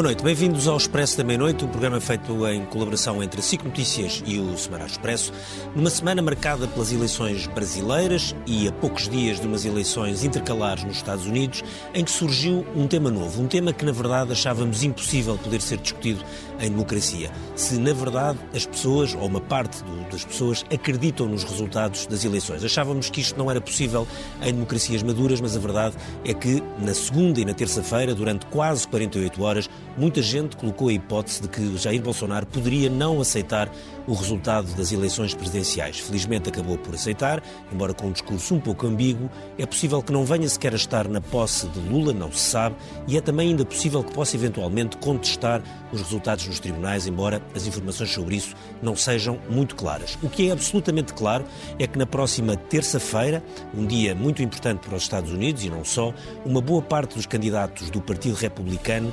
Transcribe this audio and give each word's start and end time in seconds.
Boa 0.00 0.08
noite, 0.08 0.24
bem-vindos 0.24 0.66
ao 0.66 0.78
Expresso 0.78 1.18
da 1.18 1.22
Meia-Noite, 1.22 1.62
um 1.62 1.68
programa 1.68 2.00
feito 2.00 2.46
em 2.48 2.64
colaboração 2.64 3.22
entre 3.22 3.40
a 3.40 3.42
SIC 3.42 3.62
Notícias 3.62 4.22
e 4.24 4.38
o 4.38 4.56
Semanário 4.56 4.90
Expresso, 4.90 5.30
numa 5.76 5.90
semana 5.90 6.22
marcada 6.22 6.66
pelas 6.66 6.90
eleições 6.90 7.46
brasileiras 7.48 8.34
e 8.46 8.66
a 8.66 8.72
poucos 8.72 9.10
dias 9.10 9.38
de 9.38 9.46
umas 9.46 9.66
eleições 9.66 10.24
intercalares 10.24 10.84
nos 10.84 10.96
Estados 10.96 11.26
Unidos, 11.26 11.62
em 11.92 12.02
que 12.02 12.10
surgiu 12.10 12.66
um 12.74 12.86
tema 12.86 13.10
novo, 13.10 13.42
um 13.42 13.46
tema 13.46 13.74
que 13.74 13.84
na 13.84 13.92
verdade 13.92 14.32
achávamos 14.32 14.82
impossível 14.82 15.36
poder 15.36 15.60
ser 15.60 15.76
discutido 15.76 16.24
em 16.58 16.70
democracia. 16.70 17.30
Se 17.54 17.78
na 17.78 17.92
verdade 17.92 18.38
as 18.54 18.64
pessoas, 18.64 19.14
ou 19.14 19.26
uma 19.26 19.40
parte 19.42 19.84
do, 19.84 20.08
das 20.10 20.24
pessoas, 20.24 20.64
acreditam 20.72 21.26
nos 21.26 21.44
resultados 21.44 22.06
das 22.06 22.24
eleições. 22.24 22.64
Achávamos 22.64 23.10
que 23.10 23.20
isto 23.20 23.38
não 23.38 23.50
era 23.50 23.60
possível 23.60 24.08
em 24.40 24.54
democracias 24.54 25.02
maduras, 25.02 25.42
mas 25.42 25.54
a 25.54 25.60
verdade 25.60 25.94
é 26.24 26.32
que 26.32 26.62
na 26.78 26.94
segunda 26.94 27.38
e 27.38 27.44
na 27.44 27.52
terça-feira, 27.52 28.14
durante 28.14 28.46
quase 28.46 28.88
48 28.88 29.42
horas, 29.42 29.68
muita 30.00 30.22
gente 30.22 30.56
colocou 30.56 30.88
a 30.88 30.92
hipótese 30.94 31.42
de 31.42 31.48
que 31.48 31.76
Jair 31.76 32.00
Bolsonaro 32.00 32.46
poderia 32.46 32.88
não 32.88 33.20
aceitar 33.20 33.70
o 34.06 34.14
resultado 34.14 34.74
das 34.74 34.92
eleições 34.92 35.34
presidenciais. 35.34 35.98
Felizmente 35.98 36.48
acabou 36.48 36.78
por 36.78 36.94
aceitar, 36.94 37.42
embora 37.70 37.92
com 37.92 38.06
um 38.06 38.12
discurso 38.12 38.54
um 38.54 38.60
pouco 38.60 38.86
ambíguo. 38.86 39.30
É 39.58 39.66
possível 39.66 40.02
que 40.02 40.10
não 40.10 40.24
venha 40.24 40.48
sequer 40.48 40.72
a 40.72 40.76
estar 40.76 41.06
na 41.06 41.20
posse 41.20 41.68
de 41.68 41.80
Lula, 41.80 42.14
não 42.14 42.32
se 42.32 42.38
sabe, 42.50 42.76
e 43.06 43.18
é 43.18 43.20
também 43.20 43.50
ainda 43.50 43.64
possível 43.64 44.02
que 44.02 44.10
possa 44.12 44.34
eventualmente 44.36 44.96
contestar 44.96 45.62
os 45.92 46.00
resultados 46.00 46.46
nos 46.46 46.58
tribunais, 46.58 47.06
embora 47.06 47.42
as 47.54 47.66
informações 47.66 48.10
sobre 48.10 48.36
isso 48.36 48.54
não 48.80 48.96
sejam 48.96 49.38
muito 49.50 49.76
claras. 49.76 50.16
O 50.22 50.30
que 50.30 50.48
é 50.48 50.52
absolutamente 50.52 51.12
claro 51.12 51.44
é 51.78 51.86
que 51.86 51.98
na 51.98 52.06
próxima 52.06 52.56
terça-feira, 52.56 53.44
um 53.74 53.84
dia 53.84 54.14
muito 54.14 54.42
importante 54.42 54.80
para 54.80 54.96
os 54.96 55.02
Estados 55.02 55.30
Unidos 55.30 55.62
e 55.62 55.68
não 55.68 55.84
só, 55.84 56.14
uma 56.42 56.62
boa 56.62 56.80
parte 56.80 57.16
dos 57.16 57.26
candidatos 57.26 57.90
do 57.90 58.00
Partido 58.00 58.34
Republicano 58.34 59.12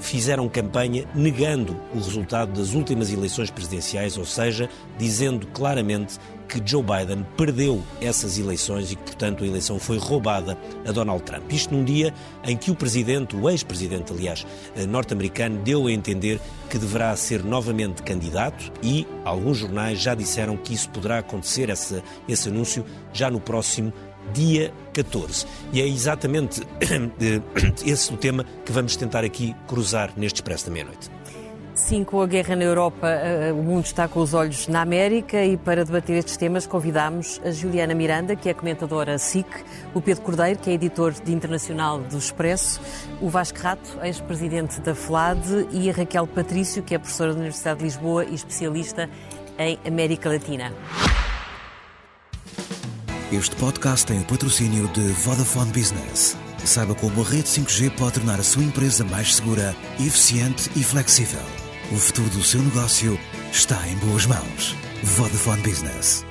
fizeram 0.00 0.48
campanha 0.48 1.04
negando 1.14 1.76
o 1.94 1.98
resultado 1.98 2.52
das 2.52 2.74
últimas 2.74 3.12
eleições 3.12 3.50
presidenciais, 3.50 4.16
ou 4.16 4.24
seja, 4.24 4.68
dizendo 4.98 5.46
claramente 5.48 6.18
que 6.50 6.60
Joe 6.64 6.82
Biden 6.82 7.24
perdeu 7.36 7.80
essas 8.00 8.36
eleições 8.36 8.90
e 8.90 8.96
que, 8.96 9.02
portanto, 9.02 9.44
a 9.44 9.46
eleição 9.46 9.78
foi 9.78 9.98
roubada 9.98 10.58
a 10.86 10.90
Donald 10.90 11.22
Trump. 11.22 11.50
Isto 11.52 11.72
num 11.74 11.84
dia 11.84 12.12
em 12.44 12.56
que 12.56 12.72
o 12.72 12.74
presidente, 12.74 13.36
o 13.36 13.48
ex-presidente, 13.48 14.12
aliás, 14.12 14.44
eh, 14.74 14.84
norte-americano, 14.84 15.60
deu 15.62 15.86
a 15.86 15.92
entender 15.92 16.40
que 16.68 16.76
deverá 16.76 17.14
ser 17.14 17.44
novamente 17.44 18.02
candidato 18.02 18.72
e 18.82 19.06
alguns 19.24 19.58
jornais 19.58 20.00
já 20.00 20.14
disseram 20.14 20.56
que 20.56 20.74
isso 20.74 20.88
poderá 20.90 21.18
acontecer, 21.18 21.70
esse, 21.70 22.02
esse 22.28 22.48
anúncio, 22.48 22.84
já 23.12 23.30
no 23.30 23.40
próximo 23.40 23.92
dia 24.32 24.72
14. 24.92 25.46
E 25.72 25.80
é 25.80 25.86
exatamente 25.86 26.62
esse 27.84 28.12
o 28.12 28.16
tema 28.16 28.44
que 28.64 28.72
vamos 28.72 28.96
tentar 28.96 29.24
aqui 29.24 29.54
cruzar 29.66 30.12
neste 30.16 30.36
Expresso 30.36 30.66
da 30.66 30.72
Meia-Noite. 30.72 31.10
Sim, 31.74 32.04
com 32.04 32.20
a 32.20 32.26
guerra 32.26 32.54
na 32.54 32.64
Europa, 32.64 33.08
eh, 33.08 33.52
o 33.52 33.62
mundo 33.62 33.86
está 33.86 34.06
com 34.06 34.20
os 34.20 34.34
olhos 34.34 34.68
na 34.68 34.82
América 34.82 35.42
e 35.42 35.56
para 35.56 35.82
debater 35.82 36.18
estes 36.18 36.36
temas 36.36 36.66
convidámos 36.66 37.40
a 37.42 37.50
Juliana 37.50 37.94
Miranda, 37.94 38.36
que 38.36 38.50
é 38.50 38.54
comentadora 38.54 39.16
SIC, 39.16 39.46
o 39.94 40.00
Pedro 40.00 40.22
Cordeiro, 40.22 40.58
que 40.58 40.68
é 40.68 40.74
editor 40.74 41.12
de 41.12 41.32
internacional 41.32 41.98
do 41.98 42.18
Expresso, 42.18 42.80
o 43.20 43.30
Vasco 43.30 43.58
Rato, 43.58 43.98
ex-presidente 44.02 44.78
da 44.80 44.94
FLAD 44.94 45.68
e 45.72 45.88
a 45.88 45.92
Raquel 45.92 46.26
Patrício, 46.26 46.82
que 46.82 46.94
é 46.94 46.98
professora 46.98 47.32
da 47.32 47.38
Universidade 47.38 47.78
de 47.78 47.84
Lisboa 47.84 48.24
e 48.26 48.34
especialista 48.34 49.08
em 49.58 49.78
América 49.86 50.28
Latina. 50.28 50.72
Este 53.32 53.54
podcast 53.56 54.04
tem 54.06 54.18
o 54.18 54.24
patrocínio 54.24 54.88
de 54.88 55.06
Vodafone 55.12 55.70
Business. 55.70 56.36
Saiba 56.64 56.96
como 56.96 57.22
a 57.22 57.24
rede 57.24 57.44
5G 57.44 57.88
pode 57.92 58.14
tornar 58.14 58.40
a 58.40 58.42
sua 58.42 58.64
empresa 58.64 59.04
mais 59.04 59.36
segura, 59.36 59.74
eficiente 60.00 60.68
e 60.74 60.82
flexível. 60.82 61.40
O 61.92 61.96
futuro 61.96 62.28
do 62.30 62.42
seu 62.42 62.60
negócio 62.60 63.16
está 63.52 63.86
em 63.86 63.94
boas 63.98 64.26
mãos. 64.26 64.74
Vodafone 65.04 65.62
Business. 65.62 66.29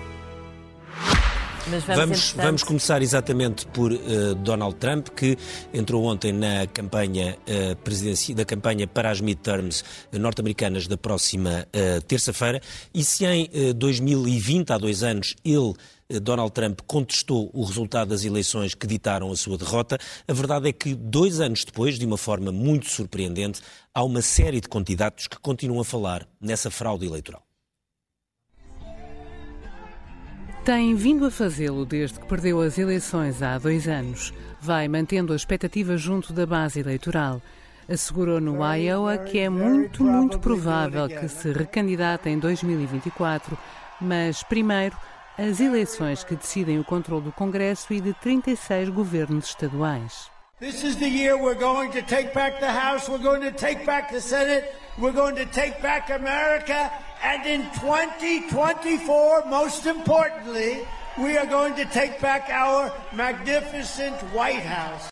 Mas 1.70 1.84
vamos, 1.84 1.98
vamos, 2.00 2.32
vamos, 2.32 2.64
começar 2.64 3.02
exatamente 3.02 3.68
por 3.68 3.92
uh, 3.92 4.34
Donald 4.36 4.76
Trump, 4.78 5.10
que 5.10 5.38
entrou 5.72 6.04
ontem 6.06 6.32
na 6.32 6.66
campanha 6.66 7.38
uh, 7.48 7.76
presidencial, 7.78 8.38
da 8.38 8.46
campanha 8.46 8.88
para 8.88 9.12
as 9.12 9.22
midterms 9.22 9.84
norte-americanas 10.12 10.88
da 10.88 10.98
próxima 10.98 11.68
uh, 11.68 12.02
terça-feira. 12.02 12.60
E 12.92 13.04
se 13.04 13.24
em 13.26 13.48
2020, 13.76 14.72
há 14.72 14.78
dois 14.80 15.04
anos, 15.04 15.36
ele 15.46 15.74
Donald 16.22 16.52
Trump 16.52 16.80
contestou 16.88 17.52
o 17.54 17.64
resultado 17.64 18.08
das 18.10 18.26
eleições 18.26 18.74
que 18.74 18.88
ditaram 18.88 19.32
a 19.32 19.36
sua 19.36 19.60
derrota. 19.60 20.00
A 20.28 20.34
verdade 20.34 20.70
é 20.70 20.74
que, 20.74 20.96
dois 20.96 21.40
anos 21.40 21.64
depois, 21.64 22.00
de 22.00 22.06
uma 22.06 22.18
forma 22.18 22.52
muito 22.52 22.90
surpreendente, 22.90 23.62
há 23.94 24.04
uma 24.04 24.24
série 24.24 24.60
de 24.60 24.68
candidatos 24.68 25.28
que 25.28 25.38
continuam 25.40 25.82
a 25.82 25.86
falar 25.86 26.28
nessa 26.42 26.72
fraude 26.72 27.06
eleitoral. 27.06 27.49
Tem 30.70 30.94
vindo 30.94 31.26
a 31.26 31.32
fazê-lo 31.32 31.84
desde 31.84 32.20
que 32.20 32.28
perdeu 32.28 32.62
as 32.62 32.78
eleições 32.78 33.42
há 33.42 33.58
dois 33.58 33.88
anos. 33.88 34.32
Vai 34.62 34.88
mantendo 34.88 35.34
a 35.34 35.36
expectativa 35.36 35.98
junto 35.98 36.32
da 36.32 36.46
base 36.46 36.80
eleitoral. 36.80 37.42
Assegurou 37.92 38.40
no 38.40 38.64
Iowa 38.76 39.18
que 39.18 39.40
é 39.40 39.50
muito, 39.50 40.04
muito 40.04 40.38
provável 40.38 41.08
que 41.08 41.28
se 41.28 41.52
recandidate 41.52 42.30
em 42.30 42.38
2024, 42.38 43.58
mas 44.00 44.44
primeiro 44.44 44.96
as 45.40 45.60
eleições 45.60 46.24
que 46.24 46.36
decidem 46.36 46.80
o 46.80 46.86
controle 46.86 47.24
do 47.24 47.32
Congresso 47.32 47.92
e 47.92 48.00
de 48.00 48.14
36 48.14 48.90
governos 48.90 49.48
estaduais. 49.48 50.30
This 50.60 50.84
is 50.84 50.98
the 50.98 51.08
year 51.08 51.38
we're 51.38 51.56
going 51.56 51.90
to 51.94 52.02
take 52.02 52.34
back 52.34 52.60
the 52.60 52.70
House, 52.70 53.08
we're 53.08 53.24
going 53.24 53.44
to 53.44 53.52
take 53.52 53.86
back 53.86 54.12
the 54.12 54.20
Senate, 54.20 54.76
we're 54.98 55.14
going 55.14 55.38
to 55.38 55.46
take 55.46 55.82
back 55.82 56.10
America, 56.10 56.92
and 57.24 57.46
in 57.46 57.62
2024, 57.80 59.46
most 59.46 59.86
importantly, 59.86 60.80
we 61.18 61.38
are 61.38 61.46
going 61.46 61.76
to 61.76 61.86
take 61.86 62.20
back 62.20 62.50
our 62.50 62.92
magnificent 63.14 64.18
White 64.36 64.64
House. 64.64 65.10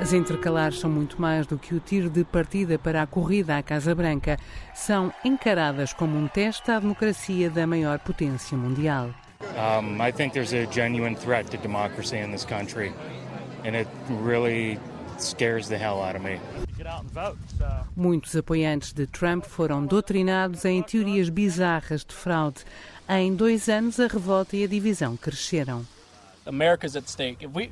As 0.00 0.12
intercalares 0.12 0.78
são 0.78 0.88
muito 0.88 1.20
mais 1.20 1.44
do 1.48 1.58
que 1.58 1.74
o 1.74 1.80
tiro 1.80 2.08
de 2.08 2.22
partida 2.22 2.78
para 2.78 3.02
a 3.02 3.08
corrida 3.08 3.58
à 3.58 3.64
Casa 3.64 3.96
Branca. 3.96 4.38
São 4.72 5.12
encaradas 5.24 5.92
como 5.92 6.16
um 6.16 6.28
teste 6.28 6.70
à 6.70 6.78
democracia 6.78 7.50
da 7.50 7.66
maior 7.66 7.98
potência 7.98 8.56
mundial. 8.56 9.10
Um, 9.56 10.00
I 10.00 10.12
think 10.12 10.34
there's 10.34 10.54
a 10.54 10.66
genuine 10.70 11.16
threat 11.16 11.50
to 11.50 11.56
democracy 11.56 12.18
in 12.18 12.30
this 12.30 12.44
country, 12.44 12.92
and 13.64 13.76
it 13.76 13.88
really 14.08 14.78
scares 15.18 15.68
the 15.68 15.78
hell 15.78 16.02
out 16.02 16.16
of 16.16 16.22
me. 16.22 16.40
Muitos 17.94 18.34
apoiantes 18.34 18.92
de 18.92 19.06
Trump 19.06 19.44
foram 19.44 19.84
doutrinados 19.84 20.64
em 20.64 20.82
teorias 20.82 21.28
bizarras 21.28 22.04
de 22.04 22.14
fraude. 22.14 22.64
Em 23.08 23.34
dois 23.34 23.68
anos, 23.68 23.98
a 24.00 24.06
revolta 24.06 24.56
e 24.56 24.64
a 24.64 24.68
divisão 24.68 25.16
cresceram. 25.16 25.84
America's 26.46 26.96
at 26.96 27.08
stake. 27.08 27.44
If 27.44 27.54
we 27.54 27.70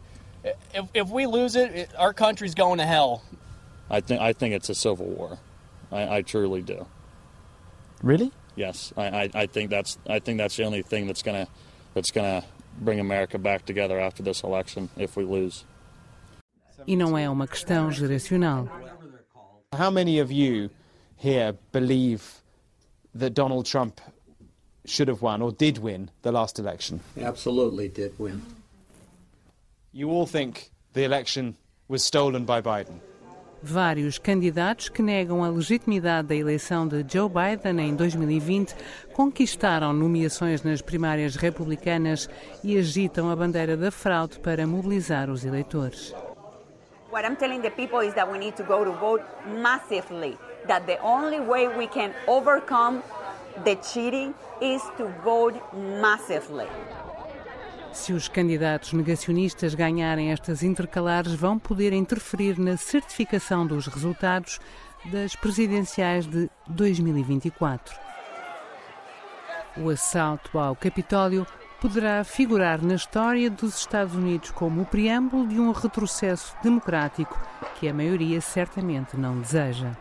if, 0.74 0.86
if 0.94 1.10
we 1.10 1.26
lose 1.26 1.56
it, 1.56 1.74
it, 1.74 1.90
our 1.96 2.12
country's 2.12 2.54
going 2.54 2.78
to 2.78 2.86
hell. 2.86 3.22
I 3.90 4.00
think 4.00 4.20
I 4.20 4.32
think 4.32 4.54
it's 4.54 4.68
a 4.68 4.74
civil 4.74 5.06
war. 5.06 5.38
I, 5.90 6.18
I 6.18 6.22
truly 6.22 6.62
do. 6.62 6.86
Really? 8.02 8.32
Yes, 8.54 8.92
I, 8.96 9.06
I, 9.06 9.30
I, 9.34 9.46
think 9.46 9.70
that's 9.70 9.98
I 10.08 10.18
think 10.18 10.38
that's 10.38 10.56
the 10.56 10.64
only 10.64 10.82
thing 10.82 11.06
that's 11.06 11.22
gonna 11.22 11.46
that's 11.94 12.10
gonna 12.10 12.44
bring 12.80 13.00
America 13.00 13.38
back 13.38 13.64
together 13.64 13.98
after 13.98 14.22
this 14.22 14.42
election 14.42 14.90
if 14.96 15.16
we 15.16 15.24
lose. 15.24 15.64
E 16.86 16.96
não 16.96 17.16
é 17.16 17.28
uma 17.28 17.46
questão 17.46 17.90
geracional. 17.90 18.68
How 19.74 19.90
many 19.90 20.20
of 20.20 20.32
you 20.32 20.70
here 21.22 21.56
believe 21.72 22.22
that 23.18 23.30
Donald 23.30 23.68
Trump 23.68 24.00
should 24.86 25.10
have 25.10 25.22
won 25.22 25.42
or 25.42 25.52
did 25.52 25.78
win 25.78 26.08
the 26.22 26.30
last 26.30 26.58
election? 26.58 27.00
Absolutely 27.22 27.88
did 27.88 28.12
win. 28.18 28.40
You 29.92 30.10
all 30.10 30.26
think 30.26 30.70
the 30.94 31.04
election 31.04 31.56
was 31.88 32.02
stolen 32.02 32.44
by 32.44 32.60
Biden. 32.62 33.00
Vários 33.60 34.18
candidatos 34.18 34.88
que 34.88 35.02
negam 35.02 35.42
a 35.42 35.48
legitimidade 35.48 36.28
da 36.28 36.36
eleição 36.36 36.86
de 36.86 37.04
Joe 37.12 37.28
Biden 37.28 37.80
em 37.88 37.94
2020 37.94 38.72
conquistaram 39.12 39.92
nomeações 39.92 40.62
nas 40.62 40.80
primárias 40.80 41.34
republicanas 41.34 42.28
e 42.62 42.78
agitam 42.78 43.28
a 43.28 43.34
bandeira 43.34 43.76
da 43.76 43.90
fraude 43.90 44.38
para 44.38 44.64
mobilizar 44.64 45.28
os 45.28 45.44
eleitores. 45.44 46.14
What 47.10 47.24
I'm 47.24 47.36
telling 47.36 47.62
the 47.62 47.70
people 47.70 48.00
is 48.00 48.12
that 48.14 48.30
we 48.30 48.38
need 48.38 48.54
to 48.56 48.62
go 48.62 48.84
to 48.84 48.92
vote 48.92 49.22
massively. 49.46 50.36
That 50.66 50.86
the 50.86 50.98
only 51.00 51.40
way 51.40 51.66
we 51.66 51.86
can 51.86 52.12
overcome 52.26 53.02
the 53.64 53.76
cheating 53.76 54.34
is 54.60 54.82
to 54.98 55.08
vote 55.24 55.58
massively. 55.72 56.66
Se 57.94 58.12
os 58.12 58.28
candidatos 58.28 58.92
negacionistas 58.92 59.74
ganharem 59.74 60.30
estas 60.32 60.62
intercalares, 60.62 61.32
vão 61.32 61.58
poder 61.58 61.94
interferir 61.94 62.58
na 62.58 62.76
certificação 62.76 63.66
dos 63.66 63.86
resultados 63.86 64.60
das 65.06 65.34
presidenciais 65.34 66.26
de 66.26 66.50
2024. 66.68 67.96
O 69.78 69.88
assalto 69.88 70.58
ao 70.58 70.76
Capitólio 70.76 71.46
poderá 71.80 72.24
figurar 72.24 72.82
na 72.82 72.94
história 72.94 73.50
dos 73.50 73.78
Estados 73.78 74.14
Unidos 74.14 74.50
como 74.50 74.82
o 74.82 74.86
preâmbulo 74.86 75.46
de 75.46 75.60
um 75.60 75.70
retrocesso 75.70 76.54
democrático 76.62 77.40
que 77.78 77.88
a 77.88 77.94
maioria 77.94 78.40
certamente 78.40 79.16
não 79.16 79.40
deseja. 79.40 79.92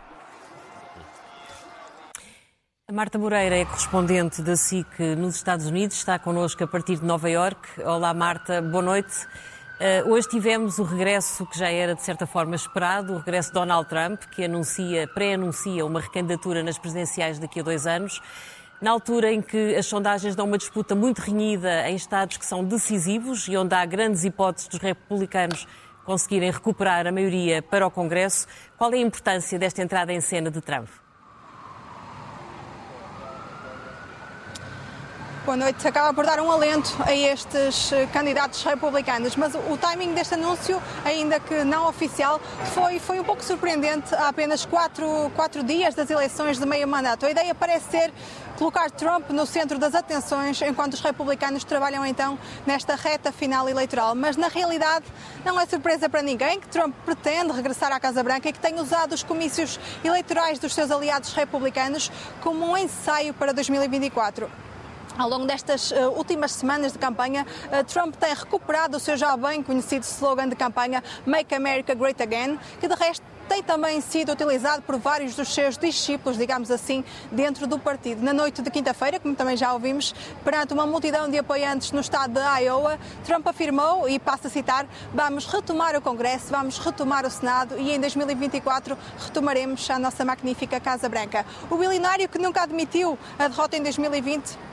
A 2.90 2.94
Marta 2.94 3.20
Moreira 3.20 3.58
é 3.58 3.66
correspondente 3.66 4.42
da 4.42 4.56
SIC 4.56 5.00
nos 5.18 5.36
Estados 5.36 5.66
Unidos, 5.68 5.98
está 5.98 6.18
connosco 6.18 6.64
a 6.64 6.68
partir 6.68 6.98
de 6.98 7.06
Nova 7.06 7.30
York. 7.30 7.82
Olá 7.84 8.14
Marta, 8.14 8.62
boa 8.62 8.82
noite. 8.82 9.28
Uh, 9.78 10.10
hoje 10.12 10.28
tivemos 10.28 10.80
o 10.80 10.84
regresso 10.84 11.46
que 11.46 11.60
já 11.60 11.70
era 11.70 11.94
de 11.94 12.02
certa 12.02 12.26
forma 12.26 12.56
esperado, 12.56 13.14
o 13.14 13.18
regresso 13.18 13.50
de 13.50 13.54
Donald 13.56 13.88
Trump, 13.88 14.22
que 14.32 14.46
anuncia, 14.46 15.08
pré-anuncia 15.08 15.86
uma 15.86 16.00
recandidatura 16.00 16.64
nas 16.64 16.80
presidenciais 16.80 17.38
daqui 17.38 17.60
a 17.60 17.64
dois 17.64 17.86
anos. 17.86 18.20
Na 18.80 18.92
altura 18.92 19.32
em 19.32 19.42
que 19.42 19.76
as 19.76 19.88
sondagens 19.88 20.36
dão 20.36 20.46
uma 20.46 20.58
disputa 20.58 20.94
muito 20.94 21.18
renhida 21.20 21.90
em 21.90 21.96
estados 21.96 22.38
que 22.38 22.46
são 22.46 22.64
decisivos 22.64 23.48
e 23.48 23.58
onde 23.58 23.74
há 23.74 23.84
grandes 23.84 24.24
hipóteses 24.24 24.68
dos 24.68 24.80
republicanos 24.80 25.68
conseguirem 26.06 26.52
recuperar 26.52 27.08
a 27.08 27.12
maioria 27.12 27.62
para 27.62 27.88
o 27.88 27.92
Congresso, 27.92 28.46
qual 28.78 28.94
é 28.94 28.98
a 28.98 29.00
importância 29.00 29.58
desta 29.58 29.82
entrada 29.82 30.14
em 30.14 30.22
cena 30.22 30.52
de 30.52 30.62
Trump? 30.62 30.88
Boa 35.48 35.56
noite, 35.56 35.88
acaba 35.88 36.14
por 36.14 36.26
dar 36.26 36.42
um 36.42 36.52
alento 36.52 36.94
a 37.06 37.16
estes 37.16 37.94
eh, 37.94 38.06
candidatos 38.12 38.62
republicanos, 38.64 39.38
mas 39.38 39.56
o 39.56 39.78
timing 39.78 40.14
deste 40.14 40.34
anúncio, 40.34 40.84
ainda 41.06 41.40
que 41.40 41.64
não 41.64 41.88
oficial, 41.88 42.42
foi, 42.74 43.00
foi 43.00 43.18
um 43.18 43.24
pouco 43.24 43.42
surpreendente 43.42 44.14
há 44.14 44.28
apenas 44.28 44.66
quatro, 44.66 45.32
quatro 45.38 45.64
dias 45.64 45.96
das 45.96 46.10
eleições 46.10 46.60
de 46.60 46.66
meio 46.66 46.86
mandato. 46.86 47.26
A 47.26 47.32
ideia 47.32 47.56
parece 47.56 47.90
ser 47.92 48.14
colocar 48.58 48.92
Trump 48.92 49.30
no 49.30 49.46
centro 49.46 49.80
das 49.80 49.96
atenções, 49.96 50.62
enquanto 50.64 50.96
os 50.96 51.00
republicanos 51.00 51.64
trabalham 51.64 52.06
então 52.06 52.38
nesta 52.66 52.96
reta 52.96 53.32
final 53.32 53.70
eleitoral. 53.70 54.16
Mas 54.16 54.36
na 54.36 54.50
realidade 54.50 55.06
não 55.46 55.58
é 55.58 55.66
surpresa 55.66 56.10
para 56.10 56.22
ninguém 56.22 56.60
que 56.60 56.68
Trump 56.68 56.94
pretende 57.06 57.54
regressar 57.54 57.94
à 57.94 58.02
Casa 58.02 58.22
Branca 58.22 58.50
e 58.50 58.52
que 58.52 58.60
tem 58.60 58.78
usado 58.82 59.14
os 59.14 59.24
comícios 59.24 59.80
eleitorais 60.04 60.60
dos 60.60 60.74
seus 60.74 60.92
aliados 60.92 61.32
republicanos 61.32 62.12
como 62.42 62.66
um 62.66 62.76
ensaio 62.76 63.34
para 63.34 63.54
2024. 63.54 64.67
Ao 65.18 65.28
longo 65.28 65.48
destas 65.48 65.90
uh, 65.90 66.12
últimas 66.16 66.52
semanas 66.52 66.92
de 66.92 67.00
campanha, 67.00 67.44
uh, 67.44 67.84
Trump 67.86 68.16
tem 68.16 68.36
recuperado 68.36 68.98
o 68.98 69.00
seu 69.00 69.18
já 69.18 69.36
bem 69.36 69.64
conhecido 69.64 70.04
slogan 70.04 70.48
de 70.48 70.56
campanha 70.56 71.04
Make 71.26 71.56
America 71.56 71.96
Great 71.96 72.22
Again, 72.22 72.60
que 72.80 72.88
de 72.88 72.94
resto 72.94 73.26
tem 73.50 73.64
também 73.64 74.00
sido 74.00 74.32
utilizado 74.32 74.84
por 74.84 75.00
vários 75.00 75.36
dos 75.36 75.52
seus 75.52 75.76
discípulos, 75.76 76.38
digamos 76.38 76.70
assim, 76.70 77.04
dentro 77.32 77.66
do 77.66 77.80
partido. 77.80 78.22
Na 78.22 78.32
noite 78.34 78.62
de 78.62 78.70
quinta-feira, 78.70 79.20
como 79.20 79.34
também 79.34 79.58
já 79.58 79.74
ouvimos, 79.74 80.14
perante 80.44 80.74
uma 80.74 80.86
multidão 80.86 81.28
de 81.30 81.40
apoiantes 81.40 81.92
no 81.92 82.02
estado 82.02 82.34
de 82.34 82.64
Iowa, 82.64 83.00
Trump 83.26 83.48
afirmou, 83.48 84.08
e 84.08 84.20
passo 84.20 84.48
a 84.48 84.50
citar, 84.52 84.86
vamos 85.14 85.48
retomar 85.48 85.96
o 85.96 86.02
Congresso, 86.02 86.48
vamos 86.52 86.78
retomar 86.78 87.26
o 87.26 87.32
Senado 87.32 87.80
e 87.80 87.92
em 87.92 88.00
2024 88.00 88.96
retomaremos 89.18 89.90
a 89.90 89.98
nossa 89.98 90.24
magnífica 90.24 90.80
Casa 90.80 91.10
Branca. 91.10 91.44
O 91.72 91.78
bilionário 91.78 92.30
que 92.30 92.38
nunca 92.38 92.62
admitiu 92.62 93.18
a 93.40 93.48
derrota 93.48 93.78
em 93.78 93.82
2020 93.82 94.68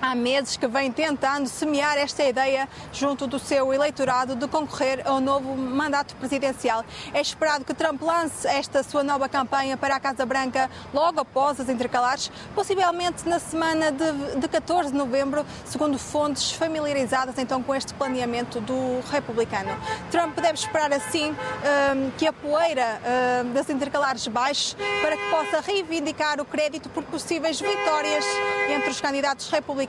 há 0.00 0.14
meses 0.14 0.56
que 0.56 0.66
vem 0.66 0.90
tentando 0.90 1.48
semear 1.48 1.96
esta 1.96 2.24
ideia 2.24 2.68
junto 2.92 3.26
do 3.26 3.38
seu 3.38 3.72
eleitorado 3.72 4.36
de 4.36 4.46
concorrer 4.46 5.02
ao 5.04 5.20
novo 5.20 5.56
mandato 5.56 6.14
presidencial. 6.16 6.84
É 7.12 7.20
esperado 7.20 7.64
que 7.64 7.74
Trump 7.74 8.00
lance 8.02 8.46
esta 8.46 8.82
sua 8.82 9.02
nova 9.02 9.28
campanha 9.28 9.76
para 9.76 9.96
a 9.96 10.00
Casa 10.00 10.24
Branca 10.24 10.70
logo 10.94 11.20
após 11.20 11.60
as 11.60 11.68
intercalares, 11.68 12.30
possivelmente 12.54 13.28
na 13.28 13.38
semana 13.38 13.90
de, 13.90 14.40
de 14.40 14.48
14 14.48 14.92
de 14.92 14.96
novembro, 14.96 15.44
segundo 15.64 15.98
fontes 15.98 16.52
familiarizadas 16.52 17.36
então 17.38 17.62
com 17.62 17.74
este 17.74 17.92
planeamento 17.94 18.60
do 18.60 19.00
republicano. 19.10 19.76
Trump 20.10 20.36
deve 20.36 20.54
esperar 20.54 20.92
assim 20.92 21.30
um, 21.30 22.10
que 22.16 22.26
a 22.26 22.32
poeira 22.32 23.00
um, 23.44 23.52
das 23.52 23.68
intercalares 23.68 24.26
baixe 24.28 24.76
para 25.02 25.16
que 25.16 25.30
possa 25.30 25.60
reivindicar 25.60 26.40
o 26.40 26.44
crédito 26.44 26.88
por 26.88 27.02
possíveis 27.04 27.60
vitórias 27.60 28.24
entre 28.70 28.90
os 28.90 29.00
candidatos 29.00 29.48
republicanos 29.50 29.87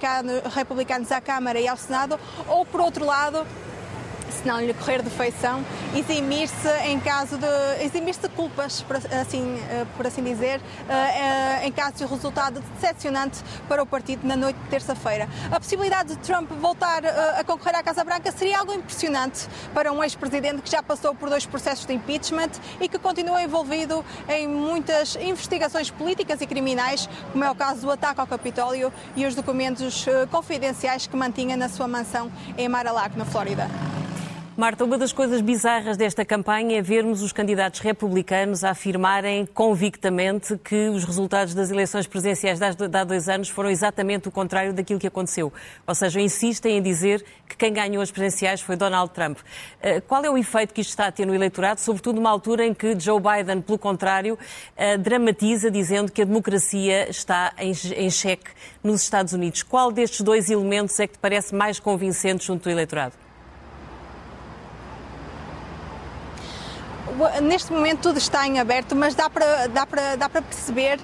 republicanos 0.54 1.12
à 1.12 1.22
Câmara 1.22 1.60
e 1.60 1.68
ao 1.68 1.78
Senado, 1.78 2.19
ou, 2.48 2.66
por 2.66 2.81
outro 2.81 3.06
lado, 3.06 3.46
se 4.31 4.48
não 4.48 4.60
lhe 4.60 4.74
correr 4.74 5.02
de 5.02 5.10
feição, 5.10 5.64
eximir-se 5.96 6.70
em 6.86 7.00
caso 7.00 7.38
de 7.38 7.84
eximir-se 7.84 8.22
de 8.22 8.30
culpas, 8.30 8.81
por 8.81 8.96
assim, 8.96 9.60
eh, 9.70 9.86
por 9.98 10.06
assim 10.06 10.24
dizer, 10.24 10.62
eh, 10.88 10.94
eh, 10.94 11.68
em 11.68 11.72
caso 11.72 11.98
de 11.98 12.06
resultado 12.06 12.62
decepcionante 12.76 13.40
para 13.68 13.81
o 13.81 13.86
partido 13.86 14.26
na 14.26 14.36
noite 14.36 14.58
de 14.58 14.70
terça-feira. 14.70 15.28
A 15.52 15.60
possibilidade 15.60 16.10
de 16.10 16.18
Trump 16.18 16.50
voltar 16.52 17.04
a 17.06 17.44
concorrer 17.44 17.76
à 17.76 17.84
Casa 17.84 18.04
Branca 18.04 18.31
seria 18.31 18.60
algo 18.60 18.74
impressionante 18.74 19.48
para 19.74 19.92
um 19.92 20.04
ex-presidente 20.04 20.62
que 20.62 20.70
já 20.70 20.81
passou 20.84 21.14
por 21.16 21.30
dois 21.30 21.46
processos 21.46 21.86
de 21.86 21.94
impeachment 21.94 22.52
e 22.80 22.88
que 22.88 22.98
continua 22.98 23.42
envolvido 23.42 24.04
em 24.28 24.48
muitas 24.48 25.16
investigações 25.16 25.90
políticas 25.90 26.42
e 26.42 26.48
criminais, 26.48 27.10
como 27.31 27.44
é 27.44 27.52
o 27.52 27.56
caso 27.56 27.81
do 27.81 27.92
ataque 27.92 28.20
ao 28.22 28.28
Capitólio 28.28 28.92
e 29.16 29.26
os 29.26 29.36
documentos 29.36 30.06
confidenciais 30.31 31.08
que 31.08 31.16
mantinha 31.16 31.56
na 31.58 31.70
sua 31.70 31.88
mansão 31.88 32.31
em 32.58 32.68
Mar-a-Lago, 32.68 33.18
na 33.18 33.26
Flórida. 33.26 33.68
Marta, 34.60 34.84
uma 34.84 34.98
das 34.98 35.14
coisas 35.14 35.40
bizarras 35.40 35.96
desta 35.96 36.26
campanha 36.26 36.80
é 36.80 36.82
vermos 36.82 37.22
os 37.22 37.32
candidatos 37.32 37.80
republicanos 37.80 38.66
afirmarem 38.66 39.46
convictamente 39.46 40.58
que 40.58 40.90
os 40.90 41.06
resultados 41.06 41.54
das 41.54 41.72
eleições 41.72 42.06
presidenciais 42.06 42.60
de 42.60 42.66
há 42.66 43.04
dois 43.06 43.30
anos 43.30 43.48
foram 43.48 43.70
exatamente 43.70 44.28
o 44.28 44.32
contrário 44.32 44.74
daquilo 44.74 45.00
que 45.00 45.08
aconteceu. 45.08 45.54
Ou 45.88 45.96
seja, 45.96 46.20
insistem 46.20 46.78
em 46.78 46.82
dizer 46.82 47.24
que 47.48 47.56
quem 47.56 47.72
ganhou 47.72 48.04
as 48.04 48.12
presidenciais 48.12 48.60
foi 48.60 48.76
Donald 48.76 49.14
Trump. 49.14 49.38
Eh, 49.82 50.02
qual 50.02 50.26
é 50.26 50.30
o 50.30 50.38
efeito 50.38 50.74
que 50.74 50.82
isto 50.82 50.90
está 50.90 51.08
a 51.08 51.12
ter 51.14 51.26
no 51.26 51.34
eleitorado, 51.34 51.80
sobretudo 51.80 52.18
numa 52.18 52.30
altura 52.30 52.66
em 52.66 52.74
que 52.74 53.00
Joe 53.00 53.22
Biden, 53.22 53.62
pelo 53.62 53.80
contrário, 53.80 54.38
eh, 54.76 54.98
dramatiza 54.98 55.72
dizendo 55.72 56.12
que 56.12 56.22
a 56.22 56.26
democracia 56.26 57.10
está 57.10 57.54
em 57.58 58.10
xeque 58.10 58.52
nos 58.84 59.04
Estados 59.04 59.32
Unidos? 59.32 59.64
Qual 59.64 59.90
destes 59.90 60.20
dois 60.20 60.50
elementos 60.50 61.00
é 61.00 61.08
que 61.08 61.14
te 61.14 61.20
parece 61.20 61.56
mais 61.56 61.80
convincente 61.80 62.46
junto 62.46 62.64
do 62.64 62.70
eleitorado? 62.70 63.29
Neste 67.42 67.72
momento 67.72 68.02
tudo 68.02 68.18
está 68.18 68.48
em 68.48 68.60
aberto, 68.60 68.96
mas 68.96 69.16
dá 69.16 69.30
para, 69.30 69.68
dá 69.68 69.86
para, 69.86 70.16
dá 70.16 70.30
para 70.30 70.42
perceber 70.42 71.00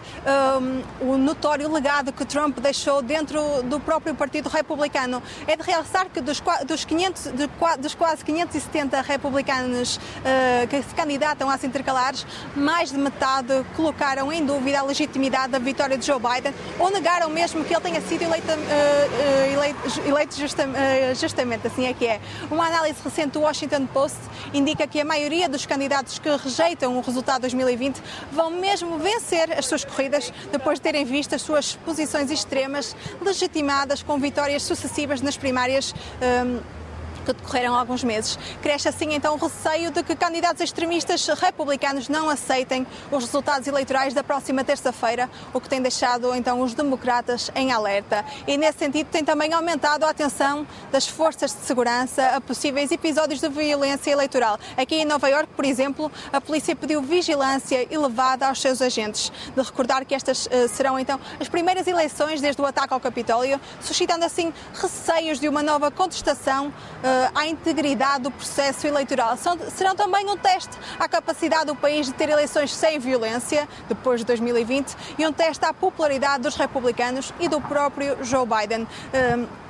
um, 1.02 1.12
o 1.13 1.18
notório 1.18 1.72
legado 1.72 2.12
que 2.13 2.25
Trump 2.25 2.60
deixou 2.60 3.01
dentro 3.01 3.63
do 3.63 3.79
próprio 3.79 4.15
Partido 4.15 4.50
Republicano. 4.50 5.22
É 5.48 5.56
de 5.56 5.63
realçar 5.63 6.08
que 6.10 6.22
dos, 6.22 6.41
dos, 6.68 6.86
500, 6.86 7.24
de, 7.34 7.50
dos 7.79 7.96
quase 7.96 8.24
570 8.24 9.01
republicanos 9.01 9.98
uh, 9.98 10.68
que 10.68 10.82
se 10.82 10.96
candidatam 10.96 11.50
às 11.50 11.63
intercalares, 11.63 12.25
mais 12.56 12.91
de 12.91 12.98
metade 12.98 13.65
colocaram 13.75 14.32
em 14.32 14.46
dúvida 14.46 14.79
a 14.79 14.84
legitimidade 14.84 15.50
da 15.50 15.60
vitória 15.60 15.98
de 15.98 16.06
Joe 16.06 16.20
Biden 16.20 16.53
ou 16.79 16.89
negaram 16.91 17.29
mesmo 17.29 17.63
que 17.63 17.74
ele 17.74 17.82
tenha 17.82 18.01
sido 18.01 18.24
eleito, 18.24 18.51
uh, 18.51 19.53
eleito, 19.53 20.01
eleito 20.06 20.36
uh, 20.36 21.15
justamente, 21.15 21.68
assim 21.68 21.88
é 21.88 21.94
que 21.94 22.06
é. 22.06 22.20
Uma 22.50 22.68
análise 22.68 23.00
recente 23.03 23.32
do 23.32 23.41
Washington 23.41 23.86
Post 23.88 24.18
indica 24.53 24.88
que 24.88 25.00
a 25.00 25.06
maioria 25.06 25.50
dos 25.50 25.65
candidatos 25.65 25.95
candidatos 25.96 26.20
que 26.20 26.30
rejeitam 26.30 26.98
o 26.98 27.02
resultado 27.02 27.36
de 27.36 27.56
2020 27.56 28.02
vão 28.32 28.52
mesmo 28.52 28.98
vencer 28.98 29.58
as 29.58 29.66
suas 29.66 29.86
corridas 29.86 30.32
depois 30.52 30.78
de 30.80 30.84
terem 30.84 31.06
visto 31.06 31.34
as 31.34 31.42
suas 31.42 31.75
posições 31.86 32.30
extremas 32.30 32.96
legitimadas 33.22 34.04
com 34.04 34.20
vitórias 34.20 34.64
sucessivas 34.64 35.22
nas 35.22 35.38
primárias. 35.38 35.94
Um, 36.22 36.85
que 37.25 37.34
decorreram 37.34 37.75
alguns 37.75 38.03
meses. 38.03 38.38
Cresce 38.62 38.88
assim 38.88 39.13
então 39.13 39.36
o 39.36 39.38
receio 39.38 39.91
de 39.91 40.03
que 40.03 40.15
candidatos 40.15 40.62
extremistas 40.62 41.27
republicanos 41.27 42.08
não 42.08 42.29
aceitem 42.29 42.86
os 43.12 43.25
resultados 43.25 43.67
eleitorais 43.67 44.13
da 44.13 44.24
próxima 44.24 44.63
terça-feira, 44.63 45.29
o 45.53 45.60
que 45.60 45.67
tem 45.67 45.82
deixado 45.82 46.34
então 46.36 46.62
os 46.62 46.74
democratas 46.74 47.51
em 47.55 47.72
alerta. 47.72 48.24
E 48.48 48.58
nesse 48.58 48.79
sentido 48.79 49.08
tem 49.08 49.24
também 49.24 49.53
aumentado 49.53 50.05
a 50.05 50.10
atenção 50.10 50.67
das 50.91 51.08
forças 51.08 51.51
de 51.51 51.62
segurança 51.62 52.27
a 52.36 52.41
possíveis 52.41 52.91
episódios 52.91 53.39
de 53.39 53.50
violência 53.50 54.12
eleitoral. 54.12 54.60
Aqui 54.77 54.96
em 54.96 55.05
Nova 55.05 55.27
York, 55.29 55.50
por 55.55 55.65
exemplo, 55.65 56.12
a 56.32 56.39
polícia 56.39 56.75
pediu 56.75 57.01
vigilância 57.01 57.88
elevada 57.91 58.48
aos 58.48 58.62
seus 58.62 58.82
agentes. 58.82 59.32
De 59.55 59.62
recordar 59.62 60.05
que 60.05 60.13
estas 60.13 60.46
uh, 60.46 60.67
serão 60.67 61.00
então 61.00 61.20
as 61.39 61.50
primeiras 61.50 61.88
eleições 61.88 62.41
desde 62.41 62.62
o 62.62 62.65
ataque 62.65 62.94
ao 62.94 63.00
Capitólio, 63.00 63.60
suscitando 63.82 64.24
assim 64.25 64.53
receios 64.74 65.39
de 65.39 65.48
uma 65.48 65.63
nova 65.63 65.89
contestação 65.89 66.67
uh, 66.67 67.14
à 67.34 67.48
integridade 67.48 68.24
do 68.24 68.31
processo 68.31 68.88
eleitoral. 68.88 69.38
São, 69.38 69.57
serão 69.69 69.95
também 69.95 70.29
um 70.29 70.38
teste 70.38 70.77
à 71.00 71.07
capacidade 71.07 71.65
do 71.65 71.75
país 71.75 72.07
de 72.07 72.13
ter 72.13 72.29
eleições 72.29 72.74
sem 72.74 73.00
violência, 73.00 73.67
depois 73.88 74.22
de 74.22 74.25
2020, 74.25 74.95
e 75.17 75.27
um 75.27 75.34
teste 75.34 75.65
à 75.65 75.74
popularidade 75.74 76.43
dos 76.43 76.55
republicanos 76.55 77.34
e 77.39 77.48
do 77.48 77.60
próprio 77.62 78.24
Joe 78.24 78.45
Biden. 78.45 78.88
Um, 79.13 79.64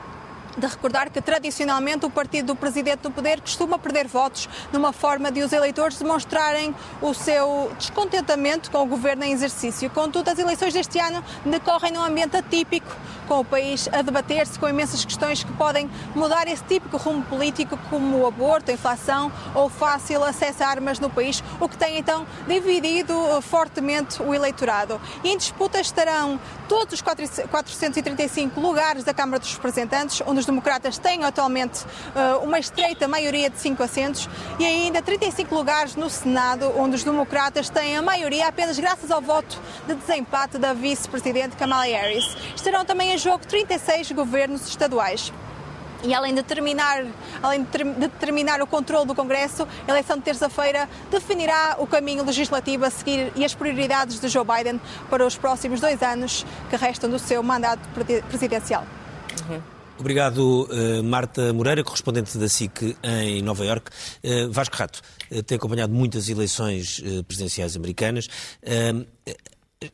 de 0.57 0.67
recordar 0.67 1.09
que 1.09 1.21
tradicionalmente 1.21 2.05
o 2.05 2.09
partido 2.09 2.47
do 2.47 2.55
presidente 2.55 3.01
do 3.01 3.11
poder 3.11 3.41
costuma 3.41 3.77
perder 3.77 4.07
votos 4.07 4.47
numa 4.71 4.93
forma 4.93 5.31
de 5.31 5.41
os 5.41 5.51
eleitores 5.51 5.97
demonstrarem 5.97 6.73
o 7.01 7.13
seu 7.13 7.71
descontentamento 7.77 8.71
com 8.71 8.81
o 8.81 8.85
governo 8.85 9.23
em 9.23 9.31
exercício. 9.31 9.89
Contudo, 9.89 10.29
as 10.29 10.39
eleições 10.39 10.73
deste 10.73 10.99
ano 10.99 11.23
decorrem 11.45 11.91
num 11.91 12.03
ambiente 12.03 12.37
atípico, 12.37 12.95
com 13.27 13.39
o 13.39 13.45
país 13.45 13.89
a 13.91 14.01
debater-se 14.01 14.57
com 14.59 14.67
imensas 14.69 15.03
questões 15.03 15.43
que 15.43 15.51
podem 15.53 15.89
mudar 16.13 16.47
esse 16.47 16.63
típico 16.63 16.97
rumo 16.97 17.23
político, 17.23 17.77
como 17.89 18.19
o 18.19 18.27
aborto, 18.27 18.71
a 18.71 18.73
inflação 18.73 19.31
ou 19.53 19.67
fácil 19.67 20.23
acesso 20.23 20.63
a 20.63 20.67
armas 20.67 20.99
no 20.99 21.09
país, 21.09 21.43
o 21.59 21.67
que 21.67 21.77
tem 21.77 21.97
então 21.97 22.25
dividido 22.47 23.13
fortemente 23.41 24.21
o 24.21 24.33
eleitorado. 24.33 25.01
E 25.23 25.29
em 25.29 25.37
disputa 25.37 25.79
estarão 25.79 26.39
todos 26.67 26.95
os 26.95 27.01
435 27.01 28.59
lugares 28.59 29.03
da 29.03 29.13
Câmara 29.13 29.39
dos 29.39 29.53
Representantes, 29.53 30.21
onde 30.25 30.39
os 30.39 30.44
democratas 30.45 30.97
têm 30.97 31.23
atualmente 31.23 31.83
uh, 31.83 32.43
uma 32.43 32.59
estreita 32.59 33.07
maioria 33.07 33.49
de 33.49 33.59
cinco 33.59 33.83
assentos, 33.83 34.29
e 34.59 34.65
ainda 34.65 35.01
35 35.01 35.53
lugares 35.53 35.95
no 35.95 36.09
Senado, 36.09 36.71
onde 36.77 36.95
os 36.95 37.03
democratas 37.03 37.69
têm 37.69 37.97
a 37.97 38.01
maioria 38.01 38.47
apenas 38.47 38.79
graças 38.79 39.11
ao 39.11 39.21
voto 39.21 39.59
de 39.87 39.95
desempate 39.95 40.57
da 40.57 40.73
vice-presidente 40.73 41.55
Kamala 41.55 41.85
Harris. 41.85 42.35
Estarão 42.55 42.85
também 42.85 43.13
em 43.13 43.17
jogo 43.17 43.45
36 43.45 44.11
governos 44.11 44.67
estaduais. 44.67 45.31
E 46.03 46.13
além 46.13 46.35
de, 46.35 46.43
terminar, 46.43 47.03
além 47.41 47.63
de 47.63 48.07
terminar 48.19 48.61
o 48.61 48.67
controle 48.67 49.07
do 49.07 49.15
Congresso, 49.15 49.67
a 49.87 49.91
eleição 49.91 50.17
de 50.17 50.23
terça-feira 50.23 50.87
definirá 51.09 51.77
o 51.79 51.87
caminho 51.87 52.23
legislativo 52.23 52.85
a 52.85 52.91
seguir 52.91 53.31
e 53.35 53.43
as 53.43 53.55
prioridades 53.55 54.19
de 54.19 54.27
Joe 54.27 54.45
Biden 54.45 54.79
para 55.09 55.25
os 55.25 55.35
próximos 55.35 55.79
dois 55.79 56.01
anos 56.03 56.45
que 56.69 56.75
restam 56.75 57.09
do 57.09 57.17
seu 57.17 57.41
mandato 57.41 57.81
presidencial. 58.29 58.85
Uhum. 59.49 59.74
Obrigado, 59.97 60.67
uh, 60.69 61.03
Marta 61.03 61.53
Moreira, 61.53 61.81
correspondente 61.81 62.37
da 62.37 62.49
SIC 62.49 62.97
em 63.01 63.41
Nova 63.41 63.65
Iorque. 63.65 63.91
Uh, 64.23 64.51
Vasco 64.51 64.75
Rato, 64.75 65.01
uh, 65.31 65.41
tem 65.41 65.55
acompanhado 65.55 65.93
muitas 65.93 66.27
eleições 66.27 67.01
presidenciais 67.27 67.75
americanas. 67.77 68.27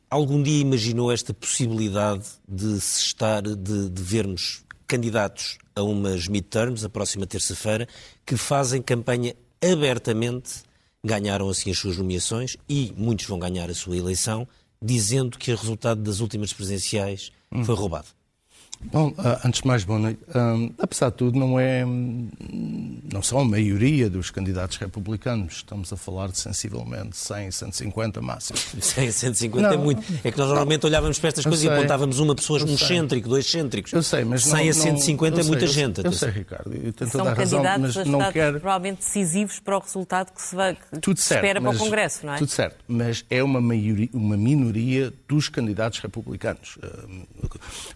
algum 0.09 0.41
dia 0.41 0.59
imaginou 0.59 1.11
esta 1.11 1.33
possibilidade 1.33 2.25
de 2.47 2.81
se 2.81 3.01
estar, 3.01 3.43
de, 3.43 3.89
de 3.89 4.01
vermos 4.01 4.63
candidatos 4.87 5.59
a 5.75 5.83
umas 5.83 6.27
midterms, 6.27 6.83
a 6.83 6.89
próxima 6.89 7.27
terça-feira, 7.27 7.87
que 8.25 8.35
fazem 8.35 8.81
campanha 8.81 9.35
abertamente, 9.63 10.63
ganharam 11.03 11.47
assim 11.47 11.69
as 11.69 11.77
suas 11.77 11.97
nomeações 11.97 12.57
e 12.67 12.91
muitos 12.97 13.27
vão 13.27 13.37
ganhar 13.37 13.69
a 13.69 13.73
sua 13.75 13.95
eleição, 13.95 14.47
dizendo 14.81 15.37
que 15.37 15.51
o 15.51 15.55
resultado 15.55 16.01
das 16.01 16.19
últimas 16.19 16.51
presidenciais 16.51 17.31
foi 17.63 17.75
roubado. 17.75 18.07
Bom, 18.85 19.13
ah, 19.17 19.39
antes 19.45 19.61
de 19.61 19.67
mais, 19.67 19.83
boa 19.83 19.99
noite. 19.99 20.19
Um, 20.35 20.73
apesar 20.77 21.09
de 21.11 21.15
tudo, 21.15 21.39
não 21.39 21.59
é. 21.59 21.85
Não 21.85 23.21
são 23.21 23.39
a 23.39 23.45
maioria 23.45 24.09
dos 24.09 24.31
candidatos 24.31 24.77
republicanos. 24.77 25.57
Estamos 25.57 25.93
a 25.93 25.97
falar 25.97 26.29
de 26.29 26.39
sensivelmente 26.39 27.15
100, 27.15 27.51
150 27.51 28.21
máximo. 28.21 28.57
100, 28.57 29.11
150 29.11 29.67
não, 29.67 29.73
é 29.73 29.77
muito. 29.77 30.01
É 30.23 30.31
que 30.31 30.37
nós 30.37 30.47
normalmente 30.47 30.83
não, 30.83 30.89
olhávamos 30.89 31.19
para 31.19 31.29
estas 31.29 31.45
coisas 31.45 31.61
sei, 31.61 31.69
e 31.69 31.73
apontávamos 31.73 32.19
uma 32.19 32.35
pessoa, 32.35 32.61
um 32.63 32.73
excêntrico, 32.73 33.29
dois 33.29 33.45
excêntricos. 33.45 33.93
Eu 33.93 34.03
sei, 34.03 34.25
mas. 34.25 34.43
100 34.43 34.51
não, 34.63 34.69
a 34.69 34.73
150 34.73 35.39
é 35.39 35.43
muita 35.43 35.67
gente. 35.67 35.99
Eu, 35.99 36.05
eu 36.05 36.11
sei, 36.11 36.29
Ricardo. 36.29 36.73
Eu 36.73 36.91
tenho 36.91 37.11
são 37.11 37.25
a 37.25 37.33
razão, 37.33 37.63
mas 37.79 37.95
não 38.05 38.31
quero. 38.31 38.59
provavelmente 38.59 38.99
decisivos 38.99 39.59
para 39.59 39.77
o 39.77 39.79
resultado 39.79 40.33
que 40.33 40.41
se, 40.41 40.55
vai, 40.55 40.75
que 40.75 40.99
tudo 40.99 41.17
se 41.17 41.27
certo, 41.27 41.43
espera 41.43 41.61
para 41.61 41.69
o 41.69 41.77
Congresso, 41.77 42.25
não 42.25 42.33
é? 42.33 42.37
Tudo 42.37 42.51
certo. 42.51 42.77
Mas 42.87 43.23
é 43.29 43.41
uma, 43.41 43.61
maioria, 43.61 44.09
uma 44.11 44.35
minoria 44.35 45.13
dos 45.29 45.47
candidatos 45.47 45.99
republicanos. 45.99 46.77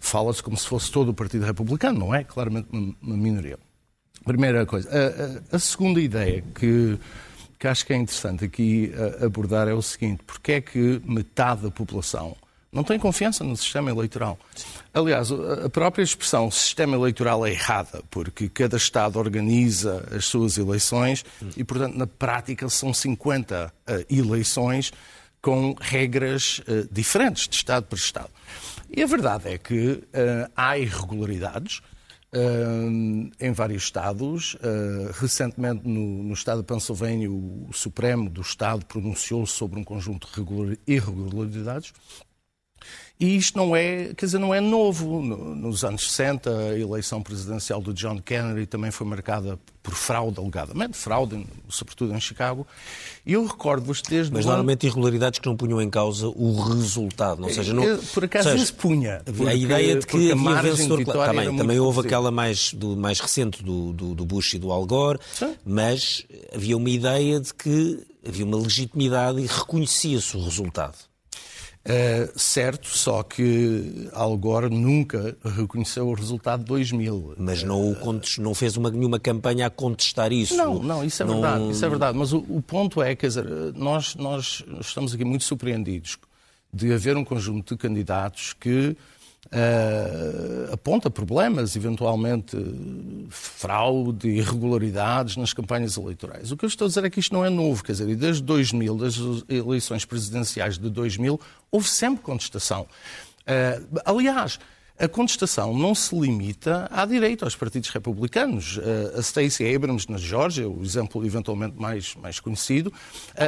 Fala-se 0.00 0.42
como 0.42 0.56
se 0.56 0.66
fosse 0.66 0.75
todo 0.78 1.10
o 1.10 1.14
Partido 1.14 1.44
Republicano 1.44 1.98
não 1.98 2.14
é? 2.14 2.24
Claramente 2.24 2.68
uma, 2.72 3.16
minoria. 3.16 3.58
Primeira 4.24 4.66
coisa. 4.66 4.88
A, 4.90 5.54
a, 5.54 5.56
a, 5.56 5.58
segunda 5.58 6.00
ideia 6.00 6.42
que, 6.54 6.98
que 7.58 7.68
acho 7.68 7.86
que 7.86 7.92
é 7.92 7.96
interessante 7.96 8.44
aqui 8.44 8.92
abordar 9.22 9.68
é 9.68 9.74
o 9.74 9.82
seguinte: 9.82 10.22
porque 10.26 10.52
é 10.52 10.60
que 10.60 11.00
metade 11.04 11.62
da 11.62 11.70
população 11.70 12.36
não 12.76 12.84
tem 12.84 12.98
confiança 12.98 13.42
no 13.42 13.56
sistema 13.56 13.90
eleitoral? 13.90 14.38
Aliás, 14.92 15.30
a 15.32 15.68
própria 15.70 16.02
expressão 16.02 16.50
sistema 16.50 16.94
eleitoral 16.94 17.46
é 17.46 17.50
errada, 17.50 18.02
porque 18.10 18.50
cada 18.50 18.76
Estado 18.76 19.18
organiza 19.18 20.06
as 20.14 20.26
suas 20.26 20.58
eleições 20.58 21.24
e, 21.56 21.64
portanto, 21.64 21.96
na 21.96 22.06
prática 22.06 22.68
são 22.68 22.92
50 22.92 23.72
uh, 23.72 24.14
eleições 24.14 24.92
com 25.40 25.74
regras 25.80 26.58
uh, 26.60 26.86
diferentes 26.92 27.48
de 27.48 27.56
Estado 27.56 27.86
para 27.86 27.98
Estado. 27.98 28.30
E 28.90 29.02
a 29.02 29.06
verdade 29.06 29.48
é 29.48 29.58
que 29.58 29.92
uh, 29.92 30.50
há 30.54 30.78
irregularidades 30.78 31.80
uh, 32.32 33.30
em 33.40 33.52
vários 33.52 33.84
estados. 33.84 34.54
Uh, 34.54 35.10
recentemente, 35.14 35.86
no, 35.86 36.22
no, 36.22 36.34
estado 36.34 36.60
de 36.60 36.66
Pensilvânia, 36.66 37.30
o 37.30 37.68
Supremo 37.72 38.30
do 38.30 38.40
Estado 38.40 38.84
pronunciou-se 38.86 39.52
sobre 39.52 39.78
um 39.78 39.84
conjunto 39.84 40.28
de 40.28 40.78
irregularidades 40.86 41.92
e 43.18 43.34
isto 43.36 43.56
não 43.56 43.74
é, 43.74 44.12
quer 44.14 44.26
dizer, 44.26 44.38
não 44.38 44.52
é 44.52 44.60
novo. 44.60 45.22
Nos 45.22 45.84
anos 45.84 46.10
60, 46.10 46.50
a 46.50 46.78
eleição 46.78 47.22
presidencial 47.22 47.80
do 47.80 47.94
John 47.94 48.18
Kennedy 48.18 48.66
também 48.66 48.90
foi 48.90 49.06
marcada 49.06 49.58
por 49.82 49.94
fraude, 49.94 50.38
alegadamente, 50.38 50.98
fraude, 50.98 51.46
sobretudo 51.66 52.12
em 52.12 52.20
Chicago. 52.20 52.66
E 53.24 53.32
eu 53.32 53.46
recordo-vos 53.46 54.02
desde... 54.02 54.32
Mas 54.32 54.44
normalmente 54.44 54.86
irregularidades 54.86 55.38
que 55.38 55.46
não 55.46 55.56
punham 55.56 55.80
em 55.80 55.88
causa 55.88 56.28
o 56.28 56.60
resultado, 56.60 57.42
ou 57.44 57.48
seja... 57.48 57.72
Não... 57.72 57.96
Por 58.12 58.24
acaso 58.24 58.50
seja, 58.50 58.62
isso 58.62 58.74
punha. 58.74 59.22
Porque, 59.24 59.48
a 59.48 59.54
ideia 59.54 59.96
de 59.96 60.06
que 60.06 60.32
havia 60.32 60.62
vencedor... 60.62 61.04
Também, 61.04 61.56
também 61.56 61.80
houve 61.80 62.00
aquela 62.00 62.30
mais, 62.30 62.74
do, 62.74 62.96
mais 62.96 63.18
recente 63.18 63.62
do, 63.62 63.94
do, 63.94 64.14
do 64.14 64.26
Bush 64.26 64.54
e 64.54 64.58
do 64.58 64.70
Al 64.72 64.84
Gore, 64.84 65.20
Sim. 65.32 65.54
mas 65.64 66.26
havia 66.54 66.76
uma 66.76 66.90
ideia 66.90 67.40
de 67.40 67.54
que 67.54 68.04
havia 68.26 68.44
uma 68.44 68.58
legitimidade 68.58 69.40
e 69.40 69.46
reconhecia-se 69.46 70.36
o 70.36 70.44
resultado. 70.44 70.96
Uh, 71.86 72.36
certo, 72.36 72.88
só 72.88 73.22
que 73.22 74.08
Al 74.12 74.36
Gore 74.36 74.68
nunca 74.68 75.36
reconheceu 75.44 76.08
o 76.08 76.14
resultado 76.14 76.60
de 76.60 76.66
2000. 76.66 77.34
Mas 77.38 77.62
não, 77.62 77.92
o 77.92 78.20
não 78.38 78.54
fez 78.54 78.76
uma, 78.76 78.90
nenhuma 78.90 79.20
campanha 79.20 79.68
a 79.68 79.70
contestar 79.70 80.32
isso. 80.32 80.56
Não, 80.56 80.82
não, 80.82 81.04
isso 81.04 81.22
é 81.22 81.26
não... 81.26 81.34
verdade, 81.34 81.70
isso 81.70 81.84
é 81.84 81.88
verdade. 81.88 82.18
Mas 82.18 82.32
o, 82.32 82.38
o, 82.48 82.60
ponto 82.60 83.00
é, 83.00 83.14
quer 83.14 83.28
dizer, 83.28 83.46
nós, 83.76 84.16
nós 84.16 84.64
estamos 84.80 85.14
aqui 85.14 85.24
muito 85.24 85.44
surpreendidos 85.44 86.18
de 86.74 86.92
haver 86.92 87.16
um 87.16 87.24
conjunto 87.24 87.76
de 87.76 87.80
candidatos 87.80 88.52
que 88.52 88.96
uh, 89.46 90.72
aponta 90.72 91.10
problemas, 91.10 91.76
eventualmente 91.76 92.56
fraude, 93.28 94.28
irregularidades 94.28 95.36
nas 95.36 95.52
campanhas 95.52 95.96
eleitorais. 95.96 96.52
O 96.52 96.56
que 96.56 96.64
eu 96.64 96.68
estou 96.68 96.86
a 96.86 96.88
dizer 96.88 97.04
é 97.04 97.10
que 97.10 97.20
isto 97.20 97.32
não 97.32 97.44
é 97.44 97.50
novo, 97.50 97.82
quer 97.84 97.92
dizer, 97.92 98.14
desde 98.16 98.42
2000, 98.42 98.96
das 98.96 99.14
eleições 99.48 100.04
presidenciais 100.04 100.78
de 100.78 100.90
2000, 100.90 101.40
houve 101.70 101.88
sempre 101.88 102.22
contestação. 102.22 102.86
Uh, 103.42 104.00
aliás, 104.04 104.58
a 104.98 105.08
contestação 105.08 105.76
não 105.76 105.94
se 105.94 106.14
limita 106.18 106.88
à 106.90 107.04
direita, 107.04 107.44
aos 107.44 107.54
partidos 107.54 107.90
republicanos. 107.90 108.80
A 109.16 109.22
Stacey 109.22 109.74
Abrams, 109.74 110.10
na 110.10 110.16
Geórgia, 110.16 110.68
o 110.68 110.82
exemplo 110.82 111.24
eventualmente 111.24 111.76
mais, 111.78 112.14
mais 112.14 112.40
conhecido, 112.40 112.92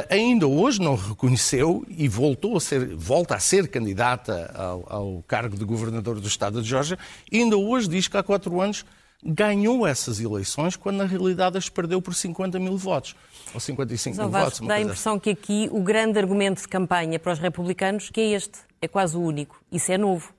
ainda 0.09 0.47
hoje 0.47 0.79
não 0.79 0.95
reconheceu 0.95 1.83
e 1.89 2.07
voltou 2.07 2.55
a 2.55 2.59
ser, 2.59 2.95
volta 2.95 3.35
a 3.35 3.39
ser 3.39 3.67
candidata 3.67 4.51
ao, 4.53 4.85
ao 4.93 5.23
cargo 5.27 5.57
de 5.57 5.65
governador 5.65 6.19
do 6.19 6.27
estado 6.27 6.61
de 6.61 6.69
Geórgia, 6.69 6.99
ainda 7.31 7.57
hoje 7.57 7.87
diz 7.87 8.07
que 8.07 8.17
há 8.17 8.23
quatro 8.23 8.61
anos 8.61 8.85
ganhou 9.23 9.85
essas 9.85 10.19
eleições, 10.19 10.75
quando 10.75 10.97
na 10.97 11.05
realidade 11.05 11.57
as 11.57 11.67
perdeu 11.67 12.01
por 12.01 12.13
50 12.13 12.57
mil 12.59 12.77
votos. 12.77 13.15
Ou 13.53 13.59
55 13.59 14.15
Mas, 14.15 14.25
mil 14.25 14.39
votos. 14.39 14.59
Dá 14.61 14.75
a 14.75 14.81
impressão 14.81 15.13
assim. 15.13 15.21
que 15.21 15.29
aqui 15.29 15.69
o 15.71 15.81
grande 15.81 16.17
argumento 16.17 16.61
de 16.61 16.67
campanha 16.67 17.19
para 17.19 17.33
os 17.33 17.39
republicanos 17.39 18.09
que 18.09 18.21
é 18.21 18.31
este, 18.31 18.59
é 18.81 18.87
quase 18.87 19.17
o 19.17 19.21
único. 19.21 19.61
Isso 19.71 19.91
é 19.91 19.97
novo 19.97 20.33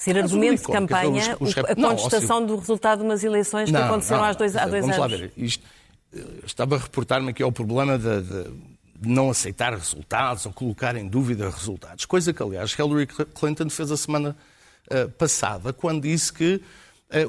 ser 0.00 0.14
Mas 0.14 0.32
argumento 0.32 0.62
de 0.62 0.72
campanha 0.72 1.36
os, 1.38 1.50
os 1.50 1.54
rep... 1.54 1.70
a 1.70 1.74
contestação 1.76 2.40
não, 2.40 2.46
do 2.46 2.56
resultado 2.56 3.00
de 3.00 3.04
umas 3.04 3.22
eleições 3.22 3.70
não, 3.70 3.80
que 3.80 3.86
aconteceram 3.86 4.22
não, 4.22 4.28
há 4.28 4.32
dois, 4.32 4.56
há 4.56 4.66
dois 4.66 4.80
vamos 4.80 4.96
anos. 4.98 5.10
Vamos 5.10 5.20
lá 5.20 5.26
ver. 5.26 5.32
Isto, 5.36 5.64
eh, 6.16 6.24
estava 6.46 6.76
a 6.76 6.78
reportar-me 6.78 7.28
aqui 7.28 7.42
ao 7.42 7.52
problema 7.52 7.98
de, 7.98 8.22
de, 8.22 8.50
não 9.02 9.28
aceitar 9.28 9.74
resultados 9.74 10.46
ou 10.46 10.54
colocar 10.54 10.96
em 10.96 11.06
dúvida 11.06 11.50
resultados. 11.50 12.06
Coisa 12.06 12.32
que, 12.32 12.42
aliás, 12.42 12.72
Hillary 12.72 13.06
Clinton 13.06 13.68
fez 13.68 13.90
a 13.90 13.96
semana 13.98 14.34
uh, 14.90 15.10
passada, 15.10 15.70
quando 15.70 16.02
disse 16.04 16.32
que 16.32 16.62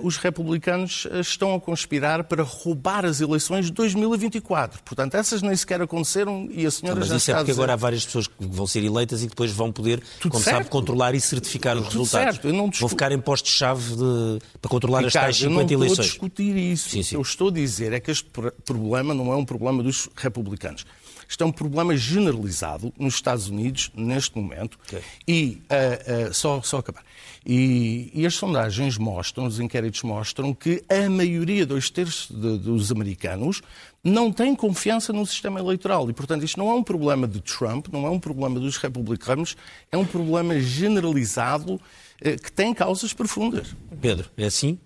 os 0.02 0.18
republicanos 0.18 1.08
eh, 1.12 1.20
estão 1.20 1.56
a 1.56 1.60
conspirar 1.60 2.24
para 2.24 2.44
roubar 2.44 3.06
as 3.06 3.20
eleições 3.20 3.66
de 3.66 3.72
2024. 3.72 4.82
Portanto, 4.84 5.16
essas 5.16 5.42
nem 5.42 5.56
sequer 5.56 5.82
aconteceram 5.82 6.48
e 6.52 6.66
a 6.66 6.72
senhora 6.72 7.00
não, 7.00 7.02
mas 7.02 7.10
já 7.10 7.18
isso 7.18 7.32
é 7.32 7.36
porque 7.36 7.52
agora 7.52 7.74
há 7.74 7.76
várias 7.76 8.06
pessoas 8.06 8.28
que 8.28 8.34
vão 8.40 8.68
ser 8.68 8.84
eleitas 8.84 9.24
e 9.24 9.28
depois 9.28 9.52
vão 9.52 9.72
poder, 9.72 10.02
Tudo 10.20 10.32
como 10.32 10.44
certo. 10.44 10.58
sabe, 10.58 10.70
controlar 10.70 11.16
e 11.16 11.22
certificar 11.22 11.76
os 11.78 11.84
Tudo 11.88 12.00
resultados. 12.00 12.36
Certo. 12.36 12.48
Eu 12.48 12.54
não 12.54 12.70
discu... 12.70 12.82
Vão 12.82 12.90
ficar 12.90 13.12
em 13.12 13.20
postos-chave 13.20 13.96
de... 13.96 14.40
para 14.62 14.70
controlar 14.70 15.00
Ricardo, 15.04 15.30
as 15.30 15.38
tais 15.38 15.38
50 15.38 15.74
eleições. 15.74 15.74
Eu 15.74 15.80
não 15.80 15.86
estou 15.88 16.04
a 16.04 16.06
discutir 16.06 16.58
isso. 16.58 16.90
Sim, 16.90 17.04
sim. 17.04 17.10
O 17.10 17.10
que 17.10 17.16
eu 17.16 17.22
estou 17.22 17.48
a 17.50 17.52
dizer 17.52 17.94
é 17.94 18.00
que 18.00 18.12
este 18.12 18.30
problema 18.66 19.14
não 19.14 19.32
é 19.32 19.36
um 19.36 19.46
problema 19.46 19.82
dos 19.82 20.10
republicanos. 20.16 20.86
Isto 21.32 21.46
é 21.46 21.48
um 21.48 21.52
problema 21.52 21.96
generalizado 21.96 22.94
nos 23.00 23.14
Estados 23.14 23.48
Unidos 23.48 23.90
neste 23.96 24.38
momento. 24.38 24.78
Okay. 24.86 25.02
E 25.26 25.62
uh, 25.72 26.30
uh, 26.30 26.34
só, 26.34 26.62
só 26.62 26.80
acabar. 26.80 27.06
E, 27.46 28.12
e, 28.14 28.26
as 28.26 28.36
sondagens 28.36 28.98
mostram, 28.98 29.46
os 29.46 29.58
inquéritos 29.58 30.04
mostram 30.04 30.54
que 30.54 30.84
a 30.90 31.10
maioria, 31.10 31.66
dois 31.66 31.90
terços 31.90 32.30
de, 32.30 32.58
dos 32.58 32.92
americanos, 32.92 33.62
não 34.04 34.30
tem 34.30 34.54
confiança 34.54 35.14
no 35.14 35.26
sistema 35.26 35.58
eleitoral. 35.58 36.10
E, 36.10 36.14
portanto, 36.14 36.44
isto 36.44 36.60
não 36.60 36.70
é 36.70 36.74
um 36.74 36.84
problema 36.84 37.26
de 37.26 37.40
Trump, 37.40 37.88
não 37.94 38.06
é 38.06 38.10
um 38.10 38.20
problema 38.20 38.60
dos 38.60 38.76
republicanos, 38.76 39.56
é 39.90 39.96
um 39.96 40.06
problema 40.06 40.60
generalizado 40.60 41.80
eh, 42.20 42.36
que 42.36 42.52
tem 42.52 42.74
causas 42.74 43.14
profundas. 43.14 43.74
Pedro, 44.02 44.30
é 44.36 44.44
assim? 44.44 44.78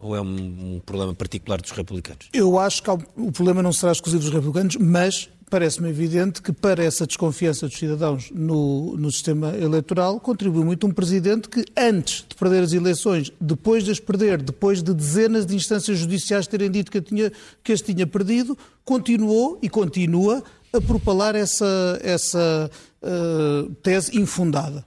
Ou 0.00 0.16
é 0.16 0.22
um, 0.22 0.76
um 0.76 0.80
problema 0.84 1.14
particular 1.14 1.60
dos 1.60 1.70
republicanos? 1.70 2.30
Eu 2.32 2.58
acho 2.58 2.82
que 2.82 2.90
o 2.90 3.30
problema 3.30 3.62
não 3.62 3.74
será 3.74 3.92
exclusivo 3.92 4.22
dos 4.22 4.32
republicanos, 4.32 4.76
mas 4.76 5.28
parece-me 5.52 5.90
evidente 5.90 6.40
que 6.40 6.50
para 6.50 6.82
essa 6.82 7.06
desconfiança 7.06 7.68
dos 7.68 7.76
cidadãos 7.76 8.30
no, 8.34 8.96
no, 8.96 9.12
sistema 9.12 9.54
eleitoral 9.54 10.18
contribui 10.18 10.64
muito 10.64 10.86
um 10.86 10.90
presidente 10.90 11.46
que, 11.46 11.62
antes 11.76 12.24
de 12.26 12.34
perder 12.34 12.62
as 12.62 12.72
eleições, 12.72 13.30
depois 13.38 13.84
de 13.84 13.90
as 13.90 14.00
perder, 14.00 14.40
depois 14.40 14.82
de 14.82 14.94
dezenas 14.94 15.44
de 15.44 15.54
instâncias 15.54 15.98
judiciais 15.98 16.46
terem 16.46 16.70
dito 16.70 16.90
que, 16.90 17.02
tinha, 17.02 17.30
que 17.62 17.70
as 17.70 17.82
tinha 17.82 18.06
perdido, 18.06 18.56
continuou 18.82 19.58
e 19.60 19.68
continua 19.68 20.42
a 20.72 20.80
propalar 20.80 21.36
essa, 21.36 22.00
essa 22.02 22.70
uh, 23.02 23.74
tese 23.82 24.18
infundada 24.18 24.82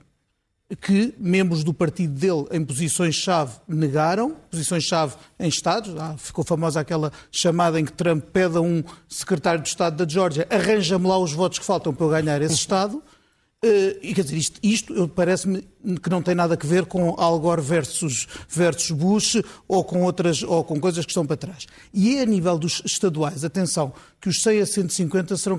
que 0.74 1.14
membros 1.18 1.62
do 1.62 1.72
partido 1.72 2.12
dele 2.12 2.46
em 2.50 2.64
posições-chave 2.64 3.52
negaram, 3.68 4.34
posições-chave 4.50 5.14
em 5.38 5.48
Estados. 5.48 5.94
Ah, 5.96 6.16
ficou 6.18 6.44
famosa 6.44 6.80
aquela 6.80 7.12
chamada 7.30 7.78
em 7.78 7.84
que 7.84 7.92
Trump 7.92 8.24
pede 8.32 8.56
a 8.56 8.60
um 8.60 8.82
secretário 9.08 9.62
de 9.62 9.68
Estado 9.68 10.04
da 10.04 10.10
Geórgia 10.10 10.46
arranja-me 10.50 11.06
lá 11.06 11.18
os 11.18 11.32
votos 11.32 11.58
que 11.58 11.64
faltam 11.64 11.94
para 11.94 12.06
eu 12.06 12.10
ganhar 12.10 12.42
esse 12.42 12.54
Estado. 12.54 13.02
Uh, 13.64 13.98
e 14.02 14.12
quer 14.12 14.22
dizer, 14.22 14.36
isto, 14.36 14.60
isto 14.62 15.08
parece-me 15.08 15.66
que 16.02 16.10
não 16.10 16.20
tem 16.20 16.34
nada 16.34 16.58
a 16.60 16.66
ver 16.66 16.84
com 16.84 17.14
Al 17.18 17.40
Gore 17.40 17.62
versus, 17.62 18.28
versus 18.48 18.90
Bush 18.90 19.42
ou 19.66 19.82
com 19.82 20.02
outras 20.02 20.42
ou 20.42 20.62
com 20.62 20.78
coisas 20.78 21.04
que 21.04 21.10
estão 21.10 21.26
para 21.26 21.36
trás. 21.36 21.66
E 21.92 22.16
é 22.16 22.22
a 22.22 22.26
nível 22.26 22.58
dos 22.58 22.82
estaduais, 22.84 23.44
atenção, 23.44 23.94
que 24.20 24.28
os 24.28 24.42
100 24.42 24.60
a 24.60 24.66
150 24.66 25.36
serão 25.36 25.58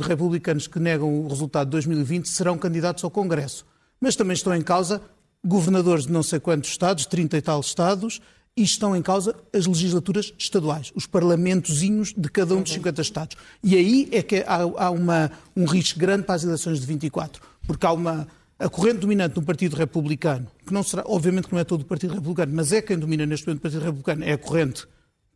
republicanos 0.00 0.66
que 0.66 0.78
negam 0.78 1.22
o 1.22 1.28
resultado 1.28 1.68
de 1.68 1.72
2020 1.72 2.28
serão 2.28 2.58
candidatos 2.58 3.02
ao 3.02 3.10
Congresso 3.10 3.64
mas 4.00 4.16
também 4.16 4.34
estão 4.34 4.54
em 4.54 4.62
causa 4.62 5.02
governadores 5.44 6.06
de 6.06 6.12
não 6.12 6.22
sei 6.22 6.40
quantos 6.40 6.70
estados, 6.70 7.06
30 7.06 7.36
e 7.36 7.42
tal 7.42 7.60
estados, 7.60 8.20
e 8.56 8.62
estão 8.62 8.96
em 8.96 9.02
causa 9.02 9.36
as 9.52 9.66
legislaturas 9.66 10.34
estaduais, 10.36 10.90
os 10.94 11.06
parlamentozinhos 11.06 12.12
de 12.16 12.28
cada 12.28 12.54
um 12.56 12.62
dos 12.62 12.72
50 12.72 13.02
estados. 13.02 13.36
E 13.62 13.76
aí 13.76 14.08
é 14.10 14.20
que 14.20 14.44
há, 14.46 14.62
há 14.62 14.90
uma, 14.90 15.30
um 15.56 15.64
risco 15.64 15.98
grande 15.98 16.24
para 16.24 16.34
as 16.34 16.42
eleições 16.42 16.80
de 16.80 16.86
24, 16.86 17.40
porque 17.66 17.86
há 17.86 17.92
uma 17.92 18.26
a 18.58 18.68
corrente 18.68 18.98
dominante 18.98 19.36
do 19.36 19.42
Partido 19.42 19.76
Republicano, 19.76 20.48
que 20.66 20.74
não 20.74 20.82
será, 20.82 21.04
obviamente 21.06 21.46
que 21.46 21.52
não 21.52 21.60
é 21.60 21.64
todo 21.64 21.82
o 21.82 21.84
Partido 21.84 22.14
Republicano, 22.14 22.52
mas 22.52 22.72
é 22.72 22.82
quem 22.82 22.98
domina 22.98 23.24
neste 23.24 23.46
momento 23.46 23.60
o 23.60 23.62
Partido 23.62 23.84
Republicano, 23.84 24.24
é 24.24 24.32
a 24.32 24.38
corrente 24.38 24.84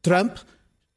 Trump, 0.00 0.38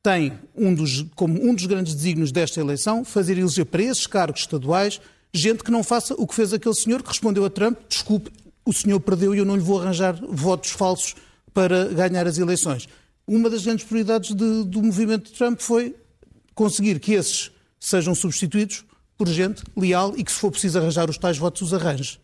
tem 0.01 0.33
um 0.55 0.73
dos, 0.73 1.05
como 1.15 1.39
um 1.43 1.53
dos 1.53 1.67
grandes 1.67 1.93
desígnios 1.93 2.31
desta 2.31 2.59
eleição 2.59 3.05
fazer 3.05 3.37
eleger 3.37 3.65
para 3.65 3.83
esses 3.83 4.07
cargos 4.07 4.41
estaduais 4.41 4.99
gente 5.35 5.63
que 5.63 5.71
não 5.71 5.83
faça 5.83 6.13
o 6.15 6.25
que 6.25 6.33
fez 6.33 6.53
aquele 6.53 6.75
senhor 6.75 7.03
que 7.03 7.09
respondeu 7.09 7.43
a 7.45 7.49
Trump: 7.49 7.77
desculpe, 7.89 8.31
o 8.65 8.73
senhor 8.73 8.99
perdeu 8.99 9.35
e 9.35 9.37
eu 9.37 9.45
não 9.45 9.55
lhe 9.55 9.61
vou 9.61 9.81
arranjar 9.81 10.19
votos 10.27 10.71
falsos 10.71 11.15
para 11.53 11.85
ganhar 11.85 12.25
as 12.25 12.37
eleições. 12.37 12.87
Uma 13.27 13.49
das 13.49 13.63
grandes 13.63 13.85
prioridades 13.85 14.35
de, 14.35 14.63
do 14.63 14.81
movimento 14.81 15.31
de 15.31 15.37
Trump 15.37 15.59
foi 15.59 15.95
conseguir 16.53 16.99
que 16.99 17.13
esses 17.13 17.51
sejam 17.79 18.15
substituídos 18.15 18.85
por 19.17 19.27
gente 19.27 19.63
leal 19.75 20.13
e 20.17 20.23
que, 20.23 20.31
se 20.31 20.39
for 20.39 20.51
preciso 20.51 20.77
arranjar 20.79 21.09
os 21.09 21.17
tais 21.17 21.37
votos, 21.37 21.61
os 21.61 21.73
arranje. 21.73 22.19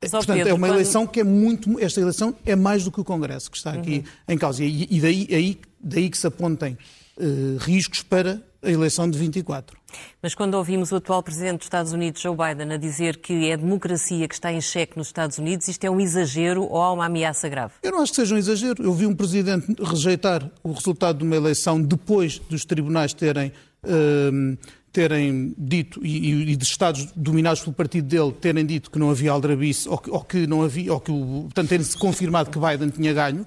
Portanto, 0.00 0.26
Pedro, 0.26 0.48
é 0.48 0.54
uma 0.54 0.68
eleição 0.68 1.04
quando... 1.04 1.12
que 1.12 1.20
é 1.20 1.24
muito. 1.24 1.78
Esta 1.78 2.00
eleição 2.00 2.34
é 2.46 2.56
mais 2.56 2.84
do 2.84 2.90
que 2.90 3.00
o 3.00 3.04
Congresso 3.04 3.50
que 3.50 3.56
está 3.56 3.72
aqui 3.72 3.98
uhum. 3.98 4.34
em 4.34 4.38
causa. 4.38 4.64
E, 4.64 4.86
e 4.90 5.00
daí, 5.00 5.28
aí, 5.30 5.60
daí 5.78 6.08
que 6.08 6.16
se 6.16 6.26
apontem 6.26 6.78
uh, 7.18 7.58
riscos 7.58 8.02
para 8.02 8.42
a 8.62 8.70
eleição 8.70 9.10
de 9.10 9.18
24. 9.18 9.78
Mas 10.22 10.34
quando 10.34 10.54
ouvimos 10.54 10.92
o 10.92 10.96
atual 10.96 11.22
Presidente 11.22 11.58
dos 11.58 11.66
Estados 11.66 11.92
Unidos, 11.92 12.20
Joe 12.20 12.36
Biden, 12.36 12.72
a 12.72 12.76
dizer 12.76 13.16
que 13.18 13.48
é 13.48 13.54
a 13.54 13.56
democracia 13.56 14.28
que 14.28 14.34
está 14.34 14.52
em 14.52 14.60
xeque 14.60 14.96
nos 14.96 15.08
Estados 15.08 15.38
Unidos, 15.38 15.66
isto 15.68 15.84
é 15.84 15.90
um 15.90 16.00
exagero 16.00 16.62
ou 16.62 16.80
há 16.80 16.92
uma 16.92 17.06
ameaça 17.06 17.48
grave? 17.48 17.74
Eu 17.82 17.92
não 17.92 18.00
acho 18.00 18.12
que 18.12 18.16
seja 18.16 18.34
um 18.34 18.38
exagero. 18.38 18.82
Eu 18.82 18.92
vi 18.92 19.06
um 19.06 19.14
Presidente 19.14 19.74
rejeitar 19.82 20.48
o 20.62 20.72
resultado 20.72 21.18
de 21.18 21.24
uma 21.24 21.36
eleição 21.36 21.80
depois 21.80 22.38
dos 22.38 22.64
tribunais 22.64 23.12
terem. 23.12 23.52
Uh, 23.82 24.58
terem 24.92 25.54
dito, 25.56 26.04
e, 26.04 26.50
e, 26.50 26.56
de 26.56 26.64
Estados 26.64 27.06
dominados 27.14 27.62
pelo 27.62 27.72
partido 27.72 28.08
dele, 28.08 28.32
terem 28.32 28.66
dito 28.66 28.90
que 28.90 28.98
não 28.98 29.10
havia 29.10 29.30
aldrabice, 29.30 29.88
ou 29.88 29.96
que, 29.96 30.10
ou 30.10 30.20
que 30.20 30.46
não 30.48 30.62
havia, 30.62 30.92
ou 30.92 31.00
que, 31.00 31.12
portanto, 31.12 31.68
terem-se 31.68 31.96
confirmado 31.96 32.50
que 32.50 32.58
Biden 32.58 32.88
tinha 32.88 33.12
ganho. 33.12 33.46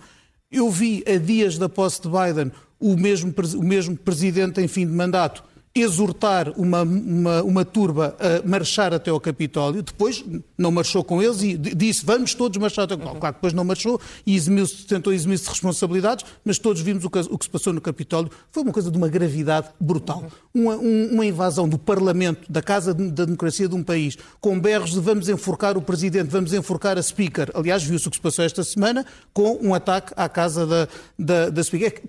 Eu 0.50 0.70
vi, 0.70 1.04
a 1.08 1.18
dias 1.18 1.58
da 1.58 1.68
posse 1.68 2.02
de 2.02 2.08
Biden, 2.08 2.52
o 2.84 2.98
mesmo, 2.98 3.34
o 3.56 3.64
mesmo 3.64 3.96
presidente 3.96 4.60
em 4.60 4.68
fim 4.68 4.86
de 4.86 4.92
mandato 4.92 5.42
exortar 5.76 6.54
uma, 6.56 6.84
uma, 6.84 7.42
uma, 7.42 7.66
turba 7.66 8.16
a 8.20 8.48
marchar 8.48 8.94
até 8.94 9.10
ao 9.10 9.20
Capitólio, 9.20 9.82
depois 9.82 10.24
não 10.56 10.70
marchou 10.70 11.04
com 11.04 11.20
eles 11.20 11.42
e 11.42 11.58
disse 11.58 12.06
vamos 12.06 12.36
todos 12.36 12.60
marchar 12.60 12.84
até 12.84 12.94
ao 12.94 13.00
Capitólio. 13.00 13.20
Claro 13.20 13.34
que 13.34 13.40
depois 13.40 13.54
não 13.54 13.64
marchou 13.64 14.00
e 14.24 14.36
eximiu 14.36 14.68
tentou 14.88 15.12
eximir-se 15.12 15.46
de 15.46 15.50
responsabilidades, 15.50 16.26
mas 16.46 16.60
todos 16.60 16.80
vimos 16.82 17.04
o 17.04 17.10
que, 17.10 17.20
o 17.20 17.38
que, 17.38 17.46
se 17.46 17.50
passou 17.50 17.74
no 17.74 17.82
Capitólio. 17.82 18.30
Foi 18.52 18.62
uma 18.62 18.72
coisa 18.72 18.92
de 18.92 18.98
uma 18.98 19.08
gravidade 19.08 19.70
brutal. 19.80 20.24
Uma, 20.54 20.76
uma 20.76 21.26
invasão 21.26 21.68
do 21.68 21.80
Parlamento, 21.80 22.52
da 22.52 22.62
Casa 22.62 22.94
da 22.94 23.26
Democracia 23.26 23.68
de 23.68 23.74
um 23.74 23.82
país, 23.82 24.16
com 24.40 24.60
berros 24.60 24.92
de 24.92 25.00
vamos 25.00 25.28
enforcar 25.28 25.76
o 25.76 25.82
Presidente, 25.82 26.30
vamos 26.30 26.54
enforcar 26.54 27.00
a 27.00 27.02
Speaker. 27.02 27.50
Aliás, 27.56 27.82
viu-se 27.82 28.08
o 28.08 28.12
que 28.12 28.18
se 28.18 28.22
passou 28.22 28.46
esta 28.46 28.64
semana 28.64 29.04
com 29.34 29.58
um 29.60 29.74
ataque 29.74 30.14
à 30.16 30.30
Casa 30.30 30.68
da, 30.68 30.88
da, 31.18 31.50
da 31.50 31.64
Speaker. 31.64 32.04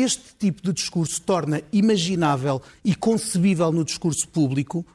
Este 0.00 0.22
tipo 0.38 0.62
de 0.62 0.72
discurso 0.72 1.20
torna 1.20 1.60
imaginável 1.72 2.62
e 2.84 2.94
concebível 2.94 3.72
no 3.72 3.84
discurso 3.84 4.28
público 4.28 4.86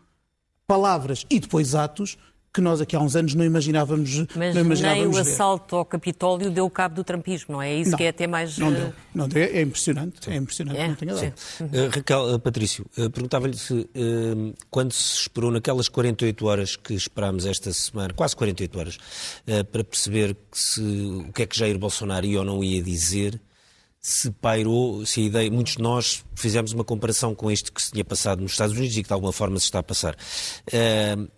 palavras 0.65 1.25
e 1.29 1.39
depois 1.39 1.75
atos 1.75 2.17
que 2.53 2.61
nós 2.61 2.79
aqui 2.79 2.95
há 2.95 3.01
uns 3.01 3.15
anos 3.15 3.33
não 3.33 3.43
imaginávamos 3.43 4.25
Mas 4.35 4.53
não 4.53 4.61
imaginávamos 4.61 5.15
nem 5.15 5.17
o 5.17 5.17
assalto 5.17 5.75
ao 5.75 5.83
Capitólio 5.83 6.51
deu 6.51 6.69
cabo 6.69 6.95
do 6.95 7.03
trampismo, 7.03 7.55
não 7.55 7.61
é? 7.61 7.71
É 7.71 7.77
isso 7.77 7.91
não, 7.91 7.97
que 7.97 8.03
é 8.03 8.09
até 8.09 8.27
mais... 8.27 8.57
Não 8.59 8.71
deu, 8.71 8.93
não 9.13 9.27
deu. 9.27 9.43
É 9.43 9.61
impressionante, 9.61 10.23
Sim. 10.23 10.31
é 10.31 10.35
impressionante, 10.35 10.79
é, 10.79 10.87
não 10.87 10.95
tenho 10.95 11.15
uh, 11.15 11.89
Raquel, 11.91 12.35
uh, 12.35 12.39
Patrício, 12.39 12.85
uh, 12.95 13.09
perguntava-lhe 13.09 13.57
se 13.57 13.89
quando 14.69 14.93
se 14.93 15.21
esperou 15.21 15.49
naquelas 15.49 15.89
48 15.89 16.45
horas 16.45 16.75
que 16.75 16.93
esperámos 16.93 17.45
esta 17.45 17.73
semana, 17.73 18.13
quase 18.13 18.35
48 18.35 18.79
horas, 18.79 18.97
para 19.71 19.83
perceber 19.83 20.37
se, 20.51 20.81
o 21.27 21.33
que 21.33 21.41
é 21.41 21.45
que 21.47 21.57
Jair 21.57 21.77
Bolsonaro 21.77 22.25
ia 22.25 22.39
ou 22.39 22.45
não 22.45 22.63
ia 22.63 22.81
dizer, 22.83 23.41
se 24.05 24.29
pairou, 24.31 25.05
se 25.05 25.21
a 25.21 25.23
ideia, 25.23 25.49
muitos 25.49 25.77
de 25.77 25.81
nós 25.81 26.25
fizemos 26.35 26.73
uma 26.73 26.83
comparação 26.83 27.33
com 27.33 27.49
isto 27.49 27.71
que 27.71 27.81
se 27.81 27.93
tinha 27.93 28.03
passado 28.03 28.41
nos 28.41 28.51
Estados 28.51 28.75
Unidos 28.75 28.97
e 28.97 29.01
que 29.01 29.07
de 29.07 29.13
alguma 29.13 29.31
forma 29.31 29.57
se 29.57 29.65
está 29.65 29.79
a 29.79 29.83
passar. 29.83 30.13
Uh, 30.67 31.31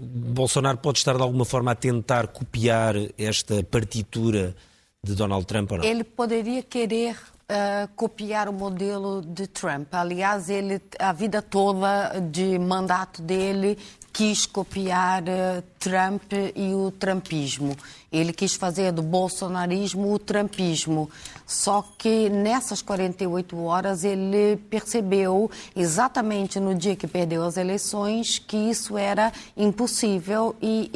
Bolsonaro 0.00 0.78
pode 0.78 0.98
estar 0.98 1.14
de 1.16 1.22
alguma 1.22 1.44
forma 1.44 1.70
a 1.70 1.74
tentar 1.76 2.26
copiar 2.26 2.96
esta 3.16 3.62
partitura 3.62 4.56
de 5.04 5.14
Donald 5.14 5.46
Trump 5.46 5.70
ou 5.70 5.78
não? 5.78 5.84
Ele 5.84 6.02
poderia 6.02 6.62
querer 6.62 7.14
uh, 7.14 7.88
copiar 7.94 8.48
o 8.48 8.52
modelo 8.52 9.22
de 9.22 9.46
Trump. 9.46 9.94
Aliás, 9.94 10.50
ele 10.50 10.80
a 10.98 11.12
vida 11.12 11.40
toda 11.40 12.18
de 12.18 12.58
mandato 12.58 13.22
dele 13.22 13.78
quis 14.12 14.46
copiar 14.46 15.22
uh, 15.22 15.62
Trump 15.78 16.32
e 16.54 16.74
o 16.74 16.90
trumpismo. 16.90 17.76
Ele 18.12 18.32
quis 18.32 18.54
fazer 18.54 18.92
do 18.92 19.02
bolsonarismo 19.02 20.12
o 20.12 20.18
trumpismo. 20.18 21.10
Só 21.46 21.84
que 21.96 22.28
nessas 22.28 22.82
48 22.82 23.62
horas 23.62 24.04
ele 24.04 24.56
percebeu, 24.68 25.50
exatamente 25.74 26.58
no 26.58 26.74
dia 26.74 26.96
que 26.96 27.06
perdeu 27.06 27.44
as 27.44 27.56
eleições, 27.56 28.38
que 28.38 28.56
isso 28.56 28.98
era 28.98 29.32
impossível 29.56 30.54
e, 30.60 30.90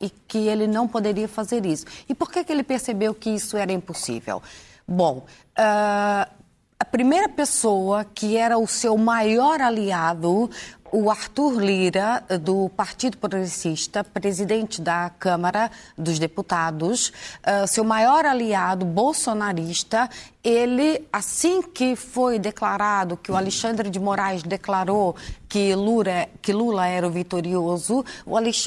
e, 0.00 0.06
e 0.06 0.10
que 0.28 0.38
ele 0.38 0.66
não 0.66 0.88
poderia 0.88 1.28
fazer 1.28 1.64
isso. 1.64 1.86
E 2.08 2.14
por 2.14 2.30
que, 2.30 2.44
que 2.44 2.52
ele 2.52 2.62
percebeu 2.62 3.14
que 3.14 3.30
isso 3.30 3.56
era 3.56 3.72
impossível? 3.72 4.42
Bom, 4.86 5.24
uh, 5.58 6.44
a 6.78 6.84
primeira 6.84 7.28
pessoa 7.28 8.04
que 8.04 8.36
era 8.36 8.58
o 8.58 8.66
seu 8.66 8.98
maior 8.98 9.60
aliado 9.60 10.50
o 10.96 11.10
Arthur 11.10 11.60
Lira, 11.60 12.22
do 12.40 12.68
Partido 12.68 13.18
Progressista, 13.18 14.04
presidente 14.04 14.80
da 14.80 15.10
Câmara 15.10 15.68
dos 15.98 16.20
Deputados, 16.20 17.08
uh, 17.08 17.66
seu 17.66 17.82
maior 17.82 18.24
aliado 18.24 18.86
bolsonarista, 18.86 20.08
ele, 20.44 21.04
assim 21.12 21.62
que 21.62 21.96
foi 21.96 22.38
declarado, 22.38 23.16
que 23.16 23.32
o 23.32 23.36
Alexandre 23.36 23.90
de 23.90 23.98
Moraes 23.98 24.44
declarou 24.44 25.16
que 25.48 25.74
Lula, 25.74 26.28
que 26.40 26.52
Lula 26.52 26.86
era 26.86 27.08
o 27.08 27.10
vitorioso, 27.10 28.04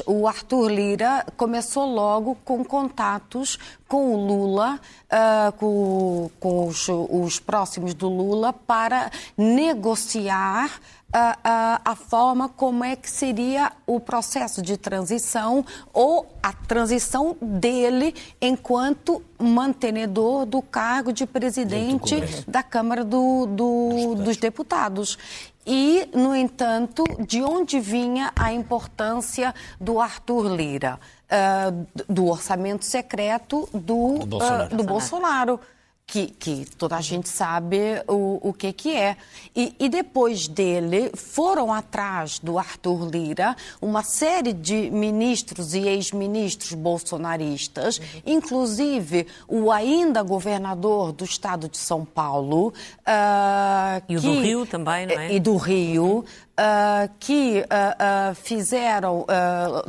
o, 0.04 0.26
Arthur 0.26 0.68
Lira 0.68 1.24
começou 1.36 1.86
logo 1.86 2.34
com 2.44 2.64
contatos 2.64 3.58
com 3.86 4.12
o 4.14 4.26
Lula, 4.26 4.80
com, 5.56 6.30
com 6.40 6.66
os, 6.66 6.86
os 6.88 7.38
próximos 7.38 7.94
do 7.94 8.08
Lula, 8.08 8.52
para 8.52 9.10
negociar 9.36 10.80
a, 11.12 11.38
a, 11.42 11.92
a, 11.92 11.96
forma 11.96 12.48
como 12.50 12.84
é 12.84 12.94
que 12.94 13.10
seria 13.10 13.72
o 13.86 13.98
processo 13.98 14.60
de 14.60 14.76
transição 14.76 15.64
ou 15.92 16.26
a 16.42 16.52
transição 16.52 17.36
dele 17.40 18.14
enquanto 18.40 19.22
mantenedor 19.38 20.44
do 20.44 20.60
cargo 20.60 21.12
de 21.12 21.24
presidente 21.26 22.20
da 22.46 22.62
Câmara 22.62 23.04
do, 23.04 23.46
do, 23.46 24.14
dos 24.16 24.36
Deputados. 24.36 25.16
E, 25.66 26.08
no 26.14 26.34
entanto, 26.34 27.04
de 27.26 27.42
onde 27.42 27.78
vinha 27.78 28.32
a 28.34 28.52
importância 28.52 29.54
do 29.80 30.00
Arthur 30.00 30.54
Lira? 30.54 30.98
Uh, 31.30 31.86
do 32.10 32.26
orçamento 32.26 32.86
secreto 32.86 33.68
do, 33.74 34.18
do 34.18 34.26
Bolsonaro. 34.26 34.74
Uh, 34.74 34.76
do 34.76 34.84
Bolsonaro 34.84 35.60
que, 36.08 36.26
que, 36.28 36.64
toda 36.78 36.96
a 36.96 37.02
gente 37.02 37.28
sabe 37.28 38.02
o, 38.08 38.48
o 38.48 38.52
que, 38.54 38.72
que 38.72 38.96
é. 38.96 39.14
E, 39.54 39.74
e, 39.78 39.90
depois 39.90 40.48
dele 40.48 41.12
foram 41.14 41.70
atrás 41.70 42.38
do 42.38 42.58
Arthur 42.58 43.10
Lira 43.10 43.54
uma 43.78 44.02
série 44.02 44.54
de 44.54 44.90
ministros 44.90 45.74
e 45.74 45.80
ex-ministros 45.80 46.72
bolsonaristas, 46.72 48.00
inclusive 48.24 49.26
o 49.46 49.70
ainda 49.70 50.22
governador 50.22 51.12
do 51.12 51.26
estado 51.26 51.68
de 51.68 51.76
São 51.76 52.06
Paulo. 52.06 52.68
Uh, 53.00 54.02
e 54.08 54.16
o 54.16 54.20
do 54.22 54.40
Rio 54.40 54.64
também, 54.64 55.06
não 55.06 55.20
é? 55.20 55.34
E 55.34 55.38
do 55.38 55.56
Rio, 55.58 56.24
uh, 56.58 57.10
que 57.20 57.60
uh, 57.60 58.34
fizeram, 58.34 59.24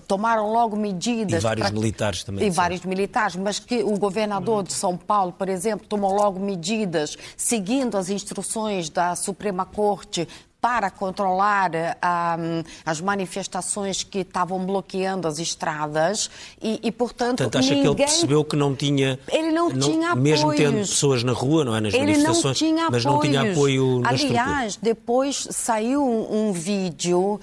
tomaram 0.08 0.52
logo 0.52 0.76
medidas. 0.76 1.42
E 1.42 1.44
vários 1.44 1.68
pra... 1.68 1.80
militares 1.80 2.24
também. 2.24 2.48
E 2.48 2.50
vários 2.50 2.82
militares, 2.82 3.36
mas 3.36 3.60
que 3.60 3.84
o 3.84 3.98
governador 3.98 4.64
de 4.64 4.74
São 4.74 4.96
Paulo, 4.96 5.32
por 5.32 5.50
exemplo, 5.50 5.88
tomou 5.88 6.14
logo 6.14 6.40
medidas 6.40 7.18
seguindo 7.36 7.98
as 7.98 8.10
instruções 8.10 8.90
da 8.90 9.16
Suprema 9.16 9.66
Corte 9.66 10.28
para 10.62 10.89
controlar 10.89 11.72
um, 11.72 12.63
as 12.86 13.00
manifestações 13.00 14.04
que 14.04 14.19
estavam 14.19 14.65
bloqueando 14.65 15.28
as 15.28 15.39
estradas 15.39 16.30
e, 16.62 16.80
e 16.84 16.91
portanto, 16.91 17.38
portanto 17.38 17.58
acha 17.58 17.69
ninguém... 17.69 17.82
que 17.84 17.88
ele 17.88 17.95
percebeu 17.95 18.43
que 18.43 18.56
não 18.56 18.76
tinha 18.76 19.17
ele 19.32 19.52
não, 19.52 19.69
não 19.69 19.80
tinha 19.80 20.15
mesmo 20.15 20.52
apoios. 20.52 20.60
tendo 20.60 20.80
pessoas 20.80 21.24
na 21.24 21.32
rua 21.32 21.63
não 21.63 21.76
é 21.76 21.80
nas 21.80 21.93
ele 21.93 22.06
manifestações 22.17 22.43
não 22.43 22.54
tinha 22.54 22.89
mas 22.91 23.06
não 23.06 23.19
tinha 23.22 23.52
apoio 23.52 24.00
na 24.00 24.10
aliás 24.10 24.72
estrutura. 24.72 24.93
depois 24.93 25.48
saiu 25.52 26.04
um, 26.06 26.50
um 26.50 26.52
vídeo 26.52 27.19
uh, 27.22 27.39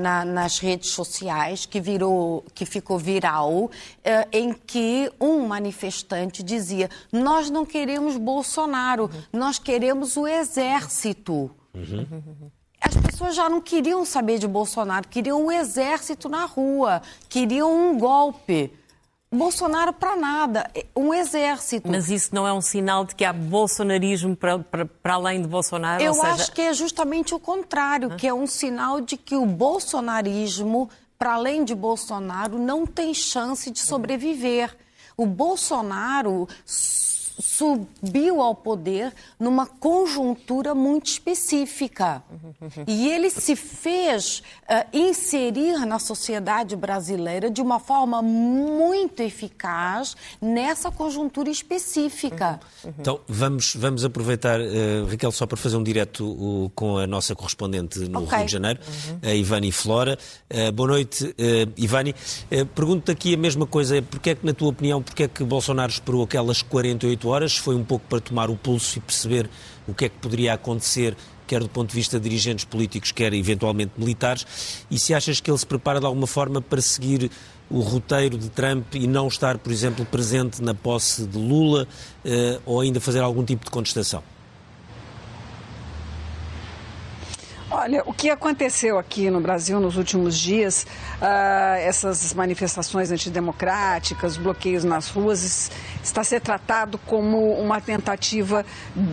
na, 0.00 0.24
nas 0.24 0.58
redes 0.58 0.90
sociais 0.90 1.64
que 1.64 1.80
virou 1.80 2.44
que 2.54 2.66
ficou 2.66 2.98
viral 2.98 3.52
uh, 3.54 3.70
em 4.30 4.52
que 4.52 5.10
um 5.18 5.46
manifestante 5.46 6.42
dizia 6.42 6.90
nós 7.10 7.48
não 7.48 7.64
queremos 7.64 8.18
Bolsonaro 8.18 9.10
nós 9.32 9.58
queremos 9.58 10.16
o 10.18 10.26
exército 10.26 11.50
Uhum. 11.74 12.50
As 12.80 12.96
pessoas 12.96 13.34
já 13.34 13.48
não 13.48 13.60
queriam 13.60 14.04
saber 14.04 14.38
de 14.38 14.46
Bolsonaro, 14.46 15.08
queriam 15.08 15.46
um 15.46 15.50
exército 15.50 16.28
na 16.28 16.44
rua, 16.44 17.02
queriam 17.28 17.90
um 17.90 17.98
golpe. 17.98 18.72
Bolsonaro 19.32 19.92
para 19.92 20.14
nada, 20.14 20.70
um 20.94 21.12
exército. 21.12 21.90
Mas 21.90 22.08
isso 22.08 22.32
não 22.32 22.46
é 22.46 22.52
um 22.52 22.60
sinal 22.60 23.04
de 23.04 23.14
que 23.14 23.24
há 23.24 23.32
bolsonarismo 23.32 24.36
para, 24.36 24.58
para, 24.60 24.84
para 24.86 25.14
além 25.14 25.42
de 25.42 25.48
Bolsonaro? 25.48 26.02
Eu 26.02 26.14
seja... 26.14 26.28
acho 26.28 26.52
que 26.52 26.62
é 26.62 26.72
justamente 26.72 27.34
o 27.34 27.40
contrário, 27.40 28.16
que 28.16 28.28
é 28.28 28.34
um 28.34 28.46
sinal 28.46 29.00
de 29.00 29.16
que 29.16 29.34
o 29.34 29.44
bolsonarismo, 29.44 30.88
para 31.18 31.34
além 31.34 31.64
de 31.64 31.74
Bolsonaro, 31.74 32.58
não 32.58 32.86
tem 32.86 33.12
chance 33.12 33.70
de 33.70 33.80
sobreviver. 33.80 34.76
O 35.16 35.26
Bolsonaro 35.26 36.48
subiu 37.38 38.40
ao 38.40 38.54
poder 38.54 39.12
numa 39.38 39.66
conjuntura 39.66 40.74
muito 40.74 41.06
específica. 41.06 42.22
E 42.86 43.08
ele 43.08 43.30
se 43.30 43.56
fez 43.56 44.38
uh, 44.38 44.86
inserir 44.92 45.84
na 45.86 45.98
sociedade 45.98 46.76
brasileira 46.76 47.50
de 47.50 47.60
uma 47.60 47.80
forma 47.80 48.22
muito 48.22 49.20
eficaz 49.20 50.16
nessa 50.40 50.90
conjuntura 50.90 51.50
específica. 51.50 52.60
Então, 52.98 53.20
vamos, 53.28 53.74
vamos 53.74 54.04
aproveitar, 54.04 54.60
uh, 54.60 55.06
Raquel, 55.10 55.32
só 55.32 55.46
para 55.46 55.56
fazer 55.56 55.76
um 55.76 55.82
direto 55.82 56.24
uh, 56.24 56.70
com 56.74 56.98
a 56.98 57.06
nossa 57.06 57.34
correspondente 57.34 57.98
no 58.00 58.24
okay. 58.24 58.38
Rio 58.38 58.46
de 58.46 58.52
Janeiro, 58.52 58.80
a 59.22 59.34
Ivani 59.34 59.72
Flora. 59.72 60.18
Uh, 60.50 60.72
boa 60.72 60.90
noite, 60.90 61.34
Ivani. 61.76 62.14
Pergunto-te 62.74 63.10
aqui 63.10 63.34
a 63.34 63.36
mesma 63.36 63.66
coisa, 63.66 64.00
porque 64.02 64.30
é 64.30 64.34
que, 64.34 64.46
na 64.46 64.52
tua 64.52 64.68
opinião, 64.68 65.02
porque 65.02 65.24
é 65.24 65.28
que 65.28 65.42
Bolsonaro 65.42 65.90
esperou 65.90 66.22
aquelas 66.22 66.62
48 66.62 67.23
horas, 67.28 67.56
foi 67.56 67.74
um 67.74 67.84
pouco 67.84 68.04
para 68.08 68.20
tomar 68.20 68.50
o 68.50 68.56
pulso 68.56 68.98
e 68.98 69.00
perceber 69.00 69.48
o 69.86 69.94
que 69.94 70.06
é 70.06 70.08
que 70.08 70.18
poderia 70.18 70.54
acontecer 70.54 71.16
quer 71.46 71.60
do 71.60 71.68
ponto 71.68 71.90
de 71.90 71.94
vista 71.94 72.18
de 72.18 72.28
dirigentes 72.28 72.64
políticos, 72.64 73.12
quer 73.12 73.32
eventualmente 73.34 73.92
militares, 73.98 74.46
e 74.90 74.98
se 74.98 75.14
achas 75.14 75.40
que 75.40 75.50
ele 75.50 75.58
se 75.58 75.66
prepara 75.66 76.00
de 76.00 76.06
alguma 76.06 76.26
forma 76.26 76.60
para 76.60 76.80
seguir 76.80 77.30
o 77.70 77.80
roteiro 77.80 78.38
de 78.38 78.48
Trump 78.50 78.94
e 78.94 79.06
não 79.06 79.28
estar, 79.28 79.58
por 79.58 79.72
exemplo, 79.72 80.04
presente 80.04 80.62
na 80.62 80.74
posse 80.74 81.26
de 81.26 81.38
Lula 81.38 81.86
uh, 82.24 82.60
ou 82.64 82.80
ainda 82.80 83.00
fazer 83.00 83.20
algum 83.20 83.44
tipo 83.44 83.64
de 83.64 83.70
contestação? 83.70 84.22
Olha, 87.76 88.04
o 88.06 88.12
que 88.12 88.30
aconteceu 88.30 89.00
aqui 89.00 89.28
no 89.28 89.40
Brasil 89.40 89.80
nos 89.80 89.96
últimos 89.96 90.38
dias, 90.38 90.86
uh, 91.20 91.74
essas 91.80 92.32
manifestações 92.32 93.10
antidemocráticas, 93.10 94.36
bloqueios 94.36 94.84
nas 94.84 95.08
ruas, 95.08 95.72
está 96.00 96.20
a 96.20 96.24
ser 96.24 96.40
tratado 96.40 96.98
como 96.98 97.50
uma 97.54 97.80
tentativa 97.80 98.64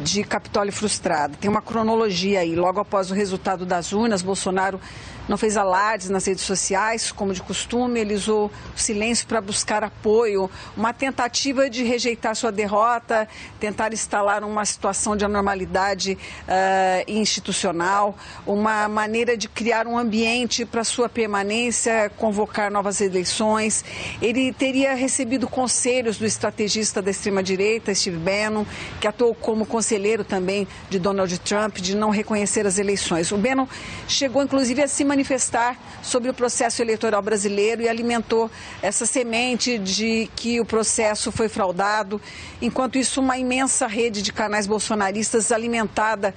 de 0.04 0.24
Capitólio 0.24 0.71
frustrado. 0.71 1.38
Tem 1.38 1.50
uma 1.50 1.62
cronologia 1.62 2.41
aí. 2.41 2.56
Logo 2.56 2.80
após 2.80 3.10
o 3.10 3.15
resultado 3.15 3.65
das 3.65 3.93
urnas, 3.93 4.21
Bolsonaro 4.21 4.80
não 5.28 5.38
fez 5.38 5.56
alardes 5.56 6.10
nas 6.10 6.26
redes 6.26 6.43
sociais, 6.43 7.12
como 7.12 7.34
de 7.34 7.41
costume, 7.41 8.00
ele 8.00 8.15
usou 8.15 8.52
o 8.76 8.80
silêncio 8.80 9.26
para 9.28 9.39
buscar 9.39 9.84
apoio, 9.84 10.50
uma 10.76 10.93
tentativa 10.93 11.69
de 11.69 11.84
rejeitar 11.84 12.36
sua 12.36 12.52
derrota, 12.52 13.28
tentar 13.60 13.93
instalar 13.93 14.43
uma 14.43 14.65
situação 14.65 15.15
de 15.15 15.24
anormalidade 15.24 16.17
uh, 16.43 17.10
institucional, 17.12 18.15
uma 18.54 18.88
maneira 18.88 19.38
de 19.38 19.48
criar 19.48 19.88
um 19.88 19.98
ambiente 19.98 20.66
para 20.66 20.84
sua 20.84 21.08
permanência, 21.08 22.12
convocar 22.18 22.72
novas 22.72 23.02
eleições. 23.02 23.84
Ele 24.22 24.52
teria 24.52 24.94
recebido 24.94 25.48
conselhos 25.48 26.18
do 26.18 26.26
estrategista 26.26 27.02
da 27.02 27.12
extrema-direita, 27.12 27.94
Steve 27.94 28.18
Bannon, 28.18 28.66
que 29.00 29.08
atuou 29.08 29.34
como 29.34 29.66
conselheiro 29.66 30.24
também 30.24 30.68
de 30.90 31.00
Donald 31.00 31.38
Trump, 31.40 31.78
de 31.78 31.96
não 31.96 32.10
reconhecer 32.10 32.66
as 32.66 32.78
eleições. 32.78 33.32
O 33.32 33.38
Bannon 33.38 33.68
chegou, 34.08 34.44
inclusive, 34.44 34.82
a 34.84 34.88
se 34.88 35.04
manifestar 35.04 35.78
sobre 36.02 36.30
o 36.30 36.34
processo 36.34 36.82
eleitoral 36.82 37.22
brasileiro 37.22 37.82
e 37.82 37.90
alimentou 37.90 38.50
essa 38.82 39.06
semente 39.06 39.78
de 39.78 40.30
que 40.36 40.60
o 40.60 40.66
processo 40.66 41.32
foi 41.32 41.48
fraudado. 41.48 42.20
Enquanto 42.62 42.98
isso, 42.98 43.22
uma 43.22 43.38
imensa 43.38 43.88
rede 43.88 44.22
de 44.22 44.34
canais 44.34 44.68
bolsonaristas 44.68 45.52
alimentada 45.52 46.34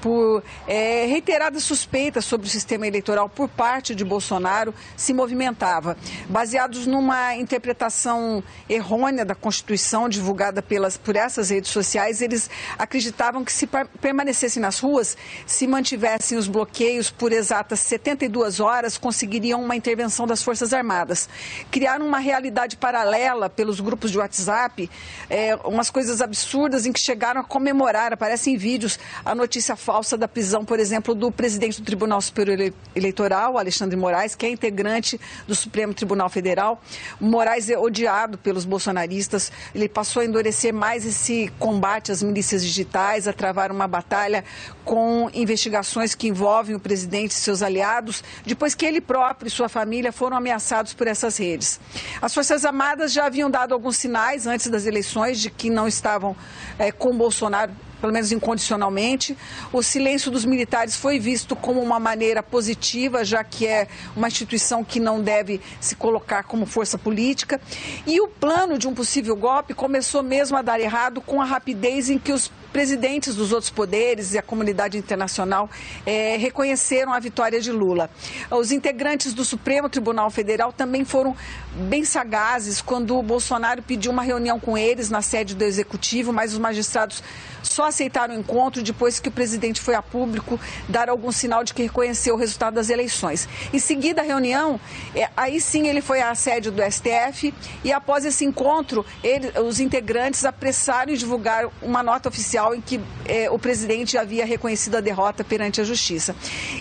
por 0.00 0.42
é, 0.66 1.06
reiteradas 1.06 1.64
suspeitas 1.64 2.24
sobre 2.24 2.46
o 2.46 2.50
sistema 2.50 2.86
eleitoral 2.86 3.28
por 3.28 3.48
parte 3.48 3.94
de 3.94 4.04
Bolsonaro 4.04 4.74
se 4.96 5.12
movimentava. 5.12 5.96
Baseados 6.28 6.86
numa 6.86 7.34
interpretação 7.36 8.42
errônea 8.68 9.24
da 9.24 9.34
Constituição 9.34 10.08
divulgada 10.08 10.62
pelas, 10.62 10.96
por 10.96 11.16
essas 11.16 11.50
redes 11.50 11.70
sociais, 11.70 12.20
eles 12.22 12.50
acreditavam 12.78 13.44
que 13.44 13.52
se 13.52 13.68
permanecessem 14.00 14.60
nas 14.60 14.78
ruas, 14.78 15.16
se 15.46 15.66
mantivessem 15.66 16.38
os 16.38 16.46
bloqueios 16.46 17.10
por 17.10 17.32
exatas 17.32 17.80
72 17.80 18.60
horas, 18.60 18.98
conseguiriam 18.98 19.62
uma 19.62 19.76
intervenção 19.76 20.26
das 20.26 20.42
Forças 20.42 20.72
Armadas. 20.72 21.28
Criaram 21.70 22.06
uma 22.06 22.18
realidade 22.18 22.76
paralela 22.76 23.48
pelos 23.48 23.80
grupos 23.80 24.10
de 24.10 24.18
WhatsApp, 24.18 24.90
é, 25.28 25.56
umas 25.64 25.90
coisas 25.90 26.20
absurdas 26.20 26.86
em 26.86 26.92
que 26.92 27.00
chegaram 27.00 27.40
a 27.40 27.44
comemorar, 27.44 28.12
aparecem 28.12 28.56
vídeos, 28.56 28.98
a 29.24 29.34
notícia 29.34 29.76
falsa 29.88 30.18
da 30.18 30.28
prisão, 30.28 30.66
por 30.66 30.78
exemplo, 30.78 31.14
do 31.14 31.32
presidente 31.32 31.80
do 31.80 31.84
Tribunal 31.86 32.20
Superior 32.20 32.74
Eleitoral, 32.94 33.56
Alexandre 33.56 33.96
Moraes, 33.96 34.34
que 34.34 34.44
é 34.44 34.50
integrante 34.50 35.18
do 35.46 35.54
Supremo 35.54 35.94
Tribunal 35.94 36.28
Federal. 36.28 36.82
Moraes 37.18 37.70
é 37.70 37.78
odiado 37.78 38.36
pelos 38.36 38.66
bolsonaristas. 38.66 39.50
Ele 39.74 39.88
passou 39.88 40.20
a 40.20 40.26
endurecer 40.26 40.74
mais 40.74 41.06
esse 41.06 41.50
combate 41.58 42.12
às 42.12 42.22
milícias 42.22 42.62
digitais, 42.62 43.26
a 43.26 43.32
travar 43.32 43.72
uma 43.72 43.88
batalha 43.88 44.44
com 44.84 45.30
investigações 45.32 46.14
que 46.14 46.28
envolvem 46.28 46.76
o 46.76 46.80
presidente 46.80 47.30
e 47.30 47.34
seus 47.36 47.62
aliados, 47.62 48.22
depois 48.44 48.74
que 48.74 48.84
ele 48.84 49.00
próprio 49.00 49.48
e 49.48 49.50
sua 49.50 49.70
família 49.70 50.12
foram 50.12 50.36
ameaçados 50.36 50.92
por 50.92 51.06
essas 51.06 51.38
redes. 51.38 51.80
As 52.20 52.34
Forças 52.34 52.66
Armadas 52.66 53.10
já 53.10 53.24
haviam 53.24 53.50
dado 53.50 53.72
alguns 53.72 53.96
sinais 53.96 54.46
antes 54.46 54.66
das 54.66 54.84
eleições 54.84 55.40
de 55.40 55.48
que 55.48 55.70
não 55.70 55.88
estavam 55.88 56.36
é, 56.78 56.92
com 56.92 57.16
Bolsonaro 57.16 57.72
pelo 58.00 58.12
menos 58.12 58.32
incondicionalmente. 58.32 59.36
O 59.72 59.82
silêncio 59.82 60.30
dos 60.30 60.44
militares 60.44 60.96
foi 60.96 61.18
visto 61.18 61.54
como 61.56 61.80
uma 61.80 61.98
maneira 61.98 62.42
positiva, 62.42 63.24
já 63.24 63.42
que 63.44 63.66
é 63.66 63.88
uma 64.16 64.28
instituição 64.28 64.84
que 64.84 65.00
não 65.00 65.20
deve 65.20 65.60
se 65.80 65.96
colocar 65.96 66.44
como 66.44 66.66
força 66.66 66.96
política. 66.96 67.60
E 68.06 68.20
o 68.20 68.28
plano 68.28 68.78
de 68.78 68.88
um 68.88 68.94
possível 68.94 69.36
golpe 69.36 69.74
começou 69.74 70.22
mesmo 70.22 70.56
a 70.56 70.62
dar 70.62 70.80
errado 70.80 71.20
com 71.20 71.40
a 71.40 71.44
rapidez 71.44 72.08
em 72.10 72.18
que 72.18 72.32
os 72.32 72.50
presidentes 72.72 73.34
dos 73.34 73.52
outros 73.52 73.70
poderes 73.70 74.34
e 74.34 74.38
a 74.38 74.42
comunidade 74.42 74.98
internacional 74.98 75.70
é, 76.04 76.36
reconheceram 76.36 77.12
a 77.12 77.18
vitória 77.18 77.60
de 77.60 77.72
Lula. 77.72 78.10
Os 78.50 78.72
integrantes 78.72 79.32
do 79.32 79.44
Supremo 79.44 79.88
Tribunal 79.88 80.30
Federal 80.30 80.72
também 80.72 81.04
foram 81.04 81.36
bem 81.74 82.04
sagazes 82.04 82.80
quando 82.80 83.16
o 83.16 83.22
Bolsonaro 83.22 83.82
pediu 83.82 84.12
uma 84.12 84.22
reunião 84.22 84.58
com 84.58 84.76
eles 84.76 85.10
na 85.10 85.22
sede 85.22 85.54
do 85.54 85.64
Executivo, 85.64 86.32
mas 86.32 86.52
os 86.52 86.58
magistrados 86.58 87.22
só 87.62 87.86
aceitaram 87.86 88.34
o 88.34 88.38
encontro 88.38 88.82
depois 88.82 89.18
que 89.18 89.28
o 89.28 89.32
presidente 89.32 89.80
foi 89.80 89.94
a 89.94 90.02
público 90.02 90.58
dar 90.88 91.08
algum 91.08 91.32
sinal 91.32 91.64
de 91.64 91.74
que 91.74 91.82
reconheceu 91.82 92.34
o 92.34 92.38
resultado 92.38 92.74
das 92.74 92.90
eleições. 92.90 93.48
Em 93.72 93.78
seguida, 93.78 94.22
a 94.22 94.24
reunião, 94.24 94.80
é, 95.14 95.28
aí 95.36 95.60
sim 95.60 95.86
ele 95.86 96.00
foi 96.00 96.20
à 96.20 96.34
sede 96.34 96.70
do 96.70 96.82
STF 96.82 97.52
e 97.84 97.92
após 97.92 98.24
esse 98.24 98.44
encontro, 98.44 99.04
ele, 99.22 99.50
os 99.60 99.80
integrantes 99.80 100.44
apressaram 100.44 101.12
em 101.12 101.16
divulgar 101.16 101.68
uma 101.82 102.02
nota 102.02 102.28
oficial 102.28 102.57
em 102.74 102.80
que 102.80 103.00
é, 103.24 103.50
o 103.50 103.58
presidente 103.58 104.16
havia 104.16 104.44
reconhecido 104.44 104.96
a 104.96 105.00
derrota 105.00 105.44
perante 105.44 105.80
a 105.80 105.84
justiça. 105.84 106.34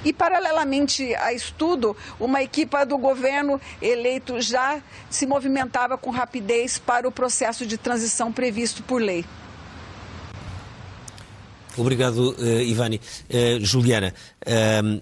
E 0.03 0.11
paralelamente 0.11 1.13
a 1.15 1.33
isso 1.33 1.53
tudo, 1.57 1.95
uma 2.19 2.41
equipa 2.41 2.85
do 2.85 2.97
governo 2.97 3.59
eleito 3.81 4.41
já 4.41 4.81
se 5.09 5.25
movimentava 5.25 5.97
com 5.97 6.09
rapidez 6.09 6.77
para 6.77 7.07
o 7.07 7.11
processo 7.11 7.65
de 7.65 7.77
transição 7.77 8.31
previsto 8.31 8.83
por 8.83 9.01
lei. 9.01 9.25
Obrigado, 11.77 12.35
uh, 12.39 12.61
Ivani. 12.61 12.99
Uh, 13.29 13.63
Juliana, 13.63 14.13
uh, 14.41 15.01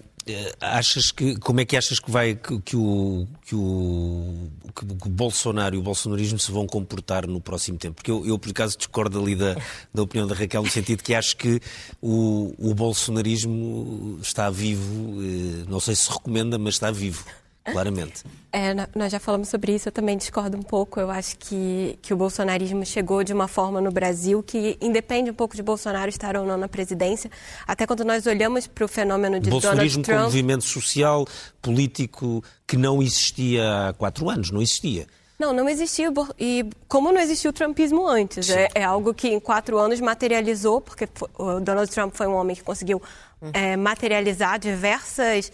achas 0.60 1.10
que 1.10 1.36
como 1.36 1.60
é 1.60 1.64
que 1.64 1.76
achas 1.76 2.00
que 2.00 2.10
vai 2.10 2.34
que, 2.34 2.60
que 2.60 2.76
o 2.76 3.26
que 3.44 3.54
o 3.54 4.50
que 4.74 5.08
Bolsonaro 5.08 5.76
e 5.76 5.78
o 5.78 5.82
bolsonarismo 5.82 6.38
se 6.38 6.50
vão 6.50 6.66
comportar 6.66 7.26
no 7.26 7.40
próximo 7.40 7.78
tempo? 7.78 7.96
Porque 7.96 8.10
eu, 8.10 8.26
eu 8.26 8.38
por 8.38 8.50
acaso 8.50 8.76
discordo 8.76 9.20
ali 9.20 9.36
da, 9.36 9.56
da 9.94 10.02
opinião 10.02 10.26
da 10.26 10.34
Raquel 10.34 10.62
no 10.62 10.70
sentido 10.70 11.02
que 11.02 11.14
acho 11.14 11.36
que 11.36 11.60
o, 12.02 12.54
o 12.58 12.74
bolsonarismo 12.74 14.18
está 14.20 14.50
vivo, 14.50 15.20
não 15.68 15.80
sei 15.80 15.94
se 15.94 16.10
recomenda, 16.10 16.58
mas 16.58 16.74
está 16.74 16.90
vivo 16.90 17.24
claramente. 17.72 18.24
É, 18.52 18.74
nós 18.94 19.12
já 19.12 19.20
falamos 19.20 19.48
sobre 19.48 19.74
isso, 19.74 19.88
eu 19.88 19.92
também 19.92 20.16
discordo 20.16 20.56
um 20.56 20.62
pouco. 20.62 20.98
Eu 20.98 21.10
acho 21.10 21.36
que, 21.36 21.98
que 22.00 22.14
o 22.14 22.16
bolsonarismo 22.16 22.84
chegou 22.86 23.22
de 23.22 23.32
uma 23.32 23.48
forma 23.48 23.80
no 23.80 23.90
Brasil 23.90 24.42
que 24.42 24.78
independe 24.80 25.30
um 25.30 25.34
pouco 25.34 25.54
de 25.54 25.62
Bolsonaro 25.62 26.08
estar 26.08 26.36
ou 26.36 26.46
não 26.46 26.56
na 26.56 26.68
presidência. 26.68 27.30
Até 27.66 27.86
quando 27.86 28.04
nós 28.04 28.26
olhamos 28.26 28.66
para 28.66 28.84
o 28.84 28.88
fenômeno 28.88 29.38
de 29.38 29.50
bolsonarismo 29.50 30.02
Donald 30.02 30.06
Trump... 30.06 30.18
como 30.18 30.24
movimento 30.24 30.64
social, 30.64 31.26
político, 31.60 32.42
que 32.66 32.76
não 32.76 33.02
existia 33.02 33.88
há 33.88 33.92
quatro 33.92 34.30
anos, 34.30 34.50
não 34.50 34.62
existia. 34.62 35.06
Não, 35.38 35.52
não 35.52 35.68
existia, 35.68 36.10
e 36.38 36.64
como 36.88 37.12
não 37.12 37.20
existiu 37.20 37.50
o 37.50 37.52
trumpismo 37.52 38.06
antes. 38.06 38.48
É, 38.48 38.68
é, 38.74 38.82
algo 38.82 39.12
que 39.12 39.28
em 39.28 39.38
quatro 39.38 39.78
anos 39.78 40.00
materializou, 40.00 40.80
porque 40.80 41.06
o 41.38 41.60
Donald 41.60 41.90
Trump 41.90 42.14
foi 42.14 42.26
um 42.26 42.34
homem 42.34 42.56
que 42.56 42.62
conseguiu 42.62 43.02
hum. 43.42 43.50
é, 43.52 43.76
materializar 43.76 44.58
diversas 44.58 45.52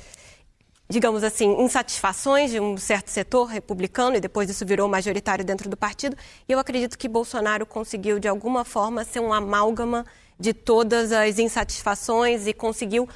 digamos 0.92 1.24
assim, 1.24 1.58
insatisfações 1.62 2.50
de 2.50 2.60
um 2.60 2.76
certo 2.76 3.08
setor 3.08 3.46
republicano 3.46 4.14
e 4.16 4.20
depois 4.20 4.50
isso 4.50 4.66
virou 4.66 4.86
majoritário 4.86 5.42
dentro 5.42 5.70
do 5.70 5.74
partido. 5.74 6.14
E 6.46 6.52
eu 6.52 6.58
acredito 6.58 6.98
que 6.98 7.08
Bolsonaro 7.08 7.64
conseguiu, 7.64 8.18
de 8.18 8.28
alguma 8.28 8.62
forma, 8.62 9.02
ser 9.02 9.20
um 9.20 9.32
amálgama 9.32 10.04
de 10.38 10.52
todas 10.52 11.10
as 11.10 11.38
insatisfações 11.38 12.46
e 12.46 12.52
conseguiu 12.52 13.08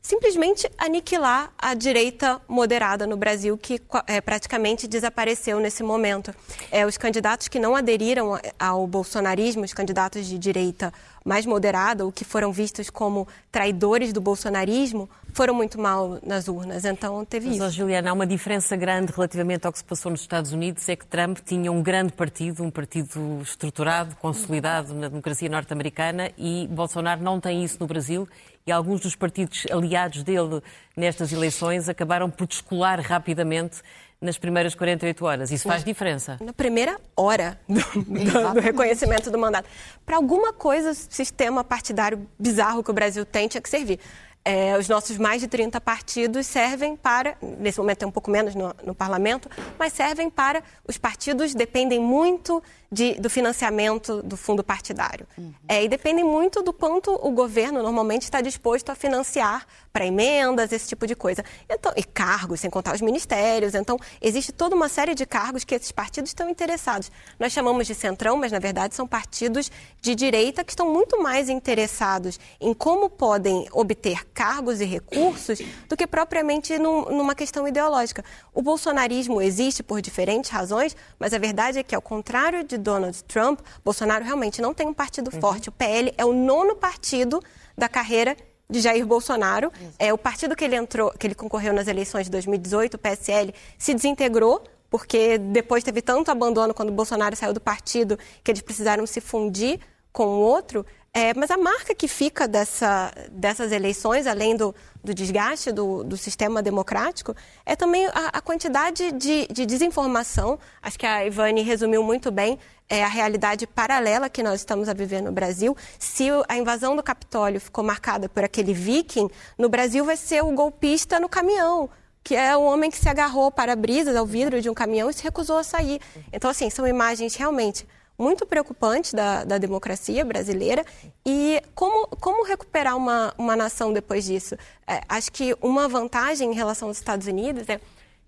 simplesmente 0.00 0.66
aniquilar 0.78 1.52
a 1.58 1.74
direita 1.74 2.40
moderada 2.48 3.06
no 3.06 3.18
Brasil, 3.18 3.58
que 3.58 3.78
é, 4.06 4.18
praticamente 4.22 4.88
desapareceu 4.88 5.60
nesse 5.60 5.82
momento. 5.82 6.34
É, 6.70 6.86
os 6.86 6.96
candidatos 6.96 7.48
que 7.48 7.58
não 7.58 7.76
aderiram 7.76 8.40
ao 8.58 8.86
bolsonarismo, 8.86 9.62
os 9.62 9.74
candidatos 9.74 10.24
de 10.24 10.38
direita 10.38 10.90
mais 11.24 11.46
moderada, 11.46 12.04
ou 12.04 12.12
que 12.12 12.24
foram 12.24 12.52
vistos 12.52 12.90
como 12.90 13.26
traidores 13.50 14.12
do 14.12 14.20
bolsonarismo, 14.20 15.08
foram 15.32 15.54
muito 15.54 15.80
mal 15.80 16.18
nas 16.24 16.48
urnas. 16.48 16.84
Então 16.84 17.24
teve 17.24 17.46
Mas, 17.46 17.56
isso. 17.56 17.64
Mas, 17.64 17.74
Juliana, 17.74 18.10
há 18.10 18.12
uma 18.12 18.26
diferença 18.26 18.76
grande 18.76 19.12
relativamente 19.12 19.66
ao 19.66 19.72
que 19.72 19.78
se 19.78 19.84
passou 19.84 20.10
nos 20.10 20.20
Estados 20.20 20.52
Unidos, 20.52 20.88
é 20.88 20.96
que 20.96 21.06
Trump 21.06 21.38
tinha 21.44 21.70
um 21.70 21.82
grande 21.82 22.12
partido, 22.12 22.62
um 22.62 22.70
partido 22.70 23.40
estruturado, 23.42 24.16
consolidado 24.16 24.94
na 24.94 25.08
democracia 25.08 25.48
norte-americana, 25.48 26.30
e 26.36 26.66
Bolsonaro 26.68 27.22
não 27.22 27.40
tem 27.40 27.64
isso 27.64 27.76
no 27.80 27.86
Brasil 27.86 28.28
e 28.66 28.72
alguns 28.72 29.00
dos 29.00 29.16
partidos 29.16 29.66
aliados 29.70 30.22
dele 30.22 30.62
nestas 30.96 31.32
eleições 31.32 31.88
acabaram 31.88 32.30
por 32.30 32.46
descolar 32.46 33.00
rapidamente 33.00 33.82
nas 34.20 34.36
primeiras 34.36 34.74
48 34.74 35.24
horas. 35.24 35.50
Isso 35.50 35.66
faz 35.66 35.82
diferença? 35.82 36.36
Na 36.40 36.52
primeira 36.52 37.00
hora 37.16 37.58
do, 37.66 37.80
do, 38.02 38.54
do 38.54 38.60
reconhecimento 38.60 39.30
do 39.30 39.38
mandato. 39.38 39.68
Para 40.04 40.16
alguma 40.16 40.52
coisa, 40.52 40.90
o 40.90 40.94
sistema 40.94 41.64
partidário 41.64 42.28
bizarro 42.38 42.82
que 42.82 42.90
o 42.90 42.94
Brasil 42.94 43.24
tem 43.24 43.48
tinha 43.48 43.60
que 43.60 43.70
servir. 43.70 43.98
É, 44.42 44.76
os 44.78 44.88
nossos 44.88 45.18
mais 45.18 45.42
de 45.42 45.48
30 45.48 45.80
partidos 45.80 46.46
servem 46.46 46.96
para, 46.96 47.36
nesse 47.58 47.78
momento 47.78 47.98
tem 47.98 48.08
um 48.08 48.12
pouco 48.12 48.30
menos 48.30 48.54
no, 48.54 48.74
no 48.84 48.94
parlamento, 48.94 49.50
mas 49.78 49.92
servem 49.92 50.30
para, 50.30 50.62
os 50.88 50.96
partidos 50.96 51.54
dependem 51.54 51.98
muito 52.00 52.62
de, 52.92 53.14
do 53.14 53.30
financiamento 53.30 54.20
do 54.22 54.36
fundo 54.36 54.64
partidário. 54.64 55.26
Uhum. 55.38 55.54
É, 55.68 55.84
e 55.84 55.88
dependem 55.88 56.24
muito 56.24 56.62
do 56.62 56.72
quanto 56.72 57.12
o 57.12 57.30
governo 57.30 57.82
normalmente 57.82 58.22
está 58.22 58.40
disposto 58.40 58.90
a 58.90 58.94
financiar 58.96 59.64
para 59.92 60.06
emendas, 60.06 60.72
esse 60.72 60.88
tipo 60.88 61.06
de 61.06 61.14
coisa. 61.14 61.44
Então, 61.68 61.92
e 61.96 62.02
cargos, 62.02 62.60
sem 62.60 62.70
contar 62.70 62.94
os 62.94 63.00
ministérios. 63.00 63.74
Então, 63.74 63.96
existe 64.20 64.52
toda 64.52 64.74
uma 64.74 64.88
série 64.88 65.14
de 65.14 65.24
cargos 65.24 65.64
que 65.64 65.74
esses 65.74 65.92
partidos 65.92 66.30
estão 66.30 66.48
interessados. 66.48 67.10
Nós 67.38 67.52
chamamos 67.52 67.86
de 67.86 67.94
centrão, 67.94 68.36
mas 68.36 68.50
na 68.50 68.58
verdade 68.58 68.94
são 68.94 69.06
partidos 69.06 69.70
de 70.00 70.14
direita 70.14 70.64
que 70.64 70.72
estão 70.72 70.92
muito 70.92 71.20
mais 71.22 71.48
interessados 71.48 72.38
em 72.60 72.74
como 72.74 73.08
podem 73.08 73.68
obter 73.72 74.24
cargos 74.32 74.80
e 74.80 74.84
recursos 74.84 75.60
do 75.88 75.96
que 75.96 76.06
propriamente 76.06 76.78
num, 76.78 77.04
numa 77.06 77.34
questão 77.34 77.66
ideológica. 77.66 78.24
O 78.52 78.62
bolsonarismo 78.62 79.40
existe 79.40 79.82
por 79.82 80.00
diferentes 80.00 80.50
razões, 80.50 80.96
mas 81.18 81.32
a 81.32 81.38
verdade 81.38 81.78
é 81.78 81.82
que, 81.82 81.94
ao 81.94 82.02
contrário 82.02 82.64
de 82.64 82.79
Donald 82.80 83.22
Trump, 83.24 83.60
Bolsonaro 83.84 84.24
realmente 84.24 84.60
não 84.60 84.74
tem 84.74 84.86
um 84.86 84.94
partido 84.94 85.30
uhum. 85.32 85.40
forte. 85.40 85.68
O 85.68 85.72
PL 85.72 86.12
é 86.16 86.24
o 86.24 86.32
nono 86.32 86.74
partido 86.74 87.42
da 87.76 87.88
carreira 87.88 88.36
de 88.68 88.80
Jair 88.80 89.06
Bolsonaro. 89.06 89.72
É 89.98 90.12
o 90.12 90.18
partido 90.18 90.56
que 90.56 90.64
ele 90.64 90.76
entrou, 90.76 91.12
que 91.12 91.26
ele 91.26 91.34
concorreu 91.34 91.72
nas 91.72 91.88
eleições 91.88 92.24
de 92.24 92.30
2018, 92.30 92.94
o 92.94 92.98
PSL, 92.98 93.54
se 93.78 93.94
desintegrou 93.94 94.62
porque 94.90 95.38
depois 95.38 95.84
teve 95.84 96.02
tanto 96.02 96.30
abandono 96.30 96.74
quando 96.74 96.90
Bolsonaro 96.90 97.36
saiu 97.36 97.52
do 97.52 97.60
partido 97.60 98.18
que 98.42 98.50
eles 98.50 98.60
precisaram 98.60 99.06
se 99.06 99.20
fundir 99.20 99.78
com 100.12 100.26
o 100.26 100.40
outro. 100.40 100.84
É, 101.12 101.34
mas 101.34 101.50
a 101.50 101.56
marca 101.56 101.92
que 101.92 102.06
fica 102.06 102.46
dessa, 102.46 103.12
dessas 103.32 103.72
eleições, 103.72 104.28
além 104.28 104.54
do, 104.54 104.72
do 105.02 105.12
desgaste 105.12 105.72
do, 105.72 106.04
do, 106.04 106.16
sistema 106.16 106.62
democrático, 106.62 107.34
é 107.66 107.74
também 107.74 108.06
a, 108.06 108.28
a 108.34 108.40
quantidade 108.40 109.10
de, 109.12 109.48
de, 109.48 109.66
desinformação. 109.66 110.56
Acho 110.80 110.96
que 110.96 111.06
a 111.06 111.26
Ivane 111.26 111.62
resumiu 111.62 112.04
muito 112.04 112.30
bem 112.30 112.60
é, 112.88 113.02
a 113.02 113.08
realidade 113.08 113.66
paralela 113.66 114.30
que 114.30 114.40
nós 114.40 114.60
estamos 114.60 114.88
a 114.88 114.94
viver 114.94 115.20
no 115.20 115.32
Brasil. 115.32 115.76
Se 115.98 116.28
a 116.48 116.56
invasão 116.56 116.94
do 116.94 117.02
Capitólio 117.02 117.60
ficou 117.60 117.82
marcada 117.82 118.28
por 118.28 118.44
aquele 118.44 118.72
viking, 118.72 119.28
no 119.58 119.68
Brasil 119.68 120.04
vai 120.04 120.16
ser 120.16 120.44
o 120.44 120.52
golpista 120.52 121.18
no 121.18 121.28
caminhão 121.28 121.90
que 122.22 122.36
é 122.36 122.54
o 122.54 122.62
homem 122.62 122.90
que 122.90 122.98
se 122.98 123.08
agarrou 123.08 123.50
para 123.50 123.74
brisas 123.74 124.14
ao 124.14 124.26
vidro 124.26 124.60
de 124.60 124.68
um 124.68 124.74
caminhão 124.74 125.08
e 125.08 125.12
se 125.14 125.22
recusou 125.22 125.56
a 125.56 125.64
sair. 125.64 125.98
Então, 126.30 126.50
assim, 126.50 126.68
são 126.68 126.86
imagens 126.86 127.34
realmente 127.34 127.88
muito 128.20 128.44
preocupante 128.46 129.16
da, 129.16 129.44
da 129.44 129.56
democracia 129.56 130.24
brasileira 130.24 130.84
e 131.24 131.62
como, 131.74 132.06
como 132.20 132.44
recuperar 132.44 132.96
uma, 132.96 133.32
uma 133.38 133.56
nação 133.56 133.92
depois 133.92 134.24
disso? 134.24 134.56
É, 134.86 135.00
acho 135.08 135.32
que 135.32 135.56
uma 135.62 135.88
vantagem 135.88 136.50
em 136.50 136.54
relação 136.54 136.88
aos 136.88 136.98
Estados 136.98 137.26
Unidos 137.26 137.68
é 137.68 137.80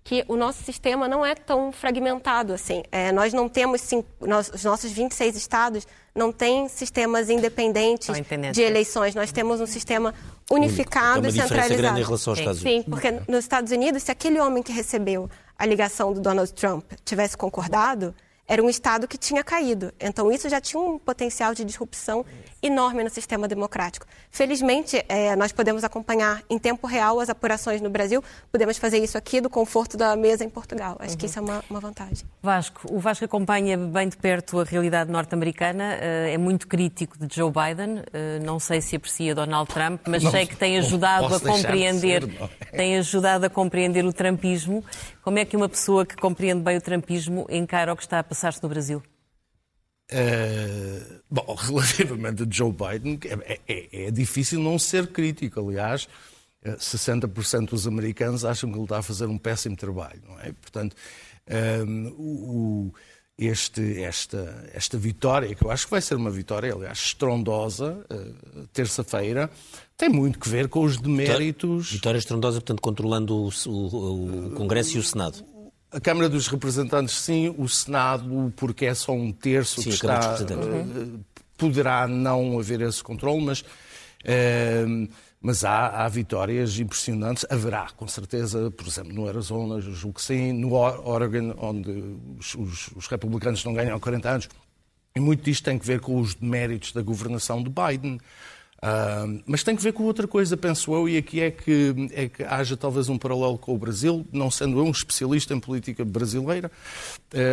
que 0.03 0.25
o 0.27 0.35
nosso 0.35 0.63
sistema 0.63 1.07
não 1.07 1.25
é 1.25 1.33
tão 1.33 1.71
fragmentado 1.71 2.53
assim. 2.53 2.83
É, 2.91 3.11
nós 3.11 3.31
não 3.31 3.47
temos, 3.47 3.81
sim, 3.81 4.03
nós, 4.19 4.49
os 4.53 4.63
nossos 4.63 4.91
26 4.91 5.37
estados 5.37 5.87
não 6.13 6.31
têm 6.31 6.67
sistemas 6.67 7.29
independentes 7.29 8.09
de 8.51 8.61
eleições. 8.61 9.15
Nós 9.15 9.31
temos 9.31 9.61
um 9.61 9.65
sistema 9.65 10.13
unificado 10.51 11.27
e 11.27 11.31
centralizado. 11.31 11.77
grande 11.77 12.01
em 12.01 12.03
relação 12.03 12.31
aos 12.31 12.39
Estados 12.39 12.61
Unidos. 12.61 12.83
Sim, 12.83 12.89
porque 12.89 13.11
nos 13.29 13.39
Estados 13.45 13.71
Unidos, 13.71 14.03
se 14.03 14.11
aquele 14.11 14.39
homem 14.39 14.61
que 14.61 14.73
recebeu 14.73 15.29
a 15.57 15.65
ligação 15.65 16.11
do 16.11 16.19
Donald 16.19 16.51
Trump 16.53 16.83
tivesse 17.05 17.37
concordado, 17.37 18.13
era 18.47 18.61
um 18.61 18.69
Estado 18.69 19.07
que 19.07 19.17
tinha 19.17 19.43
caído. 19.43 19.93
Então, 19.99 20.31
isso 20.31 20.49
já 20.49 20.59
tinha 20.59 20.81
um 20.81 20.99
potencial 20.99 21.53
de 21.53 21.63
disrupção 21.63 22.25
enorme 22.61 23.03
no 23.03 23.09
sistema 23.09 23.47
democrático. 23.47 24.05
Felizmente, 24.29 25.03
é, 25.07 25.35
nós 25.35 25.51
podemos 25.51 25.83
acompanhar 25.83 26.41
em 26.49 26.57
tempo 26.57 26.87
real 26.87 27.19
as 27.19 27.29
apurações 27.29 27.81
no 27.81 27.89
Brasil, 27.89 28.23
podemos 28.51 28.77
fazer 28.77 28.97
isso 28.99 29.17
aqui 29.17 29.41
do 29.41 29.49
conforto 29.49 29.97
da 29.97 30.15
mesa 30.15 30.43
em 30.43 30.49
Portugal. 30.49 30.97
Acho 30.99 31.11
uhum. 31.11 31.17
que 31.17 31.25
isso 31.25 31.39
é 31.39 31.41
uma, 31.41 31.63
uma, 31.69 31.79
vantagem. 31.79 32.25
Vasco, 32.41 32.81
o 32.89 32.99
Vasco 32.99 33.25
acompanha 33.25 33.77
bem 33.77 34.07
de 34.07 34.17
perto 34.17 34.59
a 34.59 34.63
realidade 34.63 35.11
norte-americana, 35.11 35.83
é 35.93 36.37
muito 36.37 36.67
crítico 36.67 37.17
de 37.17 37.35
Joe 37.35 37.51
Biden, 37.51 38.03
não 38.43 38.59
sei 38.59 38.81
se 38.81 38.95
aprecia 38.95 39.35
Donald 39.35 39.71
Trump, 39.73 40.01
mas 40.07 40.23
não, 40.23 40.31
sei 40.31 40.45
que 40.45 40.55
tem 40.55 40.77
ajudado 40.77 41.35
a 41.35 41.39
compreender, 41.39 42.23
ser, 42.23 42.49
é? 42.71 42.77
tem 42.77 42.97
ajudado 42.97 43.45
a 43.45 43.49
compreender 43.49 44.05
o 44.05 44.13
trumpismo. 44.13 44.83
Como 45.23 45.39
é 45.39 45.45
que 45.45 45.55
uma 45.55 45.69
pessoa 45.69 46.05
que 46.05 46.17
compreende 46.17 46.61
bem 46.61 46.77
o 46.77 46.81
trumpismo 46.81 47.47
encara 47.49 47.93
o 47.93 47.95
que 47.95 48.03
está 48.03 48.19
a 48.19 48.23
passar-se 48.23 48.61
no 48.61 48.67
Brasil? 48.67 49.01
Uh, 50.11 51.21
bom, 51.31 51.55
relativamente 51.55 52.43
a 52.43 52.45
Joe 52.49 52.73
Biden, 52.73 53.17
é, 53.45 53.59
é, 53.65 54.07
é, 54.07 54.11
difícil 54.11 54.59
não 54.59 54.77
ser 54.77 55.07
crítico. 55.07 55.61
Aliás, 55.61 56.09
60% 56.65 57.69
dos 57.69 57.87
americanos 57.87 58.43
acham 58.43 58.69
que 58.69 58.77
ele 58.77 58.83
está 58.83 58.97
a 58.99 59.01
fazer 59.01 59.27
um 59.27 59.37
péssimo 59.37 59.77
trabalho, 59.77 60.21
não 60.27 60.39
é? 60.41 60.51
Portanto, 60.51 60.93
um, 61.87 62.07
o, 62.17 62.93
este, 63.37 64.03
esta, 64.03 64.69
esta 64.73 64.97
vitória, 64.97 65.55
que 65.55 65.63
eu 65.63 65.71
acho 65.71 65.85
que 65.85 65.91
vai 65.91 66.01
ser 66.01 66.15
uma 66.15 66.31
vitória, 66.31 66.73
aliás, 66.73 66.97
estrondosa, 66.99 68.05
uh, 68.11 68.67
terça-feira, 68.67 69.49
tem 70.03 70.09
muito 70.09 70.37
que 70.37 70.49
ver 70.49 70.67
com 70.67 70.83
os 70.83 70.97
deméritos. 70.97 71.91
Vitória 71.91 72.17
estrondosa, 72.17 72.59
portanto, 72.59 72.81
controlando 72.81 73.33
o, 73.33 73.49
o, 73.67 74.47
o 74.47 74.51
Congresso 74.51 74.97
e 74.97 74.99
o 74.99 75.03
Senado. 75.03 75.45
A 75.89 75.99
Câmara 76.01 76.27
dos 76.27 76.47
Representantes, 76.47 77.15
sim, 77.15 77.55
o 77.57 77.69
Senado, 77.69 78.51
porque 78.57 78.85
é 78.85 78.93
só 78.93 79.13
um 79.13 79.31
terço 79.31 79.81
sim, 79.81 79.89
que 79.89 79.95
está. 79.95 80.35
Uh, 80.41 81.19
poderá 81.57 82.05
não 82.05 82.59
haver 82.59 82.81
esse 82.81 83.01
controle, 83.01 83.45
mas. 83.45 83.61
Uh, 83.61 85.07
mas 85.41 85.65
há, 85.65 86.03
há, 86.03 86.07
vitórias 86.07 86.79
impressionantes. 86.79 87.45
Haverá, 87.49 87.87
com 87.95 88.07
certeza, 88.07 88.71
por 88.71 88.87
exemplo, 88.87 89.13
no 89.13 89.27
Arizona, 89.27 89.79
julgo 89.79 90.15
que 90.15 90.21
sim, 90.21 90.53
no 90.53 90.73
Oregon, 90.73 91.53
onde 91.57 91.91
os, 92.39 92.55
os, 92.55 92.87
os, 92.95 93.07
republicanos 93.07 93.63
não 93.65 93.73
ganham 93.73 93.95
há 93.95 93.99
40 93.99 94.29
anos. 94.29 94.49
E 95.15 95.19
muito 95.19 95.43
disto 95.43 95.65
tem 95.65 95.77
que 95.77 95.85
ver 95.85 95.99
com 95.99 96.19
os 96.19 96.35
méritos 96.35 96.93
da 96.93 97.01
governação 97.01 97.61
de 97.61 97.69
Biden. 97.69 98.19
Uh, 98.83 99.41
mas 99.45 99.63
tem 99.63 99.77
que 99.77 99.81
ver 99.81 99.93
com 99.93 100.03
outra 100.03 100.27
coisa, 100.27 100.57
penso 100.57 100.93
eu, 100.93 101.07
e 101.07 101.15
aqui 101.15 101.39
é 101.39 101.49
que, 101.49 101.95
é 102.11 102.27
que 102.27 102.43
haja 102.43 102.75
talvez 102.75 103.07
um 103.07 103.17
paralelo 103.17 103.57
com 103.57 103.73
o 103.73 103.77
Brasil, 103.77 104.27
não 104.29 104.51
sendo 104.51 104.77
eu 104.77 104.83
um 104.83 104.91
especialista 104.91 105.53
em 105.53 105.59
política 105.59 106.03
brasileira, 106.03 106.69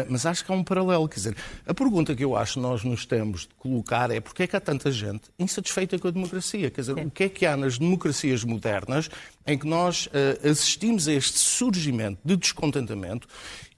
mas 0.08 0.26
acho 0.26 0.44
que 0.44 0.52
há 0.52 0.54
um 0.54 0.62
paralelo. 0.62 1.08
Quer 1.08 1.16
dizer, 1.16 1.36
a 1.66 1.74
pergunta 1.74 2.14
que 2.14 2.24
eu 2.24 2.36
acho 2.36 2.54
que 2.54 2.60
nós 2.60 2.84
nos 2.84 3.06
temos 3.06 3.42
de 3.42 3.54
colocar 3.58 4.10
é 4.10 4.20
porque 4.20 4.42
é 4.42 4.46
que 4.46 4.56
há 4.56 4.60
tanta 4.60 4.90
gente 4.92 5.22
insatisfeita 5.38 5.98
com 5.98 6.08
a 6.08 6.10
democracia? 6.10 6.70
Quer 6.70 6.80
dizer, 6.82 6.94
Sim. 6.94 7.06
o 7.06 7.10
que 7.10 7.24
é 7.24 7.28
que 7.28 7.46
há 7.46 7.56
nas 7.56 7.78
democracias 7.78 8.44
modernas 8.44 9.10
em 9.46 9.58
que 9.58 9.66
nós 9.66 10.06
uh, 10.06 10.48
assistimos 10.48 11.08
a 11.08 11.12
este 11.12 11.38
surgimento 11.38 12.18
de 12.24 12.36
descontentamento 12.36 13.26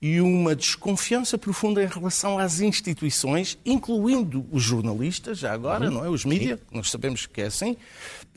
e 0.01 0.21
uma 0.21 0.55
desconfiança 0.55 1.39
profunda 1.39 1.83
em 1.83 1.87
relação 1.87 2.39
às 2.39 2.61
instituições, 2.61 3.57
incluindo 3.65 4.45
os 4.51 4.63
jornalistas, 4.63 5.39
já 5.39 5.53
agora, 5.53 5.87
uhum. 5.87 5.95
não 5.95 6.05
é? 6.05 6.09
Os 6.09 6.25
mídias, 6.25 6.59
nós 6.73 6.91
sabemos 6.91 7.27
que 7.27 7.41
é 7.41 7.47
assim. 7.47 7.77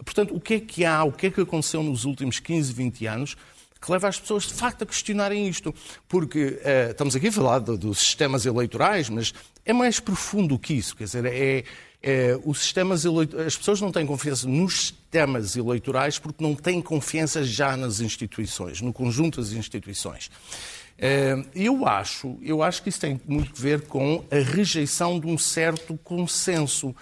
Portanto, 0.04 0.36
o 0.36 0.40
que 0.40 0.54
é 0.56 0.60
que 0.60 0.86
há, 0.86 1.04
o 1.04 1.12
que 1.12 1.28
é 1.28 1.32
que 1.32 1.42
aconteceu 1.42 1.82
nos 1.82 2.06
últimos 2.06 2.40
15, 2.40 2.72
20 2.72 3.08
anos 3.08 3.38
que 3.86 3.92
leva 3.92 4.08
as 4.08 4.20
pessoas, 4.20 4.44
de 4.44 4.54
facto, 4.54 4.82
a 4.82 4.86
questionarem 4.86 5.48
isto? 5.48 5.74
Porque 6.08 6.44
uh, 6.44 6.92
estamos 6.92 7.16
aqui 7.16 7.28
a 7.28 7.32
falar 7.32 7.60
dos 7.60 8.00
sistemas 8.00 8.46
eleitorais, 8.46 9.10
mas 9.10 9.34
é 9.64 9.72
mais 9.72 10.00
profundo 10.00 10.58
que 10.58 10.74
isso. 10.74 10.96
Quer 10.96 11.04
dizer, 11.04 11.26
é, 11.26 11.64
é, 12.02 12.40
os 12.44 12.60
sistemas 12.60 13.06
as 13.06 13.56
pessoas 13.56 13.80
não 13.82 13.92
têm 13.92 14.06
confiança 14.06 14.48
nos 14.48 14.88
sistemas 14.88 15.56
eleitorais 15.56 16.18
porque 16.18 16.44
não 16.44 16.56
têm 16.56 16.82
confiança 16.82 17.44
já 17.44 17.78
nas 17.78 18.00
instituições, 18.00 18.82
no 18.82 18.92
conjunto 18.92 19.40
das 19.40 19.52
instituições. 19.52 20.30
Eh, 20.98 21.44
eu 21.54 21.88
acho, 21.88 22.38
eu 22.42 22.64
acho 22.64 22.82
que 22.82 22.90
isso 22.90 23.00
tem 23.00 23.20
muito 23.28 23.52
a 23.52 23.62
ver 23.62 23.82
com 23.82 24.24
a 24.32 24.36
rejeição 24.36 25.20
de 25.20 25.28
um 25.28 25.38
certo 25.38 26.00
consenso. 26.04 26.96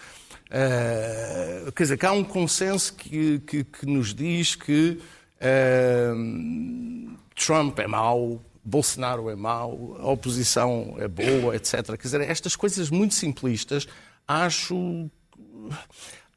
Uh, 0.49 1.71
quer 1.71 1.83
dizer, 1.83 1.97
que 1.97 2.05
há 2.05 2.11
um 2.11 2.23
consenso 2.23 2.93
que, 2.93 3.39
que, 3.39 3.63
que 3.63 3.85
nos 3.87 4.13
diz 4.13 4.53
que 4.55 4.99
uh, 5.43 7.17
Trump 7.35 7.79
é 7.79 7.87
mau, 7.87 8.41
Bolsonaro 8.63 9.29
é 9.29 9.35
mau, 9.35 9.97
a 9.99 10.07
oposição 10.09 10.95
é 10.97 11.07
boa, 11.07 11.55
etc. 11.55 11.85
Quer 11.97 12.03
dizer, 12.03 12.21
estas 12.21 12.55
coisas 12.55 12.89
muito 12.89 13.13
simplistas, 13.13 13.87
acho, 14.27 15.09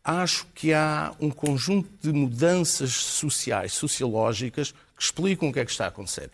acho 0.05 0.47
que 0.55 0.73
há 0.73 1.14
um 1.21 1.31
conjunto 1.31 1.88
de 2.03 2.12
mudanças 2.12 2.92
sociais, 2.92 3.73
sociológicas, 3.73 4.73
que 4.97 5.03
explicam 5.03 5.51
o 5.51 5.53
que 5.53 5.61
é 5.61 5.64
que 5.64 5.71
está 5.71 5.85
a 5.85 5.88
acontecer. 5.88 6.31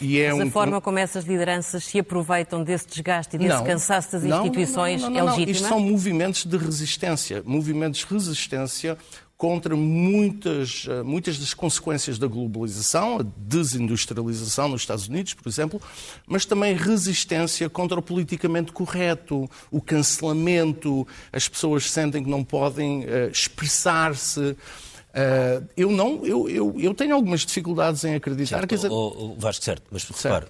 E 0.00 0.20
é 0.20 0.30
Mas 0.32 0.40
um... 0.40 0.48
a 0.48 0.50
forma 0.50 0.80
como 0.80 0.98
essas 0.98 1.24
lideranças 1.24 1.84
se 1.84 1.98
aproveitam 1.98 2.64
desse 2.64 2.86
desgaste 2.88 3.36
e 3.36 3.38
desse 3.38 3.56
não, 3.56 3.64
cansaço 3.64 4.12
das 4.12 4.24
instituições 4.24 5.02
não, 5.02 5.10
não, 5.10 5.20
não, 5.20 5.28
é 5.28 5.30
legítima? 5.30 5.52
Isto 5.52 5.68
são 5.68 5.80
movimentos 5.80 6.44
de 6.44 6.56
resistência, 6.56 7.42
movimentos 7.44 8.00
de 8.00 8.06
resistência 8.12 8.96
contra 9.42 9.74
muitas, 9.74 10.86
eh, 10.88 11.02
muitas 11.02 11.36
das 11.36 11.52
consequências 11.52 12.16
da 12.16 12.28
globalização, 12.28 13.18
a 13.18 13.26
desindustrialização 13.36 14.68
nos 14.68 14.82
Estados 14.82 15.08
Unidos, 15.08 15.34
por 15.34 15.48
exemplo, 15.48 15.82
mas 16.28 16.44
também 16.44 16.76
resistência 16.76 17.68
contra 17.68 17.98
o 17.98 18.02
politicamente 18.02 18.70
correto, 18.70 19.50
o 19.68 19.80
cancelamento, 19.80 21.04
as 21.32 21.48
pessoas 21.48 21.90
sentem 21.90 22.22
que 22.22 22.30
não 22.30 22.44
podem 22.44 23.00
uh, 23.00 23.30
expressar-se. 23.32 24.40
Uh, 24.40 25.66
eu 25.76 25.90
não, 25.90 26.24
eu, 26.24 26.48
eu, 26.48 26.76
eu 26.78 26.94
tenho 26.94 27.12
algumas 27.12 27.40
dificuldades 27.40 28.04
em 28.04 28.14
acreditar. 28.14 28.58
Certo, 28.58 28.68
quer 28.68 28.76
dizer... 28.76 28.92
oh, 28.92 29.32
oh, 29.32 29.34
Vasco, 29.40 29.64
certo, 29.64 29.82
mas 29.90 30.04
repare, 30.04 30.46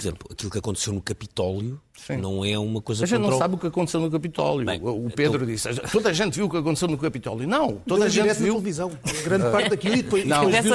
por 0.00 0.06
exemplo, 0.06 0.28
aquilo 0.32 0.50
que 0.50 0.58
aconteceu 0.58 0.94
no 0.94 1.02
Capitólio 1.02 1.78
Sim. 1.94 2.16
não 2.16 2.42
é 2.42 2.58
uma 2.58 2.80
coisa... 2.80 3.04
A 3.04 3.06
gente 3.06 3.20
não 3.20 3.36
sabe 3.36 3.56
o 3.56 3.58
que 3.58 3.66
aconteceu 3.66 4.00
no 4.00 4.10
Capitólio. 4.10 4.64
Bem, 4.64 4.80
o 4.82 5.10
Pedro 5.10 5.36
então... 5.36 5.46
disse, 5.46 5.68
toda 5.92 6.08
a 6.08 6.12
gente 6.14 6.36
viu 6.36 6.46
o 6.46 6.50
que 6.50 6.56
aconteceu 6.56 6.88
no 6.88 6.96
Capitólio. 6.96 7.46
Não, 7.46 7.76
toda 7.86 8.06
a 8.06 8.08
gente 8.08 8.32
viu... 8.34 8.54
televisão, 8.54 8.90
grande 9.22 9.50
parte 9.50 9.68
daquilo, 9.68 9.96
e 9.96 10.02
depois 10.02 10.24
não, 10.24 10.48
viu, 10.48 10.74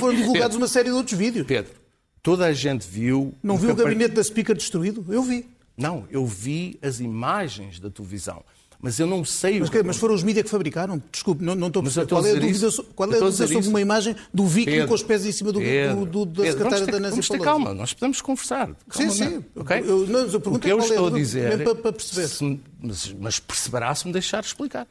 foram 0.00 0.16
divulgados 0.16 0.32
Pedro, 0.32 0.58
uma 0.58 0.66
série 0.66 0.88
de 0.88 0.94
outros 0.96 1.16
vídeos. 1.16 1.46
Pedro, 1.46 1.72
toda 2.20 2.46
a 2.46 2.52
gente 2.52 2.84
viu... 2.84 3.32
Não 3.40 3.56
viu 3.56 3.70
o 3.70 3.76
gabinete 3.76 4.14
da 4.14 4.24
Speaker 4.24 4.56
destruído? 4.56 5.06
Eu 5.08 5.22
vi. 5.22 5.48
Não, 5.76 6.04
eu 6.10 6.26
vi 6.26 6.76
as 6.82 6.98
imagens 6.98 7.78
da 7.78 7.88
televisão. 7.88 8.42
Mas 8.80 8.98
eu 9.00 9.06
não 9.08 9.24
sei 9.24 9.58
mas, 9.58 9.68
o 9.68 9.72
que... 9.72 9.82
Mas 9.82 9.96
foram 9.96 10.14
os 10.14 10.22
mídias 10.22 10.44
que 10.44 10.50
fabricaram? 10.50 11.02
Desculpe, 11.10 11.44
não, 11.44 11.56
não 11.56 11.66
estou 11.66 11.80
a 11.80 11.82
perceber. 11.82 12.06
Qual 12.06 12.24
é 12.24 12.30
a 12.30 12.34
dúvida, 12.34 12.68
qual 12.94 13.12
é 13.12 13.16
a 13.16 13.18
dúvida 13.18 13.46
sobre 13.48 13.68
uma 13.68 13.80
imagem 13.80 14.14
do 14.32 14.46
viking 14.46 14.70
Pedro, 14.70 14.88
com 14.88 14.94
os 14.94 15.02
pés 15.02 15.26
em 15.26 15.32
cima 15.32 15.50
do, 15.50 15.58
Pedro, 15.58 16.06
do, 16.06 16.06
do, 16.06 16.26
da 16.26 16.42
Pedro, 16.42 16.58
secretária 16.58 16.84
ter, 16.86 16.92
da 16.92 17.00
Nancy 17.00 17.28
ter 17.28 17.40
calma, 17.40 17.74
nós 17.74 17.92
podemos 17.92 18.20
conversar. 18.20 18.68
Calma, 18.88 19.10
sim, 19.10 19.10
sim. 19.10 19.44
Okay? 19.56 19.80
Eu, 19.80 20.06
não, 20.06 20.20
eu 20.20 20.42
o 20.44 20.58
que 20.60 20.68
eu 20.70 20.78
é 20.78 20.84
estou 20.84 21.06
a 21.08 21.10
dizer... 21.10 21.64
Para, 21.64 21.74
para 21.74 21.92
perceber. 21.92 22.28
Se, 22.28 22.60
mas, 22.80 23.16
mas 23.18 23.40
perceberá 23.40 23.92
se 23.96 24.06
me 24.06 24.12
deixar 24.12 24.44
explicar. 24.44 24.86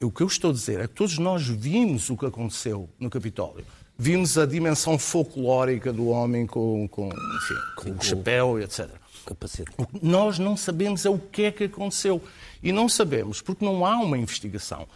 O 0.00 0.12
que 0.12 0.22
eu 0.22 0.28
estou 0.28 0.50
a 0.50 0.54
dizer 0.54 0.78
é 0.80 0.86
que 0.86 0.94
todos 0.94 1.18
nós 1.18 1.46
vimos 1.46 2.10
o 2.10 2.16
que 2.16 2.26
aconteceu 2.26 2.88
no 2.98 3.10
Capitólio. 3.10 3.64
Vimos 3.98 4.38
a 4.38 4.46
dimensão 4.46 4.96
folclórica 4.98 5.92
do 5.92 6.06
homem 6.06 6.46
com, 6.46 6.88
com, 6.88 7.06
enfim, 7.08 7.54
com 7.76 7.90
o 7.90 8.02
chapéu, 8.02 8.60
etc. 8.60 8.99
Capacete. 9.26 9.70
Nós 10.02 10.38
não 10.38 10.56
sabemos 10.56 11.04
é 11.04 11.10
o 11.10 11.18
que 11.18 11.44
é 11.44 11.52
que 11.52 11.64
aconteceu. 11.64 12.22
E 12.62 12.72
não 12.72 12.88
sabemos 12.88 13.40
porque 13.40 13.64
não 13.64 13.84
há 13.84 13.96
uma 13.96 14.18
investigação. 14.18 14.86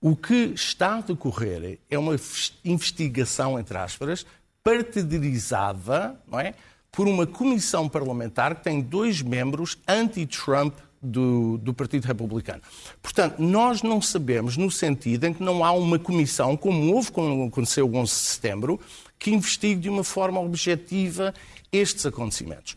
O 0.00 0.16
que 0.16 0.52
está 0.54 0.96
a 0.96 1.00
decorrer 1.00 1.78
é 1.88 1.98
uma 1.98 2.16
investigação, 2.64 3.58
entre 3.58 3.78
aspas, 3.78 4.26
partidarizada 4.62 6.16
não 6.26 6.40
é, 6.40 6.54
por 6.90 7.08
uma 7.08 7.26
comissão 7.26 7.88
parlamentar 7.88 8.54
que 8.56 8.64
tem 8.64 8.80
dois 8.80 9.22
membros 9.22 9.78
anti-Trump 9.88 10.74
do, 11.00 11.58
do, 11.58 11.74
Partido 11.74 12.04
Republicano. 12.04 12.62
Portanto, 13.02 13.40
nós 13.40 13.82
não 13.82 14.00
sabemos 14.00 14.56
no 14.56 14.70
sentido 14.70 15.24
em 15.24 15.32
que 15.32 15.42
não 15.42 15.64
há 15.64 15.72
uma 15.72 15.98
comissão, 15.98 16.56
como 16.56 16.94
houve 16.94 17.10
quando 17.10 17.44
aconteceu 17.44 17.88
o 17.88 17.96
11 17.96 18.12
de 18.12 18.18
setembro, 18.18 18.80
que 19.18 19.30
investigue 19.30 19.80
de 19.80 19.88
uma 19.88 20.04
forma 20.04 20.40
objetiva 20.40 21.34
estes 21.72 22.06
acontecimentos. 22.06 22.76